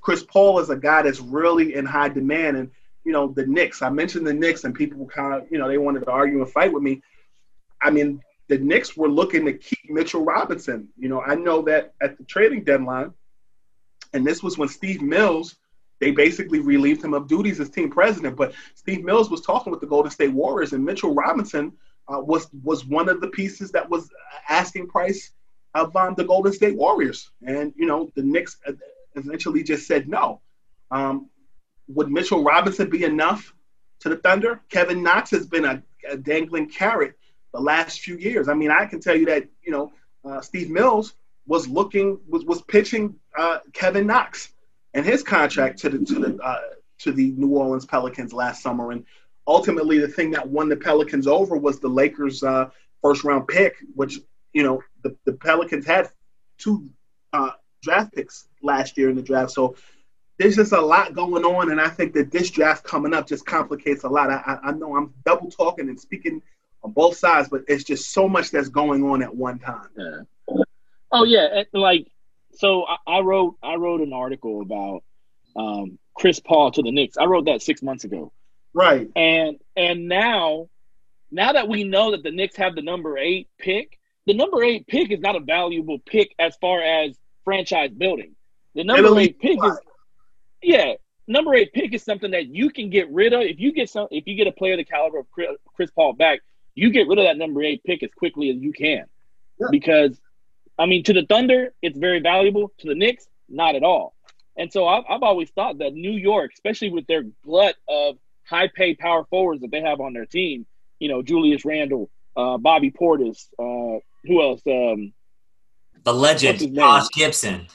Chris 0.00 0.22
Paul 0.22 0.58
is 0.60 0.70
a 0.70 0.76
guy 0.76 1.02
that's 1.02 1.20
really 1.20 1.74
in 1.74 1.84
high 1.84 2.08
demand, 2.08 2.56
and 2.56 2.70
you 3.04 3.12
know, 3.12 3.28
the 3.28 3.46
Knicks. 3.46 3.82
I 3.82 3.90
mentioned 3.90 4.26
the 4.26 4.34
Knicks, 4.34 4.64
and 4.64 4.74
people 4.74 5.06
kind 5.06 5.34
of, 5.34 5.50
you 5.50 5.58
know, 5.58 5.68
they 5.68 5.78
wanted 5.78 6.00
to 6.00 6.10
argue 6.10 6.40
and 6.40 6.50
fight 6.50 6.72
with 6.72 6.82
me. 6.82 7.02
I 7.80 7.90
mean, 7.90 8.20
the 8.48 8.58
Knicks 8.58 8.96
were 8.96 9.08
looking 9.08 9.44
to 9.46 9.52
keep 9.52 9.90
Mitchell 9.90 10.24
Robinson. 10.24 10.88
You 10.96 11.08
know, 11.08 11.20
I 11.20 11.34
know 11.34 11.62
that 11.62 11.94
at 12.00 12.18
the 12.18 12.24
trading 12.24 12.64
deadline, 12.64 13.12
and 14.12 14.26
this 14.26 14.42
was 14.42 14.58
when 14.58 14.68
Steve 14.68 15.02
Mills, 15.02 15.56
they 16.00 16.10
basically 16.10 16.60
relieved 16.60 17.04
him 17.04 17.14
of 17.14 17.28
duties 17.28 17.60
as 17.60 17.70
team 17.70 17.90
president. 17.90 18.36
But 18.36 18.52
Steve 18.74 19.04
Mills 19.04 19.30
was 19.30 19.40
talking 19.40 19.70
with 19.70 19.80
the 19.80 19.86
Golden 19.86 20.10
State 20.10 20.32
Warriors, 20.32 20.72
and 20.72 20.84
Mitchell 20.84 21.14
Robinson 21.14 21.72
uh, 22.12 22.20
was 22.20 22.48
was 22.62 22.84
one 22.84 23.08
of 23.08 23.20
the 23.20 23.28
pieces 23.28 23.70
that 23.72 23.88
was 23.88 24.10
asking 24.48 24.88
price 24.88 25.32
of 25.74 25.94
um, 25.96 26.14
the 26.16 26.24
Golden 26.24 26.52
State 26.52 26.76
Warriors. 26.76 27.30
And 27.46 27.72
you 27.76 27.86
know, 27.86 28.10
the 28.14 28.22
Knicks 28.22 28.58
eventually 29.14 29.62
just 29.62 29.86
said 29.86 30.08
no. 30.08 30.40
Um, 30.90 31.28
would 31.88 32.10
Mitchell 32.10 32.44
Robinson 32.44 32.90
be 32.90 33.04
enough 33.04 33.54
to 34.00 34.08
the 34.08 34.16
Thunder? 34.16 34.60
Kevin 34.68 35.02
Knox 35.02 35.30
has 35.30 35.46
been 35.46 35.64
a, 35.64 35.82
a 36.08 36.16
dangling 36.16 36.68
carrot 36.68 37.16
the 37.52 37.60
last 37.60 38.00
few 38.00 38.16
years. 38.16 38.48
I 38.48 38.54
mean, 38.54 38.70
I 38.70 38.86
can 38.86 39.00
tell 39.00 39.16
you 39.16 39.26
that 39.26 39.48
you 39.62 39.72
know 39.72 39.92
uh, 40.24 40.40
Steve 40.40 40.70
Mills 40.70 41.14
was 41.46 41.68
looking 41.68 42.20
was 42.28 42.44
was 42.44 42.62
pitching 42.62 43.16
uh, 43.36 43.58
Kevin 43.72 44.06
Knox 44.06 44.52
and 44.94 45.04
his 45.04 45.22
contract 45.22 45.78
to 45.80 45.88
the 45.88 46.04
to 46.04 46.18
the 46.18 46.42
uh, 46.42 46.60
to 46.98 47.12
the 47.12 47.32
New 47.32 47.56
Orleans 47.56 47.86
Pelicans 47.86 48.32
last 48.32 48.62
summer, 48.62 48.92
and 48.92 49.04
ultimately 49.46 49.98
the 49.98 50.08
thing 50.08 50.30
that 50.32 50.48
won 50.48 50.68
the 50.68 50.76
Pelicans 50.76 51.26
over 51.26 51.56
was 51.56 51.80
the 51.80 51.88
Lakers' 51.88 52.42
uh, 52.42 52.70
first 53.00 53.24
round 53.24 53.48
pick, 53.48 53.76
which 53.94 54.18
you 54.52 54.62
know 54.62 54.82
the, 55.02 55.16
the 55.24 55.32
Pelicans 55.32 55.86
had 55.86 56.08
two 56.58 56.88
uh, 57.32 57.50
draft 57.82 58.14
picks 58.14 58.48
last 58.62 58.96
year 58.96 59.10
in 59.10 59.16
the 59.16 59.22
draft, 59.22 59.52
so 59.52 59.76
there's 60.38 60.56
just 60.56 60.72
a 60.72 60.80
lot 60.80 61.14
going 61.14 61.44
on, 61.44 61.70
and 61.70 61.80
I 61.80 61.88
think 61.88 62.14
that 62.14 62.30
this 62.30 62.50
draft 62.50 62.84
coming 62.84 63.14
up 63.14 63.26
just 63.28 63.46
complicates 63.46 64.04
a 64.04 64.08
lot. 64.08 64.30
I, 64.30 64.58
I 64.62 64.72
know 64.72 64.96
I'm 64.96 65.12
double 65.24 65.50
talking 65.50 65.88
and 65.88 66.00
speaking 66.00 66.42
on 66.82 66.92
both 66.92 67.16
sides, 67.16 67.48
but 67.48 67.62
it's 67.68 67.84
just 67.84 68.10
so 68.10 68.28
much 68.28 68.50
that's 68.50 68.68
going 68.68 69.04
on 69.04 69.22
at 69.22 69.34
one 69.34 69.58
time. 69.58 69.88
Yeah. 69.96 70.62
Oh 71.12 71.24
yeah, 71.24 71.64
like 71.72 72.08
so 72.54 72.86
I, 72.86 73.18
I 73.18 73.20
wrote 73.20 73.56
I 73.62 73.74
wrote 73.74 74.00
an 74.00 74.12
article 74.12 74.62
about 74.62 75.02
um, 75.54 75.98
Chris 76.14 76.40
Paul 76.40 76.70
to 76.72 76.82
the 76.82 76.90
Knicks. 76.90 77.16
I 77.18 77.24
wrote 77.24 77.46
that 77.46 77.62
six 77.62 77.82
months 77.82 78.04
ago. 78.04 78.32
Right. 78.74 79.10
And 79.16 79.58
and 79.76 80.08
now 80.08 80.68
now 81.30 81.52
that 81.52 81.68
we 81.68 81.84
know 81.84 82.12
that 82.12 82.22
the 82.22 82.30
Knicks 82.30 82.56
have 82.56 82.74
the 82.74 82.82
number 82.82 83.18
eight 83.18 83.48
pick, 83.58 83.98
the 84.26 84.34
number 84.34 84.62
eight 84.62 84.86
pick 84.86 85.10
is 85.10 85.20
not 85.20 85.36
a 85.36 85.40
valuable 85.40 85.98
pick 85.98 86.34
as 86.38 86.56
far 86.60 86.82
as 86.82 87.16
franchise 87.44 87.90
building. 87.90 88.34
The 88.74 88.84
number 88.84 89.18
eight 89.18 89.38
pick 89.40 89.58
is 89.62 89.78
yeah, 90.62 90.94
number 91.26 91.54
eight 91.54 91.72
pick 91.72 91.92
is 91.92 92.02
something 92.02 92.30
that 92.30 92.46
you 92.46 92.70
can 92.70 92.90
get 92.90 93.10
rid 93.10 93.32
of. 93.32 93.42
If 93.42 93.58
you 93.58 93.72
get 93.72 93.90
some, 93.90 94.08
if 94.10 94.26
you 94.26 94.36
get 94.36 94.46
a 94.46 94.52
player 94.52 94.76
the 94.76 94.84
caliber 94.84 95.18
of 95.18 95.26
Chris 95.74 95.90
Paul 95.90 96.12
back, 96.12 96.40
you 96.74 96.90
get 96.90 97.08
rid 97.08 97.18
of 97.18 97.24
that 97.24 97.36
number 97.36 97.62
eight 97.62 97.82
pick 97.84 98.02
as 98.02 98.10
quickly 98.16 98.50
as 98.50 98.56
you 98.56 98.72
can. 98.72 99.04
Yeah. 99.60 99.66
Because, 99.70 100.20
I 100.78 100.86
mean, 100.86 101.04
to 101.04 101.12
the 101.12 101.26
Thunder, 101.28 101.74
it's 101.82 101.98
very 101.98 102.20
valuable. 102.20 102.72
To 102.78 102.88
the 102.88 102.94
Knicks, 102.94 103.26
not 103.48 103.74
at 103.74 103.82
all. 103.82 104.14
And 104.56 104.72
so 104.72 104.86
I've, 104.86 105.04
I've 105.08 105.22
always 105.22 105.50
thought 105.50 105.78
that 105.78 105.94
New 105.94 106.12
York, 106.12 106.52
especially 106.54 106.90
with 106.90 107.06
their 107.06 107.24
glut 107.44 107.74
of 107.88 108.18
high 108.52 108.68
paid 108.68 108.98
power 108.98 109.24
forwards 109.30 109.62
that 109.62 109.70
they 109.70 109.80
have 109.80 110.00
on 110.00 110.12
their 110.12 110.26
team, 110.26 110.66
you 110.98 111.08
know, 111.08 111.22
Julius 111.22 111.64
Randle, 111.64 112.10
uh, 112.36 112.58
Bobby 112.58 112.90
Portis, 112.90 113.48
uh, 113.58 114.00
who 114.24 114.42
else? 114.42 114.60
Um, 114.66 115.12
the 116.04 116.12
legend, 116.12 116.76
Taj 116.76 117.08
Gibson 117.14 117.66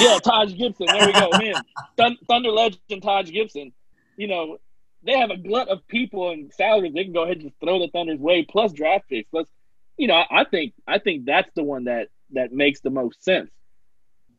yeah, 0.00 0.18
Taj 0.24 0.54
Gibson. 0.54 0.86
There 0.86 1.06
we 1.06 1.12
go. 1.12 1.30
Man, 1.38 2.16
Thunder 2.26 2.50
legend 2.50 3.02
Taj 3.02 3.30
Gibson. 3.30 3.72
You 4.16 4.28
know, 4.28 4.58
they 5.02 5.16
have 5.16 5.30
a 5.30 5.36
glut 5.36 5.68
of 5.68 5.86
people 5.88 6.30
and 6.30 6.52
salaries. 6.52 6.92
They 6.94 7.04
can 7.04 7.12
go 7.12 7.24
ahead 7.24 7.38
and 7.38 7.46
just 7.46 7.60
throw 7.60 7.78
the 7.78 7.88
Thunder's 7.88 8.18
way 8.18 8.44
plus 8.44 8.72
draft 8.72 9.08
picks. 9.08 9.30
Plus, 9.30 9.46
you 9.96 10.08
know, 10.08 10.14
I, 10.14 10.40
I 10.40 10.44
think 10.44 10.74
I 10.86 10.98
think 10.98 11.24
that's 11.24 11.50
the 11.54 11.62
one 11.62 11.84
that 11.84 12.08
that 12.32 12.52
makes 12.52 12.80
the 12.80 12.90
most 12.90 13.24
sense. 13.24 13.50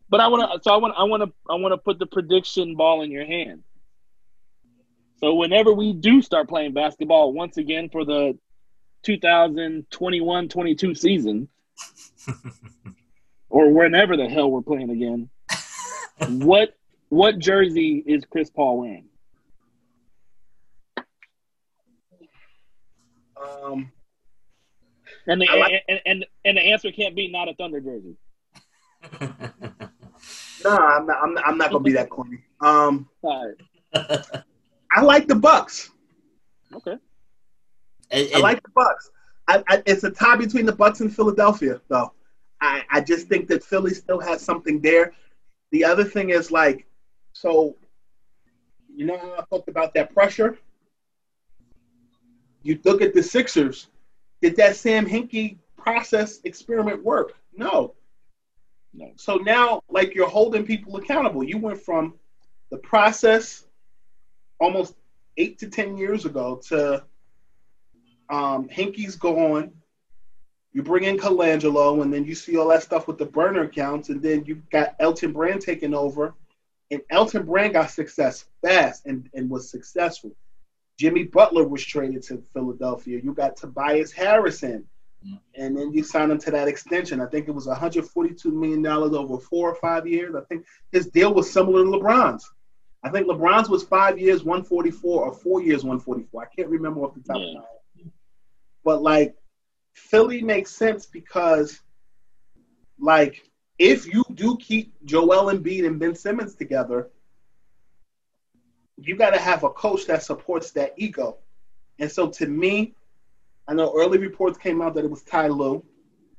But 0.09 0.19
I 0.19 0.27
want 0.27 0.51
to. 0.51 0.63
So 0.63 0.73
I 0.73 0.77
want. 0.77 0.95
I 0.97 1.03
want 1.03 1.23
to. 1.23 1.33
I 1.49 1.55
want 1.55 1.73
to 1.73 1.77
put 1.77 1.99
the 1.99 2.05
prediction 2.05 2.75
ball 2.75 3.01
in 3.01 3.11
your 3.11 3.25
hand. 3.25 3.63
So 5.19 5.35
whenever 5.35 5.73
we 5.73 5.93
do 5.93 6.21
start 6.21 6.47
playing 6.47 6.73
basketball 6.73 7.33
once 7.33 7.57
again 7.57 7.89
for 7.89 8.05
the 8.05 8.37
2021-22 9.05 10.97
season, 10.97 11.49
or 13.49 13.71
whenever 13.71 14.15
the 14.15 14.27
hell 14.27 14.49
we're 14.49 14.61
playing 14.61 14.89
again, 14.89 15.29
what 16.45 16.75
what 17.09 17.39
jersey 17.39 18.03
is 18.05 18.23
Chris 18.25 18.49
Paul 18.49 18.79
wearing? 18.81 19.05
Um, 23.41 23.91
and 25.27 25.41
the 25.41 25.47
like- 25.47 25.83
and, 25.87 26.01
and 26.05 26.25
and 26.45 26.57
the 26.57 26.61
answer 26.61 26.91
can't 26.91 27.15
be 27.15 27.29
not 27.31 27.49
a 27.49 27.53
Thunder 27.55 27.79
jersey. 27.79 28.15
no, 30.63 30.77
I'm 30.77 31.05
not. 31.05 31.17
I'm 31.23 31.33
not, 31.33 31.47
I'm 31.47 31.57
not 31.57 31.71
gonna 31.71 31.83
be 31.83 31.93
that 31.93 32.09
corny. 32.09 32.39
Um, 32.61 33.09
I 34.91 35.01
like 35.01 35.27
the 35.27 35.35
Bucks. 35.35 35.91
Okay. 36.73 36.97
And- 38.11 38.29
I 38.35 38.39
like 38.39 38.63
the 38.63 38.69
Bucks. 38.75 39.11
I, 39.47 39.63
I, 39.67 39.83
it's 39.85 40.03
a 40.03 40.11
tie 40.11 40.35
between 40.35 40.65
the 40.65 40.71
Bucks 40.73 40.99
and 41.01 41.13
Philadelphia, 41.13 41.81
though. 41.87 42.13
I, 42.61 42.83
I 42.91 43.01
just 43.01 43.27
think 43.27 43.47
that 43.47 43.63
Philly 43.63 43.93
still 43.93 44.19
has 44.19 44.41
something 44.41 44.79
there. 44.81 45.13
The 45.71 45.83
other 45.85 46.03
thing 46.03 46.29
is 46.29 46.51
like, 46.51 46.85
so 47.33 47.75
you 48.93 49.05
know 49.05 49.17
how 49.17 49.33
I 49.39 49.43
talked 49.49 49.69
about 49.69 49.93
that 49.93 50.13
pressure. 50.13 50.57
You 52.63 52.79
look 52.83 53.01
at 53.01 53.13
the 53.13 53.23
Sixers. 53.23 53.87
Did 54.41 54.55
that 54.57 54.75
Sam 54.75 55.05
Hinkie 55.05 55.57
process 55.77 56.41
experiment 56.43 57.03
work? 57.03 57.33
No. 57.55 57.95
No. 58.93 59.11
So 59.15 59.35
now, 59.35 59.81
like, 59.89 60.13
you're 60.13 60.29
holding 60.29 60.65
people 60.65 60.97
accountable. 60.97 61.43
You 61.43 61.57
went 61.57 61.81
from 61.81 62.15
the 62.71 62.77
process 62.77 63.65
almost 64.59 64.95
eight 65.37 65.59
to 65.59 65.69
ten 65.69 65.97
years 65.97 66.25
ago 66.25 66.61
to 66.67 67.03
um, 68.29 68.69
Hinkie's 68.69 69.15
gone. 69.15 69.71
You 70.71 70.83
bring 70.83 71.03
in 71.03 71.17
Colangelo, 71.17 72.03
and 72.03 72.13
then 72.13 72.25
you 72.25 72.35
see 72.35 72.57
all 72.57 72.67
that 72.69 72.83
stuff 72.83 73.07
with 73.07 73.17
the 73.17 73.25
burner 73.25 73.63
accounts, 73.63 74.09
and 74.09 74.21
then 74.21 74.45
you 74.45 74.61
got 74.71 74.95
Elton 74.99 75.33
Brand 75.33 75.61
taking 75.61 75.95
over, 75.95 76.35
and 76.91 77.01
Elton 77.09 77.45
Brand 77.45 77.73
got 77.73 77.89
success 77.89 78.45
fast 78.61 79.05
and, 79.07 79.29
and 79.33 79.49
was 79.49 79.69
successful. 79.71 80.31
Jimmy 80.97 81.23
Butler 81.23 81.67
was 81.67 81.83
traded 81.83 82.21
to 82.23 82.43
Philadelphia. 82.53 83.19
You 83.23 83.33
got 83.33 83.55
Tobias 83.55 84.11
Harrison, 84.11 84.85
and 85.55 85.77
then 85.77 85.91
you 85.91 86.03
signed 86.03 86.31
him 86.31 86.37
to 86.39 86.51
that 86.51 86.67
extension. 86.67 87.19
I 87.19 87.25
think 87.25 87.47
it 87.47 87.51
was 87.51 87.67
142 87.67 88.51
million 88.51 88.81
dollars 88.81 89.13
over 89.13 89.39
four 89.39 89.69
or 89.71 89.75
five 89.75 90.07
years. 90.07 90.35
I 90.35 90.41
think 90.41 90.65
his 90.91 91.07
deal 91.07 91.33
was 91.33 91.51
similar 91.51 91.83
to 91.83 91.89
LeBron's. 91.89 92.49
I 93.03 93.09
think 93.09 93.27
LeBron's 93.27 93.69
was 93.69 93.83
five 93.83 94.19
years, 94.19 94.43
144, 94.43 95.25
or 95.25 95.33
four 95.33 95.61
years, 95.61 95.83
144. 95.83 96.43
I 96.43 96.55
can't 96.55 96.69
remember 96.69 97.01
off 97.01 97.13
the 97.13 97.21
top 97.21 97.37
of 97.37 97.53
my 97.53 97.61
head. 97.61 98.11
But 98.83 99.01
like, 99.01 99.35
Philly 99.93 100.41
makes 100.41 100.71
sense 100.75 101.05
because, 101.05 101.79
like, 102.99 103.49
if 103.77 104.05
you 104.05 104.23
do 104.33 104.57
keep 104.57 104.93
Joel 105.05 105.53
Embiid 105.53 105.85
and 105.85 105.99
Ben 105.99 106.15
Simmons 106.15 106.55
together, 106.55 107.09
you 108.97 109.15
got 109.15 109.29
to 109.31 109.39
have 109.39 109.63
a 109.63 109.69
coach 109.69 110.05
that 110.07 110.23
supports 110.23 110.71
that 110.71 110.93
ego. 110.97 111.37
And 111.99 112.11
so, 112.11 112.29
to 112.31 112.47
me, 112.47 112.95
I 113.67 113.73
know 113.73 113.93
early 113.95 114.17
reports 114.17 114.57
came 114.57 114.81
out 114.81 114.95
that 114.95 115.05
it 115.05 115.11
was 115.11 115.23
Ty 115.23 115.47
Lue 115.47 115.83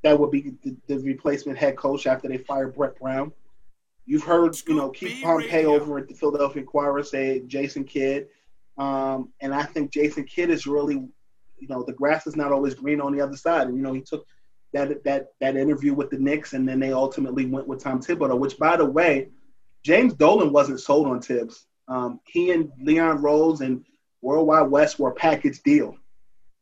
that 0.02 0.18
would 0.18 0.30
be 0.30 0.54
the, 0.62 0.76
the 0.86 0.98
replacement 0.98 1.58
head 1.58 1.76
coach 1.76 2.06
after 2.06 2.28
they 2.28 2.38
fired 2.38 2.74
Brett 2.74 2.98
Brown. 2.98 3.32
You've 4.06 4.24
heard, 4.24 4.56
you 4.66 4.74
know, 4.74 4.90
Keith 4.90 5.22
Pompey 5.22 5.64
over 5.66 5.98
at 5.98 6.08
the 6.08 6.14
Philadelphia 6.14 6.62
Inquirer 6.62 7.02
say 7.02 7.42
Jason 7.46 7.84
Kidd. 7.84 8.26
Um, 8.76 9.32
and 9.40 9.54
I 9.54 9.64
think 9.64 9.92
Jason 9.92 10.24
Kidd 10.24 10.50
is 10.50 10.66
really, 10.66 10.94
you 10.94 11.68
know, 11.68 11.82
the 11.82 11.92
grass 11.92 12.26
is 12.26 12.36
not 12.36 12.52
always 12.52 12.74
green 12.74 13.00
on 13.00 13.12
the 13.12 13.20
other 13.20 13.36
side. 13.36 13.68
And, 13.68 13.76
you 13.76 13.82
know, 13.82 13.92
he 13.92 14.00
took 14.00 14.26
that 14.72 15.04
that 15.04 15.28
that 15.40 15.56
interview 15.56 15.94
with 15.94 16.10
the 16.10 16.18
Knicks 16.18 16.54
and 16.54 16.68
then 16.68 16.80
they 16.80 16.92
ultimately 16.92 17.46
went 17.46 17.68
with 17.68 17.82
Tom 17.82 18.00
Thibodeau, 18.00 18.38
which, 18.38 18.58
by 18.58 18.76
the 18.76 18.86
way, 18.86 19.28
James 19.84 20.14
Dolan 20.14 20.52
wasn't 20.52 20.80
sold 20.80 21.06
on 21.06 21.20
Thibs. 21.20 21.66
Um, 21.88 22.20
he 22.26 22.52
and 22.52 22.70
Leon 22.80 23.20
Rose 23.20 23.60
and 23.60 23.84
World 24.22 24.46
Wide 24.46 24.70
Wes 24.70 24.98
were 24.98 25.10
a 25.10 25.14
package 25.14 25.62
deal. 25.62 25.96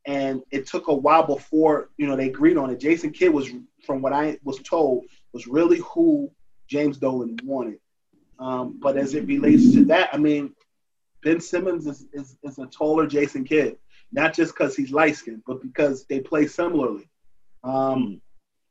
And 0.07 0.43
it 0.51 0.67
took 0.67 0.89
a 0.89 0.95
while 0.95 1.27
before, 1.27 1.91
you 1.99 2.07
know, 2.07 2.17
they 2.17 2.29
agreed 2.29 2.57
on 2.57 2.71
it. 2.71 2.81
Jason 2.81 3.11
Kidd 3.11 3.33
was, 3.33 3.51
from 3.85 4.01
what 4.01 4.13
I 4.13 4.39
was 4.43 4.59
told, 4.61 5.05
was 5.33 5.47
really 5.47 5.81
who 5.81 6.31
James 6.69 6.99
Dolan 6.99 7.39
wanted. 7.45 7.79
Um, 8.39 8.79
but 8.81 8.97
as 8.97 9.15
it 9.15 9.27
relates 9.27 9.73
to 9.73 9.85
that, 9.87 10.11
I 10.13 10.17
mean, 10.17 10.55
Ben 11.23 11.41
Simmons 11.41 11.87
is, 11.87 12.07
is, 12.13 12.37
is 12.43 12.59
a 12.59 12.67
taller 12.67 13.07
Jason 13.07 13.45
Kidd, 13.45 13.77
not 14.13 14.35
just 14.35 14.55
because 14.55 14.77
he's 14.77 14.93
light 14.93 15.17
skinned, 15.17 15.43
but 15.47 15.61
because 15.61 16.05
they 16.05 16.21
play 16.21 16.47
similarly. 16.47 17.09
Um, 17.65 18.21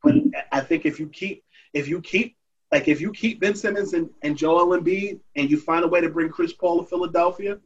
but 0.03 0.15
I 0.51 0.61
think 0.61 0.85
if 0.85 0.99
you 0.99 1.09
keep 1.09 1.43
if 1.73 1.87
you 1.87 1.99
keep 2.01 2.37
like 2.71 2.87
if 2.87 3.01
you 3.01 3.11
keep 3.11 3.41
Ben 3.41 3.55
Simmons 3.55 3.93
and, 3.93 4.09
and 4.21 4.37
Joel 4.37 4.79
Embiid 4.79 5.19
and 5.35 5.49
you 5.49 5.59
find 5.59 5.83
a 5.83 5.87
way 5.87 5.99
to 6.01 6.09
bring 6.09 6.29
Chris 6.29 6.53
Paul 6.53 6.79
to 6.81 6.89
Philadelphia, 6.89 7.59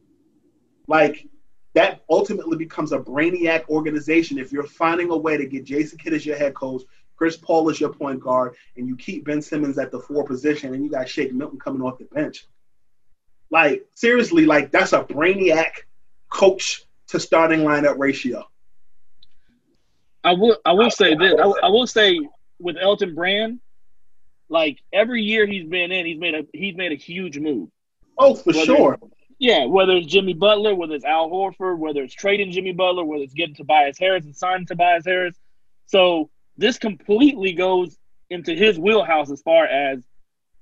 like 0.88 1.28
that 1.74 2.02
ultimately 2.10 2.56
becomes 2.56 2.92
a 2.92 2.98
brainiac 2.98 3.68
organization 3.68 4.38
if 4.38 4.52
you're 4.52 4.64
finding 4.64 5.10
a 5.10 5.16
way 5.16 5.36
to 5.36 5.46
get 5.46 5.64
Jason 5.64 5.98
Kidd 5.98 6.12
as 6.14 6.26
your 6.26 6.36
head 6.36 6.54
coach, 6.54 6.82
Chris 7.16 7.36
Paul 7.36 7.68
is 7.68 7.80
your 7.80 7.92
point 7.92 8.20
guard, 8.20 8.54
and 8.76 8.88
you 8.88 8.96
keep 8.96 9.24
Ben 9.24 9.40
Simmons 9.42 9.78
at 9.78 9.90
the 9.92 10.00
four 10.00 10.24
position 10.24 10.74
and 10.74 10.82
you 10.84 10.90
got 10.90 11.08
Shake 11.08 11.32
Milton 11.32 11.58
coming 11.58 11.82
off 11.82 11.98
the 11.98 12.04
bench. 12.06 12.46
Like 13.50 13.86
seriously, 13.94 14.46
like 14.46 14.70
that's 14.72 14.92
a 14.92 15.04
brainiac 15.04 15.70
coach 16.30 16.84
to 17.08 17.20
starting 17.20 17.60
lineup 17.60 17.98
ratio. 17.98 18.48
I 20.24 20.32
will. 20.34 20.56
I 20.64 20.72
will 20.72 20.90
say 20.90 21.14
this. 21.14 21.34
I, 21.40 21.46
will- 21.46 21.58
I 21.62 21.68
will 21.68 21.86
say 21.86 22.18
with 22.58 22.76
Elton 22.80 23.14
Brand, 23.14 23.60
like 24.48 24.78
every 24.92 25.22
year 25.22 25.46
he's 25.46 25.68
been 25.68 25.90
in, 25.92 26.06
he's 26.06 26.18
made 26.18 26.34
a 26.34 26.46
he's 26.52 26.76
made 26.76 26.92
a 26.92 26.96
huge 26.96 27.38
move. 27.38 27.68
Oh, 28.18 28.34
for 28.34 28.52
Whether- 28.52 28.64
sure. 28.64 28.98
Yeah, 29.38 29.64
whether 29.64 29.94
it's 29.96 30.06
Jimmy 30.06 30.34
Butler, 30.34 30.72
whether 30.76 30.94
it's 30.94 31.04
Al 31.04 31.28
Horford, 31.28 31.78
whether 31.78 32.00
it's 32.04 32.14
trading 32.14 32.52
Jimmy 32.52 32.70
Butler, 32.72 33.04
whether 33.04 33.24
it's 33.24 33.34
getting 33.34 33.56
Tobias 33.56 33.98
Harris 33.98 34.24
and 34.24 34.36
signing 34.36 34.66
Tobias 34.66 35.04
Harris. 35.04 35.34
So 35.86 36.30
this 36.62 36.78
completely 36.78 37.52
goes 37.52 37.98
into 38.30 38.54
his 38.54 38.78
wheelhouse 38.78 39.30
as 39.30 39.42
far 39.42 39.66
as 39.66 39.98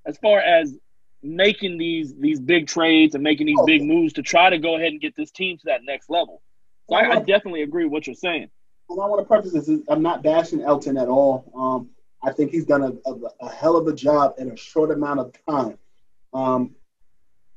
as 0.06 0.16
far 0.18 0.40
as 0.40 0.76
making 1.22 1.76
these 1.78 2.14
these 2.16 2.40
big 2.40 2.66
trades 2.66 3.14
and 3.14 3.22
making 3.22 3.46
these 3.46 3.58
Oh. 3.60 3.66
big 3.66 3.82
moves 3.84 4.14
to 4.14 4.22
try 4.22 4.48
to 4.50 4.58
go 4.58 4.76
ahead 4.76 4.92
and 4.92 5.00
get 5.00 5.14
this 5.14 5.30
team 5.30 5.58
to 5.58 5.64
that 5.66 5.84
next 5.84 6.08
level. 6.10 6.40
So 6.88 6.96
I, 6.96 7.02
I 7.10 7.16
definitely 7.20 7.62
agree 7.62 7.84
with 7.84 7.92
what 7.92 8.06
you're 8.06 8.14
saying. 8.14 8.48
and 8.88 9.00
I 9.00 9.06
want 9.06 9.20
to 9.20 9.26
preface 9.26 9.52
this: 9.52 9.68
is 9.68 9.82
I'm 9.88 10.02
not 10.02 10.22
bashing 10.22 10.62
Elton 10.62 10.96
at 10.96 11.08
all. 11.08 11.34
Um, 11.54 11.90
I 12.22 12.32
think 12.32 12.50
he's 12.50 12.64
done 12.66 12.82
a, 12.82 13.10
a, 13.10 13.14
a 13.42 13.50
hell 13.50 13.76
of 13.76 13.86
a 13.86 13.92
job 13.94 14.34
in 14.38 14.50
a 14.50 14.56
short 14.56 14.90
amount 14.90 15.20
of 15.20 15.32
time. 15.46 15.78
Um, 16.34 16.74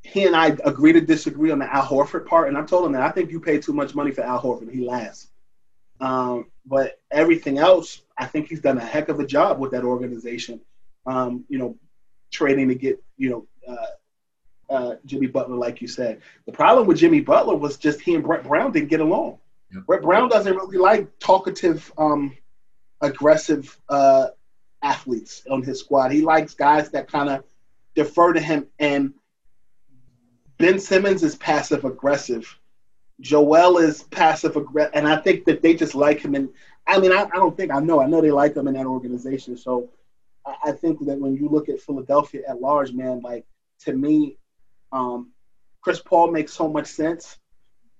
he 0.04 0.26
and 0.26 0.36
I 0.36 0.48
agree 0.66 0.94
to 0.94 1.02
disagree 1.02 1.52
on 1.52 1.60
the 1.60 1.74
Al 1.74 1.84
Horford 1.84 2.26
part, 2.28 2.50
and 2.50 2.58
I 2.58 2.64
told 2.64 2.86
him 2.86 2.92
that 2.92 3.02
I 3.02 3.10
think 3.10 3.32
you 3.32 3.40
pay 3.40 3.58
too 3.58 3.74
much 3.74 3.96
money 3.96 4.12
for 4.12 4.22
Al 4.22 4.42
Horford. 4.42 4.70
He 4.72 4.86
lasts. 4.86 5.30
Um, 6.02 6.52
but 6.66 7.00
everything 7.12 7.58
else, 7.58 8.03
I 8.18 8.26
think 8.26 8.48
he's 8.48 8.62
done 8.62 8.78
a 8.78 8.86
heck 8.86 9.10
of 9.10 9.20
a 9.20 9.26
job 9.26 9.60
with 9.60 9.72
that 9.72 9.84
organization. 9.84 10.62
Um, 11.06 11.46
you 11.50 11.58
know, 11.58 11.78
trading 12.32 12.70
to 12.70 12.76
get 12.76 13.04
you 13.18 13.30
know 13.30 13.48
uh, 13.68 14.74
uh, 14.74 14.96
Jimmy 15.06 15.28
Butler, 15.28 15.56
like 15.56 15.82
you 15.82 15.88
said. 15.88 16.22
The 16.46 16.52
problem 16.52 16.88
with 16.88 16.98
Jimmy 16.98 17.22
Butler 17.22 17.56
was 17.56 17.78
just 17.78 18.02
he 18.02 18.16
and 18.16 18.24
Brett 18.24 18.44
Brown 18.44 18.72
didn't 18.72 18.90
get 18.90 19.02
along. 19.02 19.40
Brett 19.88 20.04
Brown 20.04 20.30
doesn't 20.30 20.56
really 20.56 20.78
like 20.78 21.08
talkative, 21.20 21.92
um, 21.98 22.38
aggressive 23.02 23.76
uh, 23.90 24.28
athletes 24.84 25.44
on 25.50 25.64
his 25.64 25.80
squad. 25.80 26.12
He 26.12 26.22
likes 26.22 26.54
guys 26.54 26.90
that 26.92 27.12
kind 27.12 27.30
of 27.30 27.44
defer 27.96 28.34
to 28.34 28.40
him. 28.40 28.68
And 28.80 29.14
Ben 30.58 30.80
Simmons 30.80 31.24
is 31.24 31.36
passive 31.36 31.86
aggressive. 31.86 32.60
Joel 33.20 33.78
is 33.78 34.04
passive 34.04 34.56
aggressive, 34.56 34.92
and 34.96 35.08
I 35.08 35.18
think 35.18 35.46
that 35.46 35.62
they 35.62 35.74
just 35.74 35.96
like 35.96 36.20
him. 36.20 36.36
And 36.36 36.50
I 36.88 37.00
mean, 37.00 37.12
I, 37.12 37.24
I 37.24 37.38
don't 37.38 37.56
think 37.56 37.72
I 37.72 37.80
know. 37.80 38.02
I 38.02 38.08
know 38.08 38.22
they 38.22 38.32
like 38.32 38.56
him 38.56 38.68
in 38.68 38.74
that 38.74 38.86
organization. 38.86 39.58
So 39.58 39.90
I, 40.46 40.56
I 40.66 40.72
think 40.72 41.06
that 41.06 41.20
when 41.20 41.36
you 41.36 41.50
look 41.50 41.70
at 41.70 41.82
Philadelphia 41.82 42.42
at 42.48 42.62
large, 42.62 42.92
man, 42.94 43.22
like 43.22 43.46
to 43.82 43.94
me, 43.94 44.38
um, 44.92 45.32
Chris 45.82 46.00
Paul 46.00 46.32
makes 46.32 46.54
so 46.54 46.68
much 46.68 46.88
sense. 46.88 47.38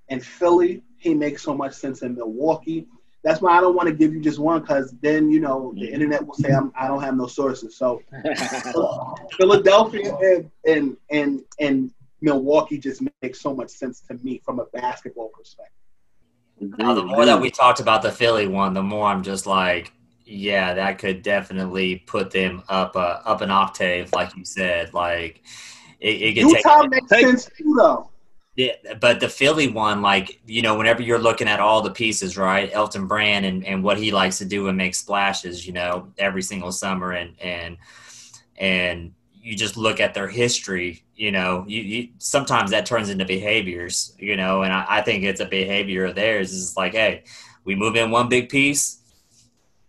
In 0.10 0.20
Philly, 0.20 0.84
he 0.98 1.14
makes 1.14 1.44
so 1.44 1.54
much 1.54 1.74
sense 1.74 2.02
in 2.02 2.16
Milwaukee. 2.16 2.88
That's 3.24 3.42
why 3.42 3.58
I 3.58 3.62
don't 3.62 3.76
want 3.76 3.88
to 3.88 3.96
give 3.96 4.14
you 4.14 4.20
just 4.20 4.38
one 4.38 4.62
because 4.62 4.94
then 5.02 5.32
you 5.32 5.40
know 5.40 5.74
the 5.76 5.90
internet 5.90 6.26
will 6.26 6.34
say 6.34 6.52
I'm, 6.52 6.74
I 6.76 6.88
don't 6.88 7.02
have 7.02 7.16
no 7.16 7.28
sources. 7.28 7.78
So 7.78 8.02
Philadelphia 9.38 10.16
and, 10.22 10.50
and 10.66 10.98
and 11.10 11.42
and 11.60 11.92
Milwaukee 12.22 12.78
just 12.78 13.02
makes 13.22 13.40
so 13.40 13.54
much 13.54 13.70
sense 13.70 14.02
to 14.10 14.16
me 14.16 14.42
from 14.44 14.60
a 14.60 14.66
basketball 14.66 15.30
perspective. 15.30 15.83
Now, 16.78 16.94
the 16.94 17.04
more 17.04 17.26
that 17.26 17.40
we 17.40 17.50
talked 17.50 17.80
about 17.80 18.02
the 18.02 18.12
Philly 18.12 18.48
one, 18.48 18.74
the 18.74 18.84
more 18.84 19.08
I'm 19.08 19.24
just 19.24 19.46
like, 19.46 19.92
yeah, 20.26 20.74
that 20.74 21.00
could 21.00 21.22
definitely 21.22 21.98
put 22.08 22.32
them 22.32 22.64
up 22.70 22.96
uh, 22.96 23.20
up 23.26 23.42
an 23.42 23.52
octave, 23.52 24.12
like 24.14 24.36
you 24.36 24.46
said. 24.46 24.94
Like 24.94 25.42
it, 26.00 26.22
it 26.22 26.34
could 26.36 26.52
Utah 26.52 26.82
take. 26.82 26.92
makes 26.92 27.10
sense 27.10 27.50
too, 27.58 27.76
though. 27.78 28.10
Yeah, 28.56 28.74
but 29.02 29.20
the 29.20 29.30
Philly 29.30 29.68
one, 29.68 30.02
like 30.02 30.40
you 30.46 30.62
know, 30.62 30.78
whenever 30.78 31.02
you're 31.02 31.20
looking 31.20 31.48
at 31.48 31.60
all 31.60 31.82
the 31.82 31.92
pieces, 31.92 32.38
right? 32.38 32.70
Elton 32.72 33.08
Brand 33.08 33.46
and, 33.46 33.66
and 33.66 33.84
what 33.84 33.98
he 33.98 34.12
likes 34.12 34.38
to 34.38 34.46
do 34.46 34.68
and 34.68 34.78
make 34.78 34.94
splashes, 34.94 35.66
you 35.66 35.74
know, 35.74 36.12
every 36.18 36.44
single 36.44 36.72
summer, 36.72 37.14
and 37.14 37.36
and 37.42 37.78
and 38.58 39.14
you 39.44 39.56
just 39.56 39.76
look 39.76 40.00
at 40.00 40.14
their 40.14 40.28
history, 40.28 41.04
you 41.16 41.32
know, 41.32 41.66
you, 41.68 41.82
you 41.82 42.10
sometimes 42.18 42.72
that 42.72 42.86
turns 42.86 43.10
into 43.10 43.26
behaviors, 43.26 44.16
you 44.18 44.38
know, 44.38 44.64
and 44.64 44.72
I, 44.72 44.86
I 44.88 45.02
think 45.02 45.24
it's 45.24 45.42
a 45.42 45.46
behavior 45.46 46.06
of 46.06 46.16
theirs. 46.16 46.54
Is 46.54 46.78
like, 46.78 46.94
hey, 46.94 47.24
we 47.66 47.76
move 47.76 47.96
in 47.96 48.10
one 48.10 48.30
big 48.30 48.50
piece, 48.50 49.04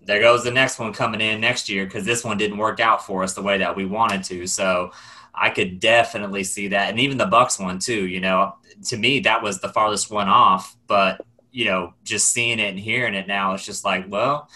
there 0.07 0.21
goes 0.21 0.45
the 0.45 0.51
next 0.51 0.79
one 0.79 0.93
coming 0.93 1.21
in 1.21 1.41
next 1.41 1.69
year 1.69 1.85
because 1.85 2.05
this 2.05 2.25
one 2.25 2.37
didn't 2.37 2.59
work 2.59 2.81
out 2.81 3.05
for 3.05 3.23
us 3.23 3.35
the 3.35 3.43
way 3.43 3.59
that 3.59 3.75
we 3.75 3.87
wanted 3.87 4.23
to. 4.25 4.47
So 4.47 4.93
I 5.35 5.51
could 5.51 5.81
definitely 5.81 6.45
see 6.45 6.69
that, 6.69 6.91
and 6.91 7.01
even 7.01 7.19
the 7.19 7.27
Bucks 7.27 7.59
one 7.59 7.79
too. 7.79 8.07
You 8.07 8.21
know, 8.21 8.55
to 8.87 8.97
me 8.97 9.21
that 9.21 9.43
was 9.43 9.61
the 9.61 9.69
farthest 9.69 10.11
one 10.11 10.29
off, 10.29 10.77
but 10.87 11.21
you 11.51 11.67
know, 11.67 11.95
just 12.03 12.31
seeing 12.31 12.59
it 12.59 12.71
and 12.71 12.79
hearing 12.79 13.15
it 13.15 13.29
now, 13.29 13.55
it's 13.55 13.65
just 13.65 13.85
like, 13.85 14.07
well, 14.09 14.49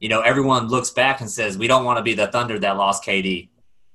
you 0.00 0.08
know, 0.08 0.20
everyone 0.20 0.66
looks 0.66 0.90
back 0.90 1.20
and 1.20 1.30
says 1.30 1.56
we 1.56 1.68
don't 1.68 1.84
want 1.84 1.98
to 1.98 2.02
be 2.02 2.14
the 2.14 2.26
Thunder 2.26 2.58
that 2.58 2.76
lost 2.76 3.04
KD. 3.04 3.48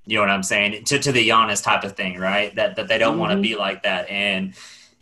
You 0.07 0.15
know 0.15 0.21
what 0.21 0.29
I'm 0.29 0.43
saying? 0.43 0.85
To 0.85 0.99
to 0.99 1.11
the 1.11 1.27
Giannis 1.27 1.61
type 1.61 1.83
of 1.83 1.97
thing, 1.97 2.17
right? 2.17 2.55
That 2.55 2.77
that 2.77 2.87
they 2.87 2.97
don't 2.97 3.13
mm-hmm. 3.13 3.19
want 3.19 3.31
to 3.33 3.41
be 3.41 3.57
like 3.57 3.83
that, 3.83 4.09
and 4.09 4.53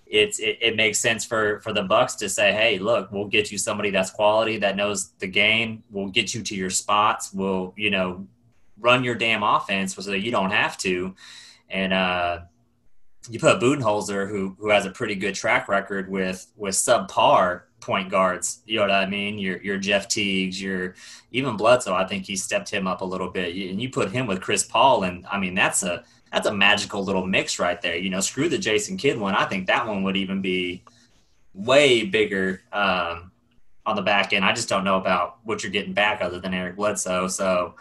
it's 0.08 0.40
it, 0.40 0.58
it, 0.62 0.76
makes 0.76 0.98
sense 0.98 1.24
for 1.24 1.60
for 1.62 1.74
the 1.74 1.84
Bucks 1.84 2.16
to 2.16 2.30
say, 2.30 2.54
hey, 2.54 2.80
look, 2.80 3.12
we'll 3.12 3.28
get 3.28 3.52
you 3.52 3.60
somebody 3.60 3.92
that's 3.92 4.10
quality 4.10 4.58
that 4.58 4.76
knows 4.76 5.12
the 5.20 5.28
game. 5.28 5.84
We'll 5.92 6.10
get 6.10 6.34
you 6.34 6.42
to 6.42 6.56
your 6.56 6.72
spots. 6.72 7.32
We'll 7.32 7.74
you 7.78 7.92
know 7.92 8.28
run 8.80 9.04
your 9.04 9.16
damn 9.16 9.44
offense 9.44 9.96
so 9.96 10.10
that 10.10 10.22
you 10.22 10.32
don't 10.32 10.52
have 10.52 10.76
to, 10.80 11.16
and 11.70 11.94
uh, 11.94 12.40
you 13.30 13.40
put 13.40 13.60
Budenholzer, 13.62 14.28
who 14.28 14.56
who 14.60 14.70
has 14.70 14.88
a 14.88 14.92
pretty 14.92 15.16
good 15.16 15.36
track 15.36 15.70
record 15.70 16.10
with 16.10 16.52
with 16.56 16.74
subpar 16.74 17.62
point 17.86 18.10
guards. 18.10 18.62
You 18.66 18.78
know 18.78 18.82
what 18.82 18.92
I 18.92 19.06
mean? 19.06 19.38
Your 19.38 19.62
your 19.62 19.78
Jeff 19.78 20.08
Teagues, 20.08 20.62
your 20.62 20.96
even 21.32 21.56
Bledsoe. 21.56 21.94
I 21.94 22.06
think 22.06 22.26
he 22.26 22.36
stepped 22.36 22.70
him 22.70 22.88
up 22.88 23.02
a 23.02 23.06
little 23.06 23.30
bit, 23.30 23.56
and 23.70 23.82
you 23.82 23.90
put 23.90 24.12
him 24.12 24.26
with 24.26 24.42
Chris 24.42 24.64
Paul, 24.64 25.04
and 25.04 25.26
I 25.32 25.40
mean 25.40 25.54
that's 25.54 25.84
a 25.84 26.04
that's 26.32 26.48
a 26.48 26.54
magical 26.54 27.04
little 27.04 27.26
mix 27.26 27.60
right 27.60 27.82
there. 27.82 27.96
You 27.96 28.10
know, 28.10 28.20
screw 28.20 28.50
the 28.50 28.58
Jason 28.58 28.98
Kidd 28.98 29.20
one. 29.20 29.36
I 29.36 29.46
think 29.46 29.68
that 29.68 29.88
one 29.88 30.04
would 30.04 30.18
even 30.18 30.42
be 30.42 30.84
way 31.54 32.04
bigger 32.04 32.62
um, 32.74 33.32
on 33.86 33.96
the 33.96 34.02
back 34.02 34.34
end. 34.34 34.44
I 34.44 34.54
just 34.54 34.68
don't 34.68 34.84
know 34.84 34.98
about 34.98 35.38
what 35.44 35.64
you're 35.64 35.72
getting 35.72 35.94
back 35.94 36.22
other 36.22 36.40
than 36.40 36.54
Eric 36.54 36.76
Bledsoe. 36.76 37.28
So 37.28 37.76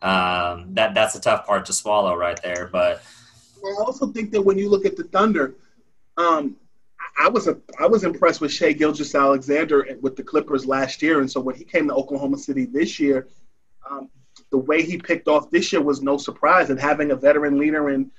um, 0.00 0.74
that 0.74 0.94
that's 0.94 1.16
a 1.16 1.20
tough 1.20 1.46
part 1.46 1.66
to 1.66 1.72
swallow 1.72 2.14
right 2.14 2.40
there, 2.42 2.68
but. 2.72 3.02
I 3.58 3.74
also 3.80 4.06
think 4.06 4.30
that 4.30 4.40
when 4.40 4.56
you 4.56 4.70
look 4.70 4.86
at 4.86 4.96
the 4.96 5.02
Thunder, 5.02 5.56
um, 6.16 6.54
I 7.20 7.28
was 7.28 7.48
a, 7.48 7.58
I 7.78 7.86
was 7.86 8.04
impressed 8.04 8.40
with 8.40 8.52
Shai 8.52 8.72
Gilgeous-Alexander 8.72 9.98
with 10.00 10.16
the 10.16 10.22
Clippers 10.22 10.66
last 10.66 11.02
year, 11.02 11.20
and 11.20 11.30
so 11.30 11.40
when 11.40 11.56
he 11.56 11.64
came 11.64 11.88
to 11.88 11.94
Oklahoma 11.94 12.38
City 12.38 12.64
this 12.64 13.00
year, 13.00 13.28
um, 13.90 14.08
the 14.50 14.58
way 14.58 14.82
he 14.82 14.98
picked 14.98 15.28
off 15.28 15.50
this 15.50 15.72
year 15.72 15.82
was 15.82 16.00
no 16.00 16.16
surprise. 16.16 16.70
And 16.70 16.78
having 16.78 17.10
a 17.10 17.16
veteran 17.16 17.58
leader 17.58 17.90
in 17.90 18.10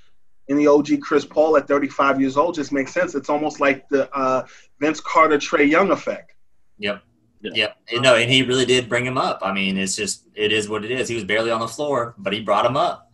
in 0.47 0.57
the 0.57 0.67
OG 0.67 0.99
Chris 1.01 1.25
Paul 1.25 1.57
at 1.57 1.67
35 1.67 2.19
years 2.19 2.35
old 2.35 2.55
just 2.55 2.71
makes 2.71 2.91
sense. 2.91 3.13
It's 3.13 3.29
almost 3.29 3.59
like 3.59 3.87
the 3.89 4.11
uh, 4.17 4.45
Vince 4.79 4.99
Carter 4.99 5.37
Trae 5.37 5.69
Young 5.69 5.91
effect. 5.91 6.33
Yep. 6.79 7.03
Yeah. 7.41 7.51
Yep. 7.53 7.77
And 7.93 8.01
no, 8.01 8.15
and 8.15 8.29
he 8.29 8.41
really 8.43 8.65
did 8.65 8.89
bring 8.89 9.05
him 9.05 9.17
up. 9.17 9.39
I 9.43 9.53
mean, 9.53 9.77
it's 9.77 9.95
just 9.95 10.27
it 10.35 10.51
is 10.51 10.67
what 10.67 10.83
it 10.83 10.91
is. 10.91 11.07
He 11.07 11.15
was 11.15 11.23
barely 11.23 11.51
on 11.51 11.61
the 11.61 11.67
floor, 11.67 12.15
but 12.17 12.33
he 12.33 12.41
brought 12.41 12.65
him 12.65 12.75
up. 12.75 13.11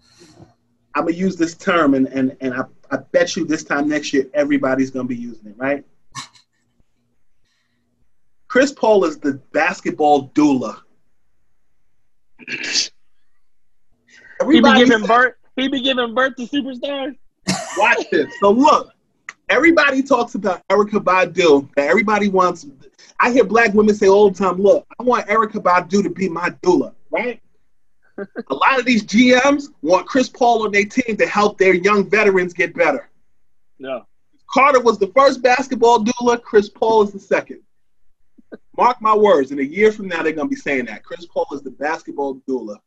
I'm 0.96 1.04
gonna 1.04 1.16
use 1.16 1.36
this 1.36 1.56
term, 1.56 1.94
and 1.94 2.08
and 2.08 2.36
and 2.40 2.54
I, 2.54 2.64
I 2.92 2.98
bet 2.98 3.36
you 3.36 3.46
this 3.46 3.64
time 3.64 3.88
next 3.90 4.14
year 4.14 4.30
everybody's 4.34 4.92
gonna 4.92 5.08
be 5.08 5.16
using 5.16 5.48
it, 5.48 5.56
right? 5.58 5.86
Chris 8.48 8.72
Paul 8.72 9.06
is 9.06 9.20
the 9.20 9.34
basketball 9.52 10.30
doula. 10.30 10.80
he 14.50 14.62
be 14.62 14.74
giving 14.76 15.04
birth. 15.04 15.34
He 15.56 15.68
be 15.68 15.82
giving 15.82 16.14
birth 16.14 16.36
to 16.38 16.44
superstars. 16.44 17.16
Watch 17.78 18.10
this. 18.12 18.34
So 18.40 18.52
look, 18.52 18.92
everybody 19.50 20.04
talks 20.04 20.36
about 20.36 20.66
Erykah 20.70 21.04
Badu. 21.04 21.70
Everybody 21.78 22.30
wants. 22.30 22.66
I 23.20 23.32
hear 23.32 23.44
black 23.44 23.74
women 23.74 23.96
say 23.96 24.08
all 24.08 24.30
the 24.30 24.38
time, 24.38 24.62
"Look, 24.62 24.86
I 25.00 25.04
want 25.04 25.28
Erykah 25.28 25.62
Badu 25.62 26.04
to 26.04 26.10
be 26.10 26.30
my 26.30 26.50
doula." 26.62 26.94
Right? 27.12 27.42
A 28.18 28.54
lot 28.54 28.80
of 28.80 28.86
these 28.86 29.04
GMs 29.04 29.70
want 29.82 30.08
Chris 30.08 30.30
Paul 30.30 30.64
on 30.64 30.72
their 30.72 30.86
team 30.86 31.18
to 31.18 31.28
help 31.28 31.58
their 31.58 31.74
young 31.74 32.10
veterans 32.10 32.54
get 32.54 32.74
better. 32.74 33.10
No. 33.80 34.06
Carter 34.52 34.82
was 34.82 34.98
the 34.98 35.08
first 35.08 35.42
basketball 35.42 36.04
doula. 36.04 36.42
Chris 36.42 36.70
Paul 36.70 37.04
is 37.04 37.12
the 37.12 37.20
second. 37.20 37.62
Mark 38.78 39.02
my 39.02 39.16
words. 39.16 39.52
In 39.52 39.60
a 39.60 39.64
year 39.64 39.92
from 39.92 40.08
now, 40.08 40.24
they're 40.24 40.34
gonna 40.34 40.48
be 40.48 40.56
saying 40.56 40.86
that 40.86 41.04
Chris 41.04 41.26
Paul 41.26 41.48
is 41.54 41.62
the 41.62 41.72
basketball 41.72 42.42
doula. 42.48 42.78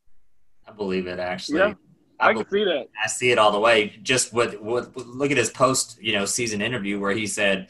I 0.66 0.72
believe 0.72 1.06
it 1.06 1.18
actually. 1.18 1.58
Yeah, 1.58 1.74
I, 2.20 2.30
I 2.30 2.34
can 2.34 2.48
see 2.48 2.64
that. 2.64 2.88
I 3.02 3.08
see 3.08 3.30
it 3.30 3.38
all 3.38 3.52
the 3.52 3.60
way. 3.60 3.98
Just 4.02 4.32
with, 4.32 4.60
with 4.60 4.96
look 4.96 5.30
at 5.30 5.36
his 5.36 5.50
post, 5.50 5.98
you 6.00 6.12
know, 6.12 6.24
season 6.24 6.62
interview 6.62 6.98
where 7.00 7.12
he 7.12 7.26
said, 7.26 7.68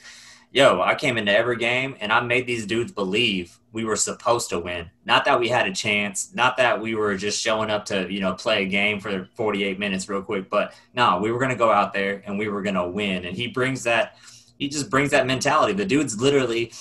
"Yo, 0.50 0.80
I 0.80 0.94
came 0.94 1.18
into 1.18 1.36
every 1.36 1.56
game 1.56 1.96
and 2.00 2.12
I 2.12 2.20
made 2.20 2.46
these 2.46 2.66
dudes 2.66 2.92
believe 2.92 3.58
we 3.72 3.84
were 3.84 3.96
supposed 3.96 4.50
to 4.50 4.58
win. 4.58 4.90
Not 5.04 5.24
that 5.26 5.38
we 5.38 5.48
had 5.48 5.66
a 5.66 5.74
chance, 5.74 6.34
not 6.34 6.56
that 6.56 6.80
we 6.80 6.94
were 6.94 7.16
just 7.16 7.40
showing 7.40 7.70
up 7.70 7.84
to, 7.86 8.10
you 8.12 8.20
know, 8.20 8.34
play 8.34 8.64
a 8.64 8.66
game 8.66 8.98
for 8.98 9.28
48 9.34 9.78
minutes 9.78 10.08
real 10.08 10.22
quick, 10.22 10.48
but 10.48 10.74
no, 10.94 11.18
we 11.18 11.30
were 11.30 11.38
going 11.38 11.50
to 11.50 11.56
go 11.56 11.70
out 11.70 11.92
there 11.92 12.22
and 12.26 12.38
we 12.38 12.48
were 12.48 12.62
going 12.62 12.74
to 12.76 12.88
win." 12.88 13.24
And 13.24 13.36
he 13.36 13.48
brings 13.48 13.84
that 13.84 14.16
he 14.58 14.68
just 14.68 14.90
brings 14.90 15.10
that 15.12 15.26
mentality. 15.26 15.72
The 15.72 15.84
dude's 15.84 16.20
literally 16.20 16.72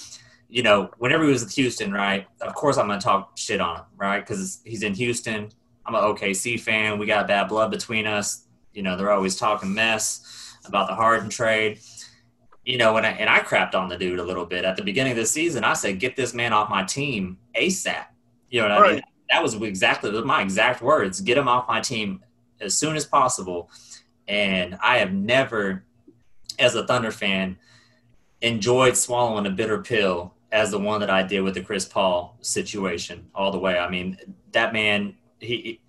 you 0.49 0.63
know, 0.63 0.89
whenever 0.97 1.24
he 1.26 1.32
was 1.32 1.43
with 1.43 1.53
Houston, 1.53 1.91
right? 1.91 2.26
Of 2.41 2.55
course, 2.55 2.78
I'm 2.78 2.88
going 2.88 2.99
to 2.99 3.03
talk 3.03 3.38
shit 3.38 3.59
on 3.59 3.78
him, 3.78 3.86
right? 3.97 4.26
Because 4.26 4.61
he's 4.63 4.84
in 4.84 4.93
Houston. 4.93 5.49
I'm 5.86 5.95
an 5.95 6.01
OKC 6.01 6.59
fan. 6.59 6.99
We 6.99 7.05
got 7.05 7.28
bad 7.28 7.49
blood 7.49 7.72
between 7.72 8.07
us. 8.07 8.45
You 8.74 8.84
know, 8.84 8.95
they're 8.95 9.11
always 9.11 9.36
talking 9.36 9.74
mess 9.74 10.55
about 10.65 10.88
the 10.88 10.95
Harden 10.95 11.30
trade. 11.30 11.80
You 12.68 12.78
know, 12.78 12.97
and 12.97 13.05
I, 13.05 13.11
and 13.11 13.30
I 13.30 13.39
crapped 13.39 13.76
on 13.76 13.88
the 13.88 13.97
dude 13.97 14.20
a 14.20 14.24
little 14.24 14.45
bit 14.45 14.65
at 14.65 14.76
the 14.76 14.84
beginning 14.84 15.13
of 15.13 15.18
the 15.18 15.26
season. 15.26 15.63
I 15.63 15.72
said, 15.72 16.01
"Get 16.01 16.18
this 16.18 16.34
man 16.34 16.51
off 16.51 16.70
my 16.70 16.84
team 16.84 17.38
ASAP." 17.55 18.07
You 18.49 18.61
know 18.61 18.68
what 18.68 18.82
right. 18.82 18.91
I 18.91 18.93
mean? 18.95 19.03
That 19.30 19.41
was 19.41 19.53
exactly 19.55 20.11
my 20.24 20.41
exact 20.41 20.82
words. 20.82 21.22
Get 21.22 21.38
him 21.38 21.47
off 21.47 21.65
my 21.70 21.80
team 21.80 22.22
as 22.59 22.76
soon 22.76 22.97
as 22.97 23.05
possible. 23.05 23.70
And 24.28 24.78
I 24.84 24.97
have 24.97 25.13
never, 25.13 25.86
as 26.59 26.76
a 26.76 26.86
Thunder 26.86 27.11
fan, 27.11 27.57
enjoyed 28.41 28.97
swallowing 28.97 29.45
a 29.45 29.49
bitter 29.49 29.82
pill 29.82 30.34
as 30.51 30.72
the 30.72 30.80
one 30.80 30.99
that 30.99 31.09
I 31.09 31.24
did 31.24 31.41
with 31.41 31.53
the 31.53 31.61
Chris 31.61 31.86
Paul 31.86 32.38
situation 32.41 33.28
all 33.34 33.51
the 33.51 33.59
way. 33.59 33.78
I 33.78 33.89
mean, 33.89 34.18
that 34.51 34.74
man 34.74 35.15
he 35.39 35.80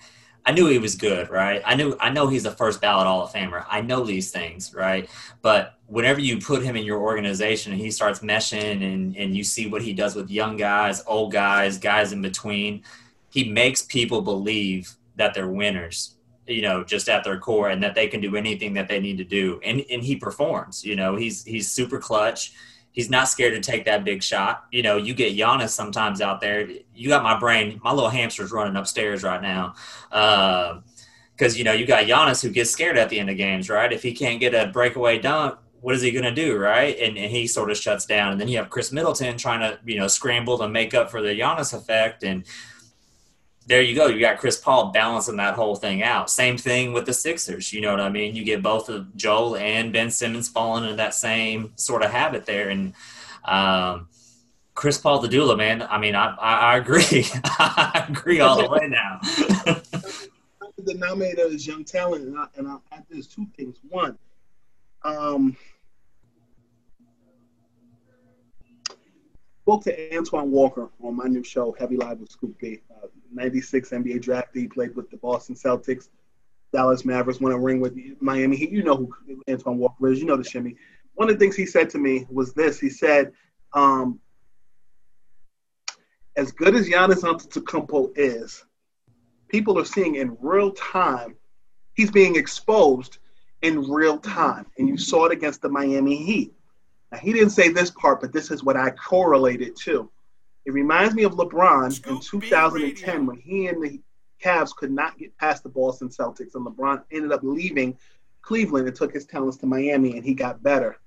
I 0.48 0.50
knew 0.50 0.66
he 0.66 0.78
was 0.78 0.94
good, 0.94 1.28
right? 1.28 1.60
I 1.66 1.74
knew 1.74 1.94
I 2.00 2.08
know 2.08 2.26
he's 2.26 2.46
a 2.46 2.50
first 2.50 2.80
ballot 2.80 3.06
Hall 3.06 3.22
of 3.22 3.30
Famer. 3.30 3.66
I 3.68 3.82
know 3.82 4.02
these 4.02 4.30
things, 4.30 4.72
right? 4.72 5.06
But 5.42 5.74
whenever 5.88 6.20
you 6.20 6.38
put 6.38 6.62
him 6.62 6.74
in 6.74 6.86
your 6.86 7.00
organization 7.00 7.70
and 7.70 7.78
he 7.78 7.90
starts 7.90 8.20
meshing 8.20 8.82
and, 8.82 9.14
and 9.14 9.36
you 9.36 9.44
see 9.44 9.66
what 9.66 9.82
he 9.82 9.92
does 9.92 10.14
with 10.14 10.30
young 10.30 10.56
guys, 10.56 11.04
old 11.06 11.32
guys, 11.32 11.76
guys 11.76 12.14
in 12.14 12.22
between, 12.22 12.82
he 13.28 13.50
makes 13.50 13.82
people 13.82 14.22
believe 14.22 14.96
that 15.16 15.34
they're 15.34 15.50
winners, 15.50 16.16
you 16.46 16.62
know, 16.62 16.82
just 16.82 17.10
at 17.10 17.24
their 17.24 17.38
core 17.38 17.68
and 17.68 17.82
that 17.82 17.94
they 17.94 18.08
can 18.08 18.22
do 18.22 18.34
anything 18.34 18.72
that 18.72 18.88
they 18.88 19.00
need 19.00 19.18
to 19.18 19.24
do. 19.24 19.60
And 19.62 19.84
and 19.90 20.02
he 20.02 20.16
performs, 20.16 20.82
you 20.82 20.96
know, 20.96 21.14
he's 21.14 21.44
he's 21.44 21.70
super 21.70 21.98
clutch 21.98 22.54
he's 22.92 23.10
not 23.10 23.28
scared 23.28 23.54
to 23.54 23.60
take 23.60 23.84
that 23.84 24.04
big 24.04 24.22
shot. 24.22 24.64
You 24.72 24.82
know, 24.82 24.96
you 24.96 25.14
get 25.14 25.36
Giannis 25.36 25.70
sometimes 25.70 26.20
out 26.20 26.40
there. 26.40 26.68
You 26.94 27.08
got 27.08 27.22
my 27.22 27.38
brain, 27.38 27.80
my 27.84 27.92
little 27.92 28.10
hamster's 28.10 28.50
running 28.50 28.76
upstairs 28.76 29.22
right 29.22 29.40
now. 29.40 29.74
Because, 30.10 31.54
uh, 31.54 31.56
you 31.56 31.64
know, 31.64 31.72
you 31.72 31.86
got 31.86 32.04
Giannis 32.04 32.42
who 32.42 32.50
gets 32.50 32.70
scared 32.70 32.98
at 32.98 33.08
the 33.08 33.20
end 33.20 33.30
of 33.30 33.36
games, 33.36 33.70
right? 33.70 33.92
If 33.92 34.02
he 34.02 34.12
can't 34.12 34.40
get 34.40 34.54
a 34.54 34.66
breakaway 34.72 35.18
dunk, 35.18 35.58
what 35.80 35.94
is 35.94 36.02
he 36.02 36.10
going 36.10 36.24
to 36.24 36.34
do, 36.34 36.56
right? 36.56 36.98
And, 36.98 37.16
and 37.16 37.30
he 37.30 37.46
sort 37.46 37.70
of 37.70 37.76
shuts 37.76 38.04
down. 38.04 38.32
And 38.32 38.40
then 38.40 38.48
you 38.48 38.58
have 38.58 38.68
Khris 38.68 38.90
Middleton 38.90 39.36
trying 39.38 39.60
to, 39.60 39.78
you 39.84 39.96
know, 39.96 40.08
scramble 40.08 40.58
to 40.58 40.68
make 40.68 40.92
up 40.92 41.08
for 41.08 41.22
the 41.22 41.38
Giannis 41.38 41.72
effect. 41.72 42.24
And 42.24 42.44
there 43.68 43.82
you 43.82 43.94
go. 43.94 44.06
You 44.06 44.18
got 44.18 44.38
Chris 44.38 44.56
Paul 44.56 44.92
balancing 44.92 45.36
that 45.36 45.54
whole 45.54 45.76
thing 45.76 46.02
out. 46.02 46.30
Same 46.30 46.56
thing 46.56 46.94
with 46.94 47.04
the 47.04 47.12
Sixers. 47.12 47.70
You 47.70 47.82
know 47.82 47.90
what 47.90 48.00
I 48.00 48.08
mean? 48.08 48.34
You 48.34 48.42
get 48.42 48.62
both 48.62 48.88
of 48.88 49.14
Joel 49.14 49.56
and 49.56 49.92
Ben 49.92 50.10
Simmons 50.10 50.48
falling 50.48 50.84
into 50.84 50.96
that 50.96 51.12
same 51.12 51.72
sort 51.76 52.02
of 52.02 52.10
habit 52.10 52.46
there. 52.46 52.70
And 52.70 52.94
um, 53.44 54.08
Chris 54.74 54.96
Paul 54.96 55.20
the 55.20 55.28
doula, 55.28 55.56
man. 55.56 55.82
I 55.82 55.98
mean, 55.98 56.14
I, 56.14 56.34
I, 56.36 56.54
I 56.54 56.76
agree. 56.78 57.26
I 57.44 58.06
agree 58.08 58.40
all 58.40 58.56
the 58.56 58.70
way 58.70 58.88
now. 58.88 59.18
the 59.22 60.94
denominator 60.94 61.42
is 61.42 61.66
young 61.66 61.84
talent, 61.84 62.24
and, 62.24 62.38
I, 62.38 62.46
and 62.56 62.66
I'll 62.66 62.82
add 62.90 63.04
this 63.10 63.26
two 63.26 63.46
things. 63.54 63.76
One, 63.90 64.16
um, 65.04 65.56
spoke 69.60 69.84
to 69.84 70.16
Antoine 70.16 70.50
Walker 70.50 70.88
on 71.02 71.16
my 71.16 71.24
new 71.24 71.44
show, 71.44 71.76
Heavy 71.78 71.98
Live 71.98 72.20
with 72.20 72.32
Scoop 72.32 72.58
B. 72.58 72.80
Uh, 73.02 73.06
96 73.32 73.90
NBA 73.90 74.22
draftee, 74.22 74.70
played 74.70 74.96
with 74.96 75.10
the 75.10 75.16
Boston 75.18 75.54
Celtics, 75.54 76.08
Dallas 76.72 77.04
Mavericks, 77.04 77.40
won 77.40 77.52
a 77.52 77.58
ring 77.58 77.80
with 77.80 77.96
Miami 78.20 78.56
Heat. 78.56 78.70
You 78.70 78.82
know 78.82 78.96
who 78.96 79.42
Antoine 79.48 79.78
Walker 79.78 80.08
is. 80.08 80.20
You 80.20 80.26
know 80.26 80.36
the 80.36 80.44
shimmy. 80.44 80.76
One 81.14 81.28
of 81.28 81.34
the 81.34 81.38
things 81.38 81.56
he 81.56 81.66
said 81.66 81.90
to 81.90 81.98
me 81.98 82.26
was 82.30 82.52
this. 82.54 82.78
He 82.78 82.90
said, 82.90 83.32
um, 83.72 84.20
as 86.36 86.52
good 86.52 86.74
as 86.76 86.88
Giannis 86.88 87.22
Antetokounmpo 87.22 88.12
is, 88.16 88.64
people 89.48 89.78
are 89.78 89.84
seeing 89.84 90.14
in 90.14 90.36
real 90.40 90.70
time, 90.72 91.34
he's 91.94 92.10
being 92.10 92.36
exposed 92.36 93.18
in 93.62 93.82
real 93.90 94.18
time. 94.18 94.66
And 94.78 94.88
you 94.88 94.96
saw 94.96 95.26
it 95.26 95.32
against 95.32 95.62
the 95.62 95.68
Miami 95.68 96.16
Heat. 96.16 96.52
Now, 97.10 97.18
he 97.18 97.32
didn't 97.32 97.50
say 97.50 97.70
this 97.70 97.90
part, 97.90 98.20
but 98.20 98.32
this 98.32 98.50
is 98.50 98.62
what 98.62 98.76
I 98.76 98.90
correlated 98.90 99.74
to. 99.84 100.10
It 100.68 100.74
reminds 100.74 101.14
me 101.14 101.22
of 101.22 101.32
LeBron 101.32 102.06
in 102.08 102.20
2010 102.20 103.24
when 103.24 103.38
he 103.38 103.68
and 103.68 103.82
the 103.82 104.02
Cavs 104.38 104.76
could 104.76 104.90
not 104.90 105.16
get 105.16 105.34
past 105.38 105.62
the 105.62 105.70
Boston 105.70 106.10
Celtics, 106.10 106.54
and 106.54 106.66
LeBron 106.66 107.04
ended 107.10 107.32
up 107.32 107.40
leaving 107.42 107.96
Cleveland 108.42 108.86
and 108.86 108.94
took 108.94 109.14
his 109.14 109.24
talents 109.24 109.56
to 109.56 109.66
Miami, 109.66 110.18
and 110.18 110.26
he 110.26 110.34
got 110.34 110.62
better. 110.62 110.98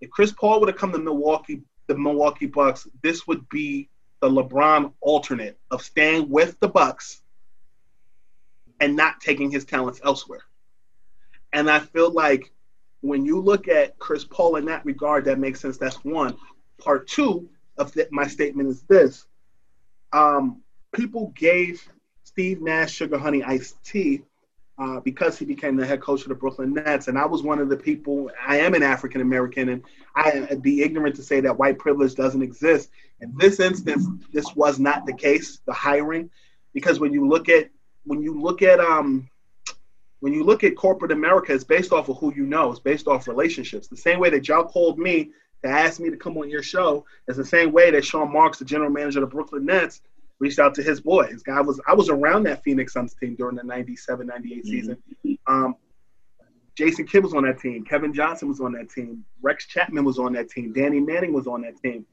If 0.00 0.08
Chris 0.08 0.32
Paul 0.32 0.60
would 0.60 0.70
have 0.70 0.78
come 0.78 0.92
to 0.92 0.98
Milwaukee, 0.98 1.60
the 1.88 1.98
Milwaukee 1.98 2.46
Bucks, 2.46 2.88
this 3.02 3.26
would 3.26 3.46
be 3.50 3.90
the 4.20 4.30
LeBron 4.30 4.94
alternate 5.02 5.58
of 5.70 5.82
staying 5.82 6.30
with 6.30 6.58
the 6.60 6.68
Bucks 6.68 7.20
and 8.80 8.96
not 8.96 9.20
taking 9.20 9.50
his 9.50 9.66
talents 9.66 10.00
elsewhere. 10.02 10.44
And 11.52 11.70
I 11.70 11.80
feel 11.80 12.10
like 12.10 12.50
when 13.02 13.26
you 13.26 13.40
look 13.40 13.68
at 13.68 13.98
Chris 13.98 14.24
Paul 14.24 14.56
in 14.56 14.64
that 14.64 14.86
regard, 14.86 15.26
that 15.26 15.38
makes 15.38 15.60
sense. 15.60 15.76
That's 15.76 16.02
one. 16.02 16.34
Part 16.78 17.06
two 17.06 17.50
of 17.80 17.92
th- 17.92 18.08
my 18.10 18.26
statement 18.26 18.68
is 18.68 18.82
this: 18.82 19.26
um, 20.12 20.62
people 20.92 21.32
gave 21.34 21.86
Steve 22.24 22.60
Nash 22.62 22.92
Sugar 22.92 23.18
Honey 23.18 23.42
Iced 23.42 23.82
Tea 23.82 24.22
uh, 24.78 25.00
because 25.00 25.38
he 25.38 25.44
became 25.44 25.76
the 25.76 25.86
head 25.86 26.00
coach 26.00 26.22
of 26.22 26.28
the 26.28 26.34
Brooklyn 26.34 26.74
Nets, 26.74 27.08
and 27.08 27.18
I 27.18 27.26
was 27.26 27.42
one 27.42 27.58
of 27.58 27.68
the 27.68 27.76
people. 27.76 28.30
I 28.46 28.58
am 28.60 28.74
an 28.74 28.82
African 28.82 29.20
American, 29.20 29.68
and 29.68 29.82
I 30.14 30.46
would 30.48 30.62
be 30.62 30.82
ignorant 30.82 31.16
to 31.16 31.22
say 31.22 31.40
that 31.40 31.58
white 31.58 31.78
privilege 31.78 32.14
doesn't 32.14 32.42
exist. 32.42 32.90
In 33.20 33.34
this 33.36 33.60
instance, 33.60 34.06
this 34.32 34.54
was 34.54 34.78
not 34.78 35.06
the 35.06 35.12
case. 35.12 35.60
The 35.66 35.72
hiring, 35.72 36.30
because 36.72 37.00
when 37.00 37.12
you 37.12 37.28
look 37.28 37.48
at 37.48 37.70
when 38.04 38.22
you 38.22 38.40
look 38.40 38.62
at 38.62 38.80
um 38.80 39.28
when 40.20 40.32
you 40.32 40.44
look 40.44 40.64
at 40.64 40.76
corporate 40.76 41.12
America, 41.12 41.52
it's 41.52 41.64
based 41.64 41.92
off 41.92 42.08
of 42.08 42.18
who 42.18 42.32
you 42.34 42.46
know. 42.46 42.70
It's 42.70 42.80
based 42.80 43.08
off 43.08 43.28
relationships. 43.28 43.88
The 43.88 43.96
same 43.96 44.20
way 44.20 44.30
that 44.30 44.48
y'all 44.48 44.64
called 44.64 44.98
me 44.98 45.30
to 45.62 45.68
ask 45.68 46.00
me 46.00 46.10
to 46.10 46.16
come 46.16 46.36
on 46.38 46.48
your 46.48 46.62
show 46.62 47.04
is 47.28 47.36
the 47.36 47.44
same 47.44 47.72
way 47.72 47.90
that 47.90 48.04
Sean 48.04 48.32
Marks, 48.32 48.58
the 48.58 48.64
general 48.64 48.90
manager 48.90 49.22
of 49.22 49.28
the 49.28 49.34
Brooklyn 49.34 49.66
Nets, 49.66 50.00
reached 50.38 50.58
out 50.58 50.74
to 50.74 50.82
his 50.82 51.00
boy. 51.00 51.26
His 51.26 51.42
guy 51.42 51.60
was 51.60 51.80
I 51.86 51.94
was 51.94 52.08
around 52.08 52.44
that 52.44 52.62
Phoenix 52.64 52.94
Suns 52.94 53.14
team 53.14 53.34
during 53.36 53.56
the 53.56 53.62
97, 53.62 54.26
98 54.26 54.64
season. 54.64 54.96
Um, 55.46 55.76
Jason 56.76 57.06
Kidd 57.06 57.22
was 57.22 57.34
on 57.34 57.44
that 57.44 57.60
team. 57.60 57.84
Kevin 57.84 58.14
Johnson 58.14 58.48
was 58.48 58.60
on 58.60 58.72
that 58.72 58.88
team. 58.90 59.24
Rex 59.42 59.66
Chapman 59.66 60.04
was 60.04 60.18
on 60.18 60.32
that 60.32 60.48
team. 60.48 60.72
Danny 60.72 60.98
Manning 60.98 61.32
was 61.32 61.46
on 61.46 61.60
that 61.62 61.80
team. 61.82 62.06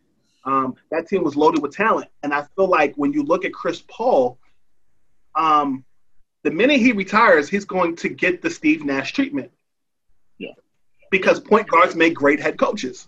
Um, 0.44 0.76
that 0.92 1.08
team 1.08 1.24
was 1.24 1.36
loaded 1.36 1.62
with 1.62 1.76
talent. 1.76 2.10
And 2.24 2.34
I 2.34 2.46
feel 2.56 2.68
like 2.68 2.96
when 2.96 3.14
you 3.14 3.24
look 3.24 3.46
at 3.46 3.54
Chris 3.54 3.84
Paul, 3.88 4.38
um, 5.36 5.86
the 6.44 6.52
minute 6.52 6.80
he 6.80 6.92
retires, 6.92 7.48
he's 7.48 7.66
going 7.66 7.96
to 7.98 8.10
get 8.10 8.42
the 8.42 8.50
Steve 8.50 8.84
Nash 8.84 9.14
treatment. 9.14 9.52
Yeah. 10.38 10.54
Because 11.12 11.40
point 11.40 11.68
guards 11.68 11.96
make 11.96 12.14
great 12.14 12.40
head 12.40 12.58
coaches. 12.58 13.08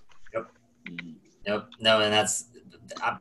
Yep. 1.46 1.70
No, 1.80 2.02
and 2.02 2.14
that's 2.14 2.46
I, 3.02 3.18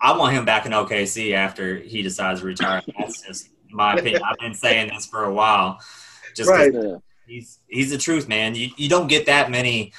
I 0.00 0.16
want 0.16 0.34
him 0.34 0.44
back 0.44 0.66
in 0.66 0.72
OKC 0.72 1.34
after 1.34 1.76
he 1.76 2.02
decides 2.02 2.40
to 2.40 2.46
retire. 2.46 2.82
That's 2.98 3.22
just 3.22 3.48
my 3.70 3.94
opinion. 3.94 4.22
I've 4.22 4.38
been 4.38 4.54
saying 4.54 4.90
this 4.94 5.06
for 5.06 5.24
a 5.24 5.32
while. 5.32 5.78
Just 6.34 6.50
Right. 6.50 6.72
he's 7.26 7.58
he's 7.68 7.90
the 7.90 7.98
truth, 7.98 8.28
man. 8.28 8.54
You 8.54 8.70
you 8.76 8.88
don't 8.88 9.08
get 9.08 9.26
that 9.26 9.50
many. 9.50 9.92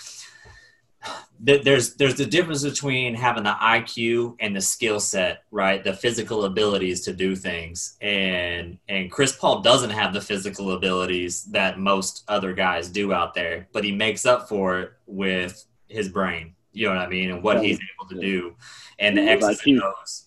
There's 1.44 1.96
there's 1.96 2.16
the 2.16 2.26
difference 2.28 2.64
between 2.64 3.16
having 3.16 3.44
the 3.44 3.56
IQ 3.60 4.36
and 4.40 4.56
the 4.56 4.62
skill 4.62 5.00
set, 5.00 5.44
right? 5.50 5.84
The 5.84 5.94
physical 5.94 6.46
abilities 6.46 7.02
to 7.06 7.14
do 7.14 7.36
things, 7.36 7.98
and 8.00 8.78
and 8.88 9.12
Chris 9.12 9.36
Paul 9.36 9.62
doesn't 9.62 9.90
have 9.90 10.14
the 10.14 10.22
physical 10.22 10.74
abilities 10.74 11.46
that 11.46 11.80
most 11.80 12.24
other 12.28 12.54
guys 12.54 12.90
do 12.90 13.12
out 13.12 13.34
there, 13.34 13.68
but 13.74 13.84
he 13.84 13.92
makes 13.92 14.28
up 14.28 14.48
for 14.48 14.80
it 14.82 14.94
with 15.08 15.66
his 15.88 16.10
brain. 16.10 16.54
You 16.74 16.88
know 16.88 16.96
what 16.96 17.02
I 17.02 17.10
mean, 17.10 17.32
and 17.32 17.44
what 17.44 17.64
he's 17.64 17.80
able 17.96 18.10
to 18.10 18.20
do, 18.20 18.56
and 19.00 19.18
the 19.18 19.24
Yeah, 19.24 19.32
X's 19.32 19.44
like 19.44 19.58
and 19.66 19.76
he- 19.76 19.82
O's. 19.82 20.26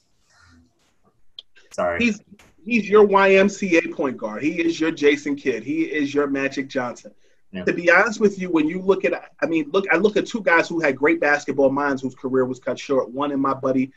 Sorry. 1.73 2.05
He's 2.05 2.21
he's 2.65 2.89
your 2.89 3.07
YMCA 3.07 3.93
point 3.95 4.17
guard. 4.17 4.43
He 4.43 4.61
is 4.61 4.79
your 4.79 4.91
Jason 4.91 5.37
Kidd. 5.37 5.63
He 5.63 5.83
is 5.83 6.15
your 6.15 6.27
Magic 6.27 6.69
Johnson. 6.69 7.13
Yeah. 7.53 7.65
To 7.65 7.73
be 7.73 7.91
honest 7.91 8.21
with 8.21 8.39
you, 8.39 8.51
when 8.51 8.69
you 8.69 8.81
look 8.81 9.05
at, 9.05 9.31
I 9.41 9.47
mean, 9.47 9.71
look, 9.73 9.85
I 9.93 9.97
look 9.97 10.17
at 10.17 10.27
two 10.27 10.43
guys 10.43 10.69
who 10.69 10.81
had 10.81 10.97
great 10.97 11.21
basketball 11.21 11.71
minds 11.71 12.03
whose 12.03 12.15
career 12.17 12.45
was 12.45 12.59
cut 12.59 12.79
short. 12.79 13.11
One 13.11 13.31
in 13.31 13.39
my 13.39 13.55
buddy, 13.55 13.93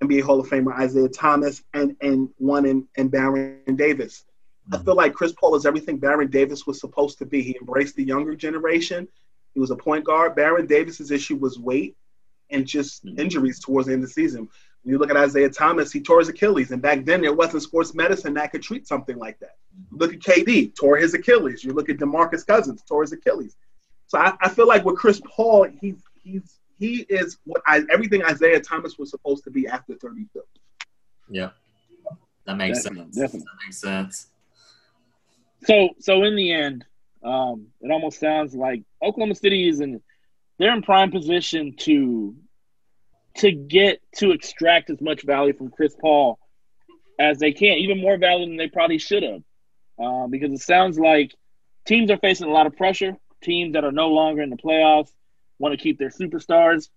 NBA 0.00 0.22
Hall 0.22 0.38
of 0.38 0.48
Famer 0.48 0.80
Isiah 0.80 1.08
Thomas, 1.08 1.62
and 1.74 1.96
and 2.00 2.28
one 2.38 2.66
in 2.66 2.86
in 2.96 3.08
Baron 3.08 3.76
Davis. 3.76 4.24
I 4.70 4.76
mm-hmm. 4.76 4.84
feel 4.84 4.94
like 4.94 5.14
Chris 5.14 5.32
Paul 5.32 5.56
is 5.56 5.66
everything 5.66 5.98
Baron 5.98 6.30
Davis 6.30 6.66
was 6.66 6.78
supposed 6.78 7.18
to 7.18 7.26
be. 7.26 7.42
He 7.42 7.56
embraced 7.60 7.96
the 7.96 8.04
younger 8.04 8.36
generation. 8.36 9.08
He 9.54 9.60
was 9.60 9.70
a 9.70 9.76
point 9.76 10.04
guard. 10.04 10.34
Baron 10.34 10.66
Davis's 10.66 11.10
issue 11.10 11.36
was 11.36 11.58
weight 11.58 11.96
and 12.50 12.66
just 12.66 13.04
Mhm. 13.04 13.18
injuries 13.18 13.60
towards 13.60 13.86
the 13.86 13.92
end 13.94 14.02
of 14.02 14.08
the 14.08 14.12
season. 14.12 14.48
When 14.82 14.92
you 14.92 14.98
look 14.98 15.10
at 15.10 15.22
Isiah 15.28 15.50
Thomas, 15.50 15.92
he 15.92 16.00
tore 16.00 16.20
his 16.20 16.28
Achilles, 16.28 16.70
and 16.70 16.80
back 16.80 17.04
then 17.04 17.20
there 17.20 17.34
wasn't 17.34 17.62
sports 17.62 17.94
medicine 17.94 18.34
that 18.34 18.50
could 18.50 18.62
treat 18.62 18.86
something 18.86 19.18
like 19.18 19.38
that. 19.40 19.56
Look 19.90 20.14
at 20.14 20.20
KD, 20.20 20.74
tore 20.74 20.96
his 20.96 21.12
Achilles. 21.14 21.62
You 21.62 21.72
look 21.74 21.88
at 21.90 21.98
DeMarcus 21.98 22.46
Cousins, 22.46 22.82
tore 22.88 23.02
his 23.02 23.12
Achilles. 23.12 23.56
So 24.06 24.18
I, 24.18 24.34
I 24.40 24.48
feel 24.48 24.66
like 24.66 24.84
with 24.84 24.96
Chris 24.96 25.20
Paul, 25.24 25.68
he's 25.80 26.02
he's 26.22 26.58
he 26.78 27.00
is 27.10 27.38
what 27.44 27.60
I, 27.66 27.84
everything 27.90 28.22
Isiah 28.22 28.60
Thomas 28.60 28.98
was 28.98 29.10
supposed 29.10 29.44
to 29.44 29.50
be 29.50 29.66
after 29.68 29.94
32. 29.96 30.42
Yeah, 31.28 31.50
that 32.46 32.56
makes 32.56 32.82
Definitely, 32.82 33.12
sense. 33.12 33.16
definitely. 33.16 33.40
That 33.40 33.66
makes 33.66 33.78
sense. 33.80 34.26
So 35.66 35.90
so 35.98 36.22
in 36.24 36.36
the 36.36 36.50
end, 36.52 36.86
um, 37.22 37.66
it 37.80 37.90
almost 37.90 38.18
sounds 38.18 38.54
like 38.54 38.82
Oklahoma 39.02 39.34
City 39.34 39.68
is 39.68 39.80
in 39.80 40.00
they're 40.58 40.74
in 40.74 40.82
prime 40.82 41.10
position 41.10 41.74
to 41.78 42.34
to 43.36 43.52
get 43.52 44.00
to 44.16 44.32
extract 44.32 44.90
as 44.90 45.00
much 45.00 45.22
value 45.22 45.52
from 45.52 45.70
Chris 45.70 45.94
Paul 46.00 46.38
as 47.18 47.38
they 47.38 47.52
can, 47.52 47.78
even 47.78 48.00
more 48.00 48.16
value 48.16 48.46
than 48.46 48.56
they 48.56 48.68
probably 48.68 48.98
should 48.98 49.22
have. 49.22 49.42
Uh, 50.02 50.26
because 50.26 50.50
it 50.52 50.60
sounds 50.60 50.98
like 50.98 51.34
teams 51.86 52.10
are 52.10 52.16
facing 52.16 52.48
a 52.48 52.52
lot 52.52 52.66
of 52.66 52.76
pressure. 52.76 53.16
Teams 53.42 53.74
that 53.74 53.84
are 53.84 53.92
no 53.92 54.08
longer 54.08 54.42
in 54.42 54.50
the 54.50 54.56
playoffs 54.56 55.10
want 55.58 55.72
to 55.72 55.82
keep 55.82 55.98
their 55.98 56.08
superstars. 56.08 56.88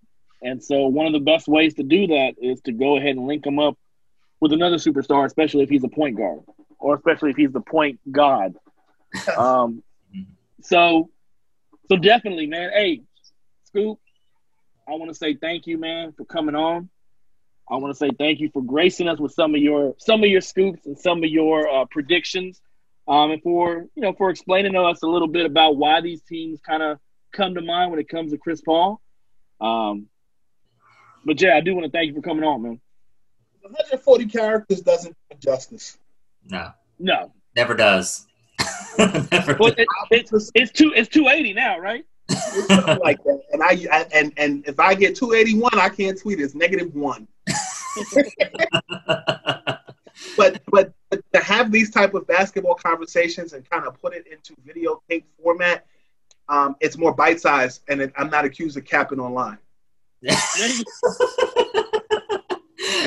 And 0.42 0.62
so 0.62 0.86
one 0.86 1.06
of 1.06 1.12
the 1.12 1.20
best 1.20 1.46
ways 1.46 1.74
to 1.74 1.82
do 1.82 2.06
that 2.08 2.34
is 2.40 2.60
to 2.62 2.72
go 2.72 2.96
ahead 2.96 3.16
and 3.16 3.26
link 3.26 3.44
them 3.44 3.58
up 3.58 3.78
with 4.40 4.52
another 4.52 4.76
superstar, 4.76 5.24
especially 5.24 5.62
if 5.62 5.70
he's 5.70 5.84
a 5.84 5.88
point 5.88 6.16
guard 6.16 6.40
or 6.78 6.94
especially 6.96 7.30
if 7.30 7.36
he's 7.36 7.52
the 7.52 7.60
point 7.60 8.00
god. 8.10 8.54
Um, 9.38 9.84
so, 10.64 11.10
so 11.88 11.96
definitely, 11.96 12.46
man. 12.46 12.70
Hey, 12.72 13.02
Scoop, 13.64 13.98
I 14.88 14.92
want 14.92 15.10
to 15.10 15.14
say 15.14 15.34
thank 15.34 15.66
you, 15.66 15.78
man, 15.78 16.12
for 16.12 16.24
coming 16.24 16.54
on. 16.54 16.88
I 17.70 17.76
want 17.76 17.92
to 17.92 17.98
say 17.98 18.10
thank 18.18 18.40
you 18.40 18.50
for 18.52 18.62
gracing 18.62 19.08
us 19.08 19.18
with 19.18 19.32
some 19.32 19.54
of 19.54 19.60
your 19.60 19.94
some 19.98 20.22
of 20.22 20.28
your 20.28 20.40
scoops 20.40 20.84
and 20.86 20.98
some 20.98 21.24
of 21.24 21.30
your 21.30 21.68
uh, 21.68 21.84
predictions, 21.90 22.60
um, 23.08 23.30
and 23.30 23.42
for 23.42 23.86
you 23.94 24.02
know 24.02 24.12
for 24.12 24.30
explaining 24.30 24.72
to 24.72 24.80
us 24.80 25.02
a 25.02 25.06
little 25.06 25.28
bit 25.28 25.46
about 25.46 25.76
why 25.76 26.00
these 26.00 26.22
teams 26.22 26.60
kind 26.60 26.82
of 26.82 26.98
come 27.32 27.54
to 27.54 27.62
mind 27.62 27.90
when 27.90 28.00
it 28.00 28.08
comes 28.08 28.32
to 28.32 28.38
Chris 28.38 28.60
Paul. 28.60 29.00
Um, 29.60 30.08
but 31.24 31.40
yeah, 31.40 31.56
I 31.56 31.60
do 31.60 31.74
want 31.74 31.86
to 31.86 31.90
thank 31.90 32.08
you 32.08 32.14
for 32.14 32.22
coming 32.22 32.44
on, 32.44 32.62
man. 32.62 32.80
140 33.62 34.26
characters 34.26 34.80
doesn't 34.82 35.16
do 35.30 35.36
justice. 35.38 35.96
No, 36.46 36.72
No, 36.98 37.32
never 37.56 37.74
does. 37.74 38.26
Never 38.98 39.56
well, 39.58 39.72
it, 39.76 39.88
it's 40.10 40.50
it's 40.54 40.72
two 40.72 40.92
it's 40.94 41.08
two 41.08 41.28
eighty 41.28 41.52
now, 41.52 41.78
right? 41.78 42.04
It's 42.28 43.00
like 43.02 43.22
that. 43.24 43.40
And 43.52 43.62
I, 43.62 43.86
I 43.92 44.06
and 44.14 44.32
and 44.36 44.66
if 44.66 44.80
I 44.80 44.94
get 44.94 45.16
281, 45.16 45.78
I 45.78 45.88
can't 45.88 46.18
tweet. 46.18 46.40
It's 46.40 46.54
negative 46.54 46.94
one. 46.94 47.28
but 50.36 50.62
but 50.70 50.92
but 51.10 51.20
to 51.32 51.40
have 51.40 51.70
these 51.70 51.90
type 51.90 52.14
of 52.14 52.26
basketball 52.26 52.74
conversations 52.74 53.52
and 53.52 53.68
kind 53.68 53.86
of 53.86 54.00
put 54.00 54.14
it 54.14 54.26
into 54.26 54.54
videotape 54.66 55.24
format, 55.42 55.86
um, 56.48 56.76
it's 56.80 56.96
more 56.96 57.12
bite 57.14 57.40
sized, 57.40 57.82
and 57.88 58.00
it, 58.00 58.12
I'm 58.16 58.30
not 58.30 58.44
accused 58.44 58.76
of 58.76 58.84
capping 58.84 59.20
online. 59.20 59.58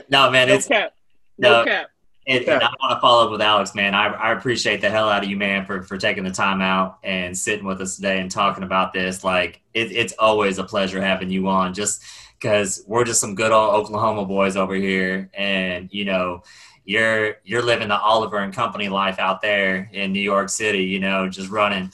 no, 0.10 0.30
man, 0.30 0.48
No 0.48 0.54
it's 0.54 0.68
cap, 0.68 0.93
no, 1.38 1.60
no. 1.60 1.66
cap. 1.66 1.89
And, 2.28 2.44
and 2.44 2.62
I 2.62 2.70
want 2.82 2.92
to 2.92 3.00
follow 3.00 3.26
up 3.26 3.32
with 3.32 3.42
Alex, 3.42 3.74
man. 3.74 3.96
I, 3.96 4.08
I 4.08 4.34
appreciate 4.34 4.82
the 4.82 4.90
hell 4.90 5.10
out 5.10 5.24
of 5.24 5.30
you, 5.30 5.38
man, 5.38 5.66
for, 5.66 5.82
for 5.84 5.98
taking 5.98 6.26
the 6.26 6.32
time 6.32 6.62
out 6.62 7.00
and 7.04 7.38
sitting 7.38 7.66
with 7.66 7.80
us 7.80 7.96
today 7.96 8.20
and 8.20 8.30
talking 8.30 8.64
about 8.64 8.92
this. 8.92 9.24
Like, 9.24 9.62
it, 9.74 9.94
it's 9.94 10.14
always 10.20 10.58
a 10.58 10.64
pleasure 10.66 11.02
having 11.02 11.30
you 11.30 11.48
on, 11.48 11.74
just 11.74 12.04
because 12.38 12.84
we're 12.86 13.06
just 13.06 13.22
some 13.22 13.34
good 13.34 13.54
old 13.54 13.74
Oklahoma 13.74 14.26
boys 14.26 14.58
over 14.58 14.76
here, 14.76 15.30
and 15.34 15.90
you 15.92 16.04
know, 16.06 16.44
you're 16.84 17.38
you're 17.44 17.62
living 17.62 17.88
the 17.88 18.00
Oliver 18.00 18.38
and 18.38 18.54
Company 18.54 18.90
life 18.90 19.20
out 19.20 19.42
there 19.42 19.90
in 19.94 20.12
New 20.12 20.20
York 20.20 20.50
City. 20.50 20.84
You 20.84 21.00
know, 21.00 21.30
just 21.30 21.50
running 21.50 21.92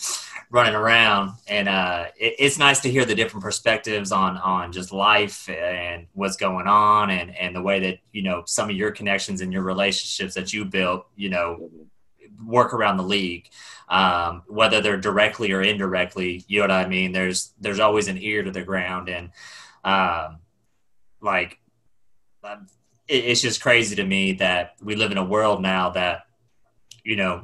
running 0.54 0.76
around, 0.76 1.34
and 1.48 1.68
uh, 1.68 2.06
it, 2.16 2.36
it's 2.38 2.60
nice 2.60 2.80
to 2.82 2.92
hear 2.92 3.06
the 3.06 3.16
different 3.16 3.44
perspectives 3.44 4.12
on 4.12 4.38
on 4.38 4.72
just 4.72 4.94
life 4.94 5.50
and 5.50 6.06
what's 6.14 6.38
going 6.38 6.68
on, 6.68 7.10
and 7.10 7.36
and 7.36 7.56
the 7.56 7.62
way 7.62 7.80
that 7.80 7.98
you 8.14 8.22
know 8.22 8.44
some 8.46 8.70
of 8.70 8.76
your 8.76 8.92
connections 8.92 9.42
and 9.42 9.52
your 9.52 9.64
relationships 9.64 10.36
that 10.36 10.54
you 10.54 10.64
built, 10.64 11.08
you 11.16 11.30
know, 11.30 11.72
work 12.46 12.74
around 12.74 12.98
the 12.98 13.04
league, 13.04 13.50
um, 13.90 14.44
whether 14.48 14.80
they're 14.80 14.96
directly 14.96 15.52
or 15.52 15.64
indirectly. 15.64 16.46
You 16.48 16.60
know 16.60 16.68
what 16.68 16.72
I 16.86 16.88
mean? 16.88 17.12
There's 17.12 17.52
there's 17.60 17.80
always 17.80 18.08
an 18.08 18.20
ear 18.20 18.44
to 18.44 18.52
the 18.52 18.64
ground, 18.64 19.10
and 19.10 19.32
um, 19.84 20.38
like 21.20 21.58
um, 22.44 22.68
it, 23.08 23.26
it's 23.26 23.42
just 23.42 23.60
crazy 23.60 23.96
to 23.96 24.06
me 24.06 24.34
that 24.34 24.76
we 24.84 24.96
live 24.96 25.12
in 25.12 25.18
a 25.18 25.26
world 25.26 25.64
now 25.64 25.90
that 25.90 26.28
you 27.04 27.16
know 27.16 27.44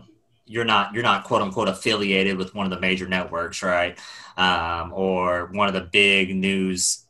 you're 0.49 0.65
not 0.65 0.93
you're 0.93 1.03
not 1.03 1.23
quote 1.23 1.41
unquote 1.41 1.69
affiliated 1.69 2.37
with 2.37 2.53
one 2.53 2.65
of 2.65 2.71
the 2.71 2.79
major 2.79 3.07
networks, 3.07 3.63
right? 3.63 3.97
Um, 4.35 4.91
or 4.93 5.49
one 5.53 5.67
of 5.67 5.73
the 5.73 5.81
big 5.81 6.35
news 6.35 7.05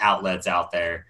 outlets 0.00 0.46
out 0.46 0.72
there 0.72 1.06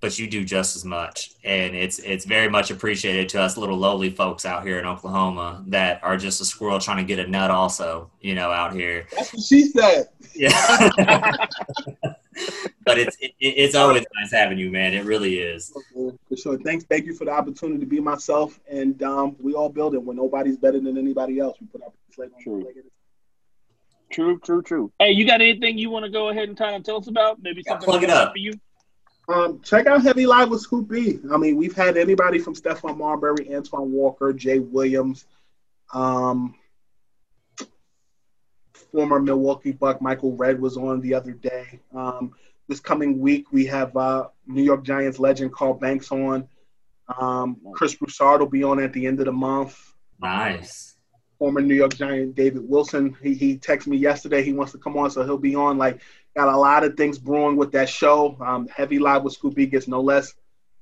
but 0.00 0.18
you 0.18 0.28
do 0.28 0.44
just 0.44 0.76
as 0.76 0.84
much. 0.84 1.32
And 1.42 1.74
it's 1.74 1.98
it's 1.98 2.24
very 2.24 2.48
much 2.48 2.70
appreciated 2.70 3.28
to 3.30 3.40
us 3.40 3.56
little 3.56 3.76
lowly 3.76 4.10
folks 4.10 4.44
out 4.44 4.64
here 4.64 4.78
in 4.78 4.86
oklahoma 4.86 5.64
that 5.68 6.02
are 6.04 6.16
just 6.16 6.40
a 6.40 6.44
squirrel 6.44 6.78
trying 6.78 6.98
to 6.98 7.04
get 7.04 7.18
a 7.18 7.26
nut 7.26 7.50
also 7.50 8.10
you 8.20 8.34
know 8.34 8.50
out 8.50 8.72
here. 8.72 9.06
That's 9.16 9.32
what 9.32 9.42
she 9.42 9.66
said. 9.66 10.08
Yeah 10.34 11.46
but 12.86 12.98
it's 12.98 13.16
it, 13.20 13.34
it's 13.40 13.74
always 13.74 14.04
nice 14.14 14.32
having 14.32 14.56
you 14.56 14.70
man 14.70 14.94
it 14.94 15.04
really 15.04 15.38
is 15.38 15.72
for 16.28 16.36
sure 16.36 16.58
thanks 16.60 16.84
thank 16.84 17.04
you 17.04 17.14
for 17.14 17.26
the 17.26 17.30
opportunity 17.30 17.80
to 17.80 17.86
be 17.86 18.00
myself 18.00 18.58
and 18.70 19.02
um, 19.02 19.36
we 19.40 19.52
all 19.52 19.68
build 19.68 19.94
it 19.94 20.02
when 20.02 20.16
nobody's 20.16 20.56
better 20.56 20.80
than 20.80 20.96
anybody 20.96 21.38
else 21.38 21.58
we 21.60 21.66
put 21.66 21.82
our 21.82 21.92
plate 22.14 22.30
on 22.34 22.42
true. 22.42 22.66
True, 24.08 24.38
true, 24.38 24.62
true. 24.62 24.92
Hey, 25.00 25.10
you 25.10 25.26
got 25.26 25.40
anything 25.40 25.78
you 25.78 25.90
want 25.90 26.04
to 26.04 26.10
go 26.10 26.28
ahead 26.28 26.48
and 26.48 26.56
kind 26.56 26.76
of 26.76 26.84
tell 26.84 26.98
us 26.98 27.08
about? 27.08 27.42
Maybe 27.42 27.62
something 27.62 27.84
plug 27.84 28.04
it 28.04 28.10
up 28.10 28.32
for 28.32 28.38
you. 28.38 28.52
Um, 29.28 29.60
check 29.62 29.86
out 29.86 30.02
Heavy 30.02 30.26
Live 30.26 30.50
with 30.50 30.60
Scoop 30.60 30.88
B. 30.88 31.18
I 31.32 31.36
mean, 31.36 31.56
we've 31.56 31.74
had 31.74 31.96
anybody 31.96 32.38
from 32.38 32.54
Stephon 32.54 32.96
Marbury, 32.96 33.54
Antoine 33.54 33.90
Walker, 33.90 34.32
Jay 34.32 34.60
Williams, 34.60 35.26
um, 35.92 36.54
former 38.92 39.20
Milwaukee 39.20 39.72
Buck 39.72 40.00
Michael 40.00 40.36
Redd 40.36 40.60
was 40.60 40.76
on 40.76 41.00
the 41.00 41.14
other 41.14 41.32
day. 41.32 41.80
Um, 41.92 42.32
this 42.68 42.80
coming 42.80 43.18
week, 43.20 43.52
we 43.52 43.66
have 43.66 43.96
uh, 43.96 44.28
New 44.46 44.62
York 44.62 44.84
Giants 44.84 45.18
legend 45.18 45.52
Carl 45.52 45.74
Banks 45.74 46.10
on. 46.10 46.48
Um, 47.20 47.58
Chris 47.74 47.94
Broussard 47.94 48.40
will 48.40 48.48
be 48.48 48.64
on 48.64 48.80
at 48.80 48.92
the 48.92 49.06
end 49.06 49.20
of 49.20 49.26
the 49.26 49.32
month. 49.32 49.94
Nice. 50.20 50.96
Former 51.38 51.60
New 51.60 51.74
York 51.74 51.94
Giant 51.94 52.34
David 52.34 52.68
Wilson. 52.68 53.16
He 53.22 53.34
he 53.34 53.58
texted 53.58 53.88
me 53.88 53.98
yesterday. 53.98 54.42
He 54.42 54.52
wants 54.52 54.72
to 54.72 54.78
come 54.78 54.96
on, 54.96 55.10
so 55.10 55.22
he'll 55.22 55.36
be 55.36 55.54
on. 55.54 55.76
Like 55.76 56.00
Got 56.36 56.52
a 56.52 56.56
lot 56.56 56.84
of 56.84 56.98
things 56.98 57.18
brewing 57.18 57.56
with 57.56 57.72
that 57.72 57.88
show. 57.88 58.36
Um, 58.42 58.68
Heavy 58.68 58.98
Live 58.98 59.22
with 59.22 59.32
Scoop 59.32 59.54
B 59.54 59.64
gets 59.64 59.88
no 59.88 60.02
less 60.02 60.34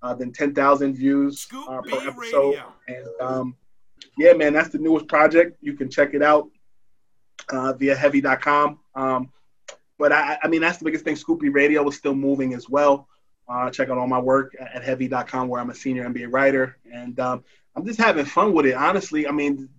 uh, 0.02 0.12
than 0.12 0.32
10,000 0.32 0.94
views 0.94 1.46
uh, 1.54 1.80
per 1.80 2.08
episode. 2.08 2.50
Radio. 2.50 2.72
And 2.88 3.06
um, 3.20 3.56
yeah, 4.18 4.32
man, 4.32 4.52
that's 4.52 4.70
the 4.70 4.78
newest 4.78 5.06
project. 5.06 5.56
You 5.60 5.74
can 5.74 5.88
check 5.88 6.12
it 6.12 6.24
out 6.24 6.48
uh, 7.50 7.72
via 7.74 7.94
heavy.com. 7.94 8.80
Um, 8.96 9.30
but 10.04 10.12
I, 10.12 10.38
I, 10.42 10.48
mean, 10.48 10.60
that's 10.60 10.76
the 10.76 10.84
biggest 10.84 11.02
thing. 11.02 11.16
Scoop 11.16 11.40
B 11.40 11.48
Radio 11.48 11.88
is 11.88 11.96
still 11.96 12.14
moving 12.14 12.52
as 12.52 12.68
well. 12.68 13.08
Uh, 13.48 13.70
check 13.70 13.88
out 13.88 13.96
all 13.96 14.06
my 14.06 14.18
work 14.18 14.54
at 14.60 14.84
heavy.com 14.84 15.48
where 15.48 15.62
I'm 15.62 15.70
a 15.70 15.74
senior 15.74 16.06
NBA 16.06 16.30
writer. 16.30 16.76
And 16.92 17.18
um, 17.18 17.42
I'm 17.74 17.86
just 17.86 17.98
having 17.98 18.26
fun 18.26 18.52
with 18.52 18.66
it, 18.66 18.74
honestly. 18.74 19.26
I 19.26 19.30
mean, 19.30 19.70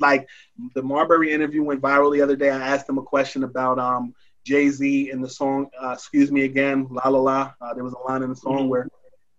like 0.00 0.26
the 0.74 0.82
Marbury 0.82 1.32
interview 1.32 1.62
went 1.62 1.82
viral 1.82 2.10
the 2.14 2.22
other 2.22 2.34
day. 2.34 2.48
I 2.48 2.66
asked 2.66 2.88
him 2.88 2.96
a 2.96 3.02
question 3.02 3.44
about 3.44 3.78
um, 3.78 4.14
Jay 4.42 4.70
Z 4.70 5.10
in 5.10 5.20
the 5.20 5.28
song 5.28 5.68
uh, 5.78 5.90
"Excuse 5.90 6.32
Me 6.32 6.44
Again," 6.44 6.88
La 6.90 7.06
La 7.10 7.18
La. 7.18 7.52
Uh, 7.60 7.74
there 7.74 7.84
was 7.84 7.92
a 7.92 8.10
line 8.10 8.22
in 8.22 8.30
the 8.30 8.36
song 8.36 8.60
mm-hmm. 8.60 8.68
where 8.68 8.88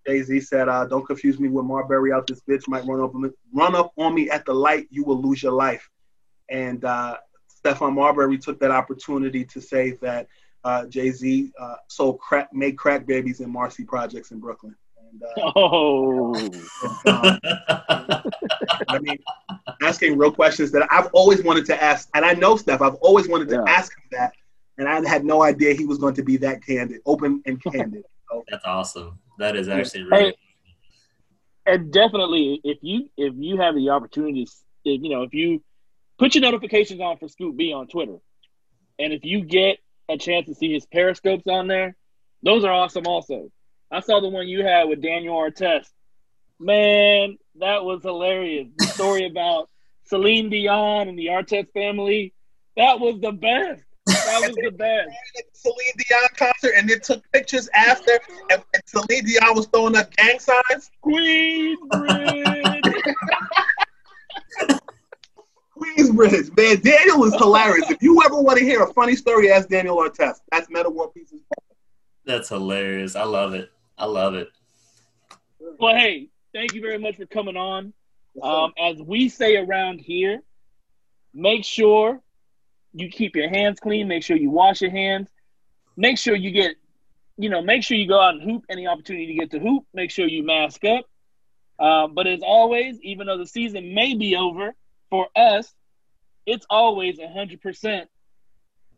Jay 0.06 0.22
Z 0.22 0.42
said, 0.42 0.70
uh, 0.70 0.86
"Don't 0.86 1.08
confuse 1.08 1.40
me 1.40 1.50
with 1.50 1.66
Marbury 1.66 2.14
out. 2.14 2.28
This 2.28 2.42
bitch 2.48 2.68
might 2.68 2.86
run 2.86 3.02
up 3.02 3.16
on 3.16 3.24
me, 3.24 3.30
run 3.52 3.74
up 3.74 3.94
on 3.98 4.14
me 4.14 4.30
at 4.30 4.46
the 4.46 4.54
light. 4.54 4.86
You 4.92 5.06
will 5.06 5.20
lose 5.20 5.42
your 5.42 5.54
life." 5.54 5.90
And 6.52 6.86
uh, 6.86 7.18
Stephon 7.66 7.94
Marbury 7.94 8.38
took 8.38 8.60
that 8.60 8.72
opportunity 8.72 9.44
to 9.46 9.62
say 9.62 9.92
that 10.02 10.28
uh, 10.64 10.86
Jay 10.86 11.12
Z 11.12 11.52
uh, 11.60 11.76
sold 11.88 12.20
crack, 12.20 12.54
made 12.54 12.78
crack 12.78 13.06
babies 13.06 13.40
in 13.40 13.52
Marcy 13.52 13.84
projects 13.84 14.32
in 14.32 14.40
Brooklyn. 14.40 14.76
And, 15.12 15.24
uh, 15.24 15.52
oh, 15.56 16.36
and, 16.36 16.56
um, 17.06 17.40
I 18.88 19.00
mean, 19.00 19.18
asking 19.82 20.18
real 20.18 20.32
questions 20.32 20.72
that 20.72 20.88
I've 20.92 21.08
always 21.14 21.44
wanted 21.44 21.66
to 21.68 21.82
ask, 21.82 22.10
and 22.14 22.26
I 22.26 22.34
know 22.34 22.56
Steph. 22.58 22.82
I've 22.82 22.96
always 22.96 23.28
wanted 23.28 23.50
to 23.50 23.56
yeah. 23.56 23.72
ask 23.72 23.96
him 23.96 24.04
that 24.12 24.34
and 24.78 24.88
I 24.88 25.08
had 25.08 25.26
no 25.26 25.44
idea 25.44 25.74
he 25.74 25.86
was 25.86 25.98
going 25.98 26.16
to 26.16 26.24
be 26.24 26.38
that 26.38 26.66
candid, 26.66 27.02
open 27.06 27.42
and 27.46 27.62
candid. 27.62 28.04
So, 28.32 28.44
That's 28.50 28.66
awesome. 28.66 29.20
That 29.38 29.56
is 29.56 29.70
actually 29.70 30.02
really. 30.06 30.24
Hey, 30.24 30.34
and 31.68 31.94
definitely, 31.94 32.60
if 32.64 32.80
you 32.82 33.08
if 33.16 33.36
you 33.38 33.62
have 33.62 33.76
the 33.76 33.92
opportunity, 33.92 34.48
if 34.84 35.04
you 35.04 35.10
know, 35.10 35.22
if 35.22 35.32
you 35.32 35.64
put 36.18 36.36
your 36.36 36.42
notifications 36.42 37.02
on 37.02 37.18
for 37.18 37.28
Scoop 37.28 37.56
B 37.58 37.74
on 37.74 37.88
Twitter, 37.88 38.18
and 39.00 39.14
if 39.14 39.24
you 39.24 39.44
get 39.44 39.78
a 40.10 40.18
chance 40.18 40.48
to 40.48 40.56
see 40.56 40.74
his 40.74 40.86
periscopes 40.86 41.48
on 41.48 41.68
there, 41.68 41.96
those 42.44 42.64
are 42.64 42.72
awesome. 42.72 43.08
Also, 43.08 43.52
I 43.92 44.00
saw 44.02 44.20
the 44.20 44.30
one 44.30 44.48
you 44.48 44.64
had 44.64 44.88
with 44.88 45.02
Daniel 45.02 45.36
Artest. 45.36 45.90
Man, 46.60 47.38
that 47.60 47.84
was 47.84 48.02
hilarious. 48.04 48.68
The 48.78 48.86
story 48.88 49.26
about 49.32 49.70
Celine 50.06 50.50
Dion 50.50 51.08
and 51.08 51.18
the 51.18 51.28
Artest 51.28 51.72
family. 51.74 52.34
That 52.78 53.00
was 53.00 53.20
the 53.22 53.32
best. 53.32 53.84
That 54.06 54.42
was 54.42 54.56
the 54.56 54.72
best. 54.78 55.10
Celine 55.54 55.94
Dion 55.98 56.30
concert, 56.36 56.74
and 56.78 56.90
then 56.90 57.00
took 57.02 57.24
pictures 57.32 57.70
after, 57.74 58.12
and, 58.52 58.64
and 58.74 58.84
Celine 58.86 59.26
Dion 59.26 59.56
was 59.56 59.68
throwing 59.68 59.96
up 59.96 60.16
gang 60.16 60.40
signs. 60.40 60.92
Queensbridge. 61.04 62.55
Queensbridge, 65.78 66.56
man. 66.56 66.80
Daniel 66.82 67.24
is 67.26 67.34
hilarious. 67.36 67.90
If 67.90 68.02
you 68.02 68.22
ever 68.24 68.40
want 68.40 68.60
to 68.60 68.66
hear 68.66 68.84
a 68.84 68.94
funny 68.94 69.16
story, 69.16 69.52
ask 69.52 69.68
Daniel 69.68 69.98
Artest. 69.98 70.40
That's 70.52 70.70
Metta 70.70 70.90
World 70.90 71.14
Peace's. 71.14 71.42
That's 72.26 72.50
hilarious. 72.50 73.16
I 73.16 73.24
love 73.24 73.54
it. 73.54 73.72
I 73.98 74.06
love 74.06 74.36
it. 74.36 74.50
Well, 75.60 75.96
hey, 75.96 76.30
thank 76.54 76.74
you 76.74 76.82
very 76.82 76.98
much 76.98 77.18
for 77.18 77.26
coming 77.26 77.58
on. 77.58 77.94
Um, 78.42 78.74
as 78.78 79.02
we 79.02 79.30
say 79.30 79.58
around 79.58 80.00
here, 80.00 80.42
make 81.34 81.64
sure 81.64 82.22
you 82.94 83.10
keep 83.10 83.36
your 83.36 83.50
hands 83.50 83.80
clean. 83.80 84.08
Make 84.08 84.24
sure 84.24 84.38
you 84.38 84.50
wash 84.50 84.82
your 84.82 84.92
hands. 84.92 85.30
Make 85.98 86.18
sure 86.18 86.36
you 86.36 86.52
get, 86.52 86.76
you 87.38 87.50
know, 87.50 87.62
make 87.62 87.84
sure 87.84 87.98
you 87.98 88.08
go 88.08 88.20
out 88.20 88.36
and 88.36 88.44
hoop 88.44 88.64
any 88.70 88.88
opportunity 88.88 89.28
to 89.28 89.34
get 89.34 89.52
to 89.52 89.60
hoop. 89.60 89.86
Make 89.94 90.12
sure 90.12 90.28
you 90.28 90.44
mask 90.44 90.84
up. 90.86 91.06
Uh, 91.78 92.08
but 92.08 92.28
as 92.28 92.42
always, 92.42 93.00
even 93.02 93.28
though 93.28 93.38
the 93.38 93.46
season 93.46 93.94
may 93.94 94.16
be 94.16 94.36
over 94.36 94.74
for 95.10 95.28
us, 95.36 95.74
it's 96.46 96.66
always 96.70 97.20
100% 97.20 98.06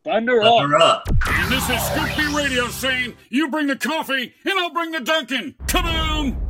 thunder, 0.03 0.41
thunder 0.41 0.75
up. 0.75 1.07
up. 1.07 1.07
And 1.27 1.51
this 1.51 1.69
is 1.69 1.81
Scoop 1.81 2.17
B 2.17 2.35
Radio 2.35 2.67
saying, 2.67 3.15
you 3.29 3.49
bring 3.49 3.67
the 3.67 3.75
coffee 3.75 4.33
and 4.45 4.59
I'll 4.59 4.73
bring 4.73 4.91
the 4.91 5.01
Duncan. 5.01 5.55
Come 5.67 5.85
on. 5.85 6.47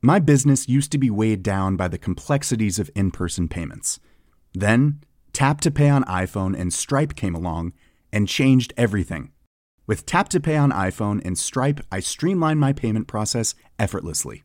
My 0.00 0.20
business 0.20 0.68
used 0.68 0.92
to 0.92 0.98
be 0.98 1.10
weighed 1.10 1.42
down 1.42 1.76
by 1.76 1.88
the 1.88 1.98
complexities 1.98 2.78
of 2.78 2.88
in 2.94 3.10
person 3.10 3.48
payments. 3.48 3.98
Then, 4.54 5.00
Tap 5.32 5.60
to 5.62 5.70
Pay 5.72 5.88
on 5.88 6.04
iPhone 6.04 6.58
and 6.58 6.72
Stripe 6.72 7.16
came 7.16 7.34
along 7.34 7.72
and 8.12 8.28
changed 8.28 8.72
everything. 8.76 9.32
With 9.88 10.06
Tap 10.06 10.28
to 10.30 10.40
Pay 10.40 10.56
on 10.56 10.70
iPhone 10.70 11.20
and 11.24 11.36
Stripe, 11.36 11.80
I 11.90 12.00
streamlined 12.00 12.60
my 12.60 12.72
payment 12.72 13.08
process 13.08 13.54
effortlessly. 13.78 14.44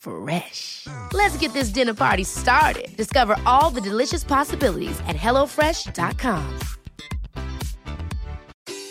Fresh. 0.00 0.86
Let's 1.12 1.36
get 1.36 1.52
this 1.52 1.68
dinner 1.68 1.94
party 1.94 2.24
started. 2.24 2.88
Discover 2.96 3.36
all 3.46 3.70
the 3.70 3.80
delicious 3.80 4.24
possibilities 4.24 4.98
at 5.06 5.16
hellofresh.com. 5.16 6.58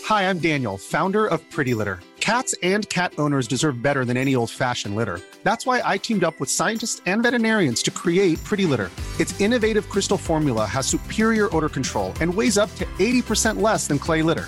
Hi, 0.06 0.30
I'm 0.30 0.40
Daniel, 0.40 0.78
founder 0.78 1.28
of 1.28 1.40
Pretty 1.52 1.74
Litter. 1.74 2.00
Cats 2.20 2.54
and 2.62 2.88
cat 2.90 3.14
owners 3.18 3.48
deserve 3.48 3.82
better 3.82 4.06
than 4.06 4.18
any 4.18 4.36
old 4.36 4.52
fashioned 4.52 4.96
litter. 4.96 5.20
That's 5.44 5.66
why 5.66 5.82
I 5.84 5.98
teamed 5.98 6.24
up 6.24 6.40
with 6.40 6.50
scientists 6.50 7.02
and 7.06 7.24
veterinarians 7.24 7.82
to 7.84 7.92
create 7.92 8.44
Pretty 8.44 8.66
Litter. 8.66 8.92
Its 9.20 9.40
innovative 9.40 9.90
crystal 9.90 10.18
formula 10.18 10.66
has 10.66 10.86
superior 10.86 11.56
odor 11.56 11.70
control 11.70 12.14
and 12.22 12.34
weighs 12.34 12.58
up 12.58 12.74
to 12.76 12.86
80% 12.98 13.62
less 13.62 13.88
than 13.88 14.00
clay 14.00 14.22
litter. 14.22 14.48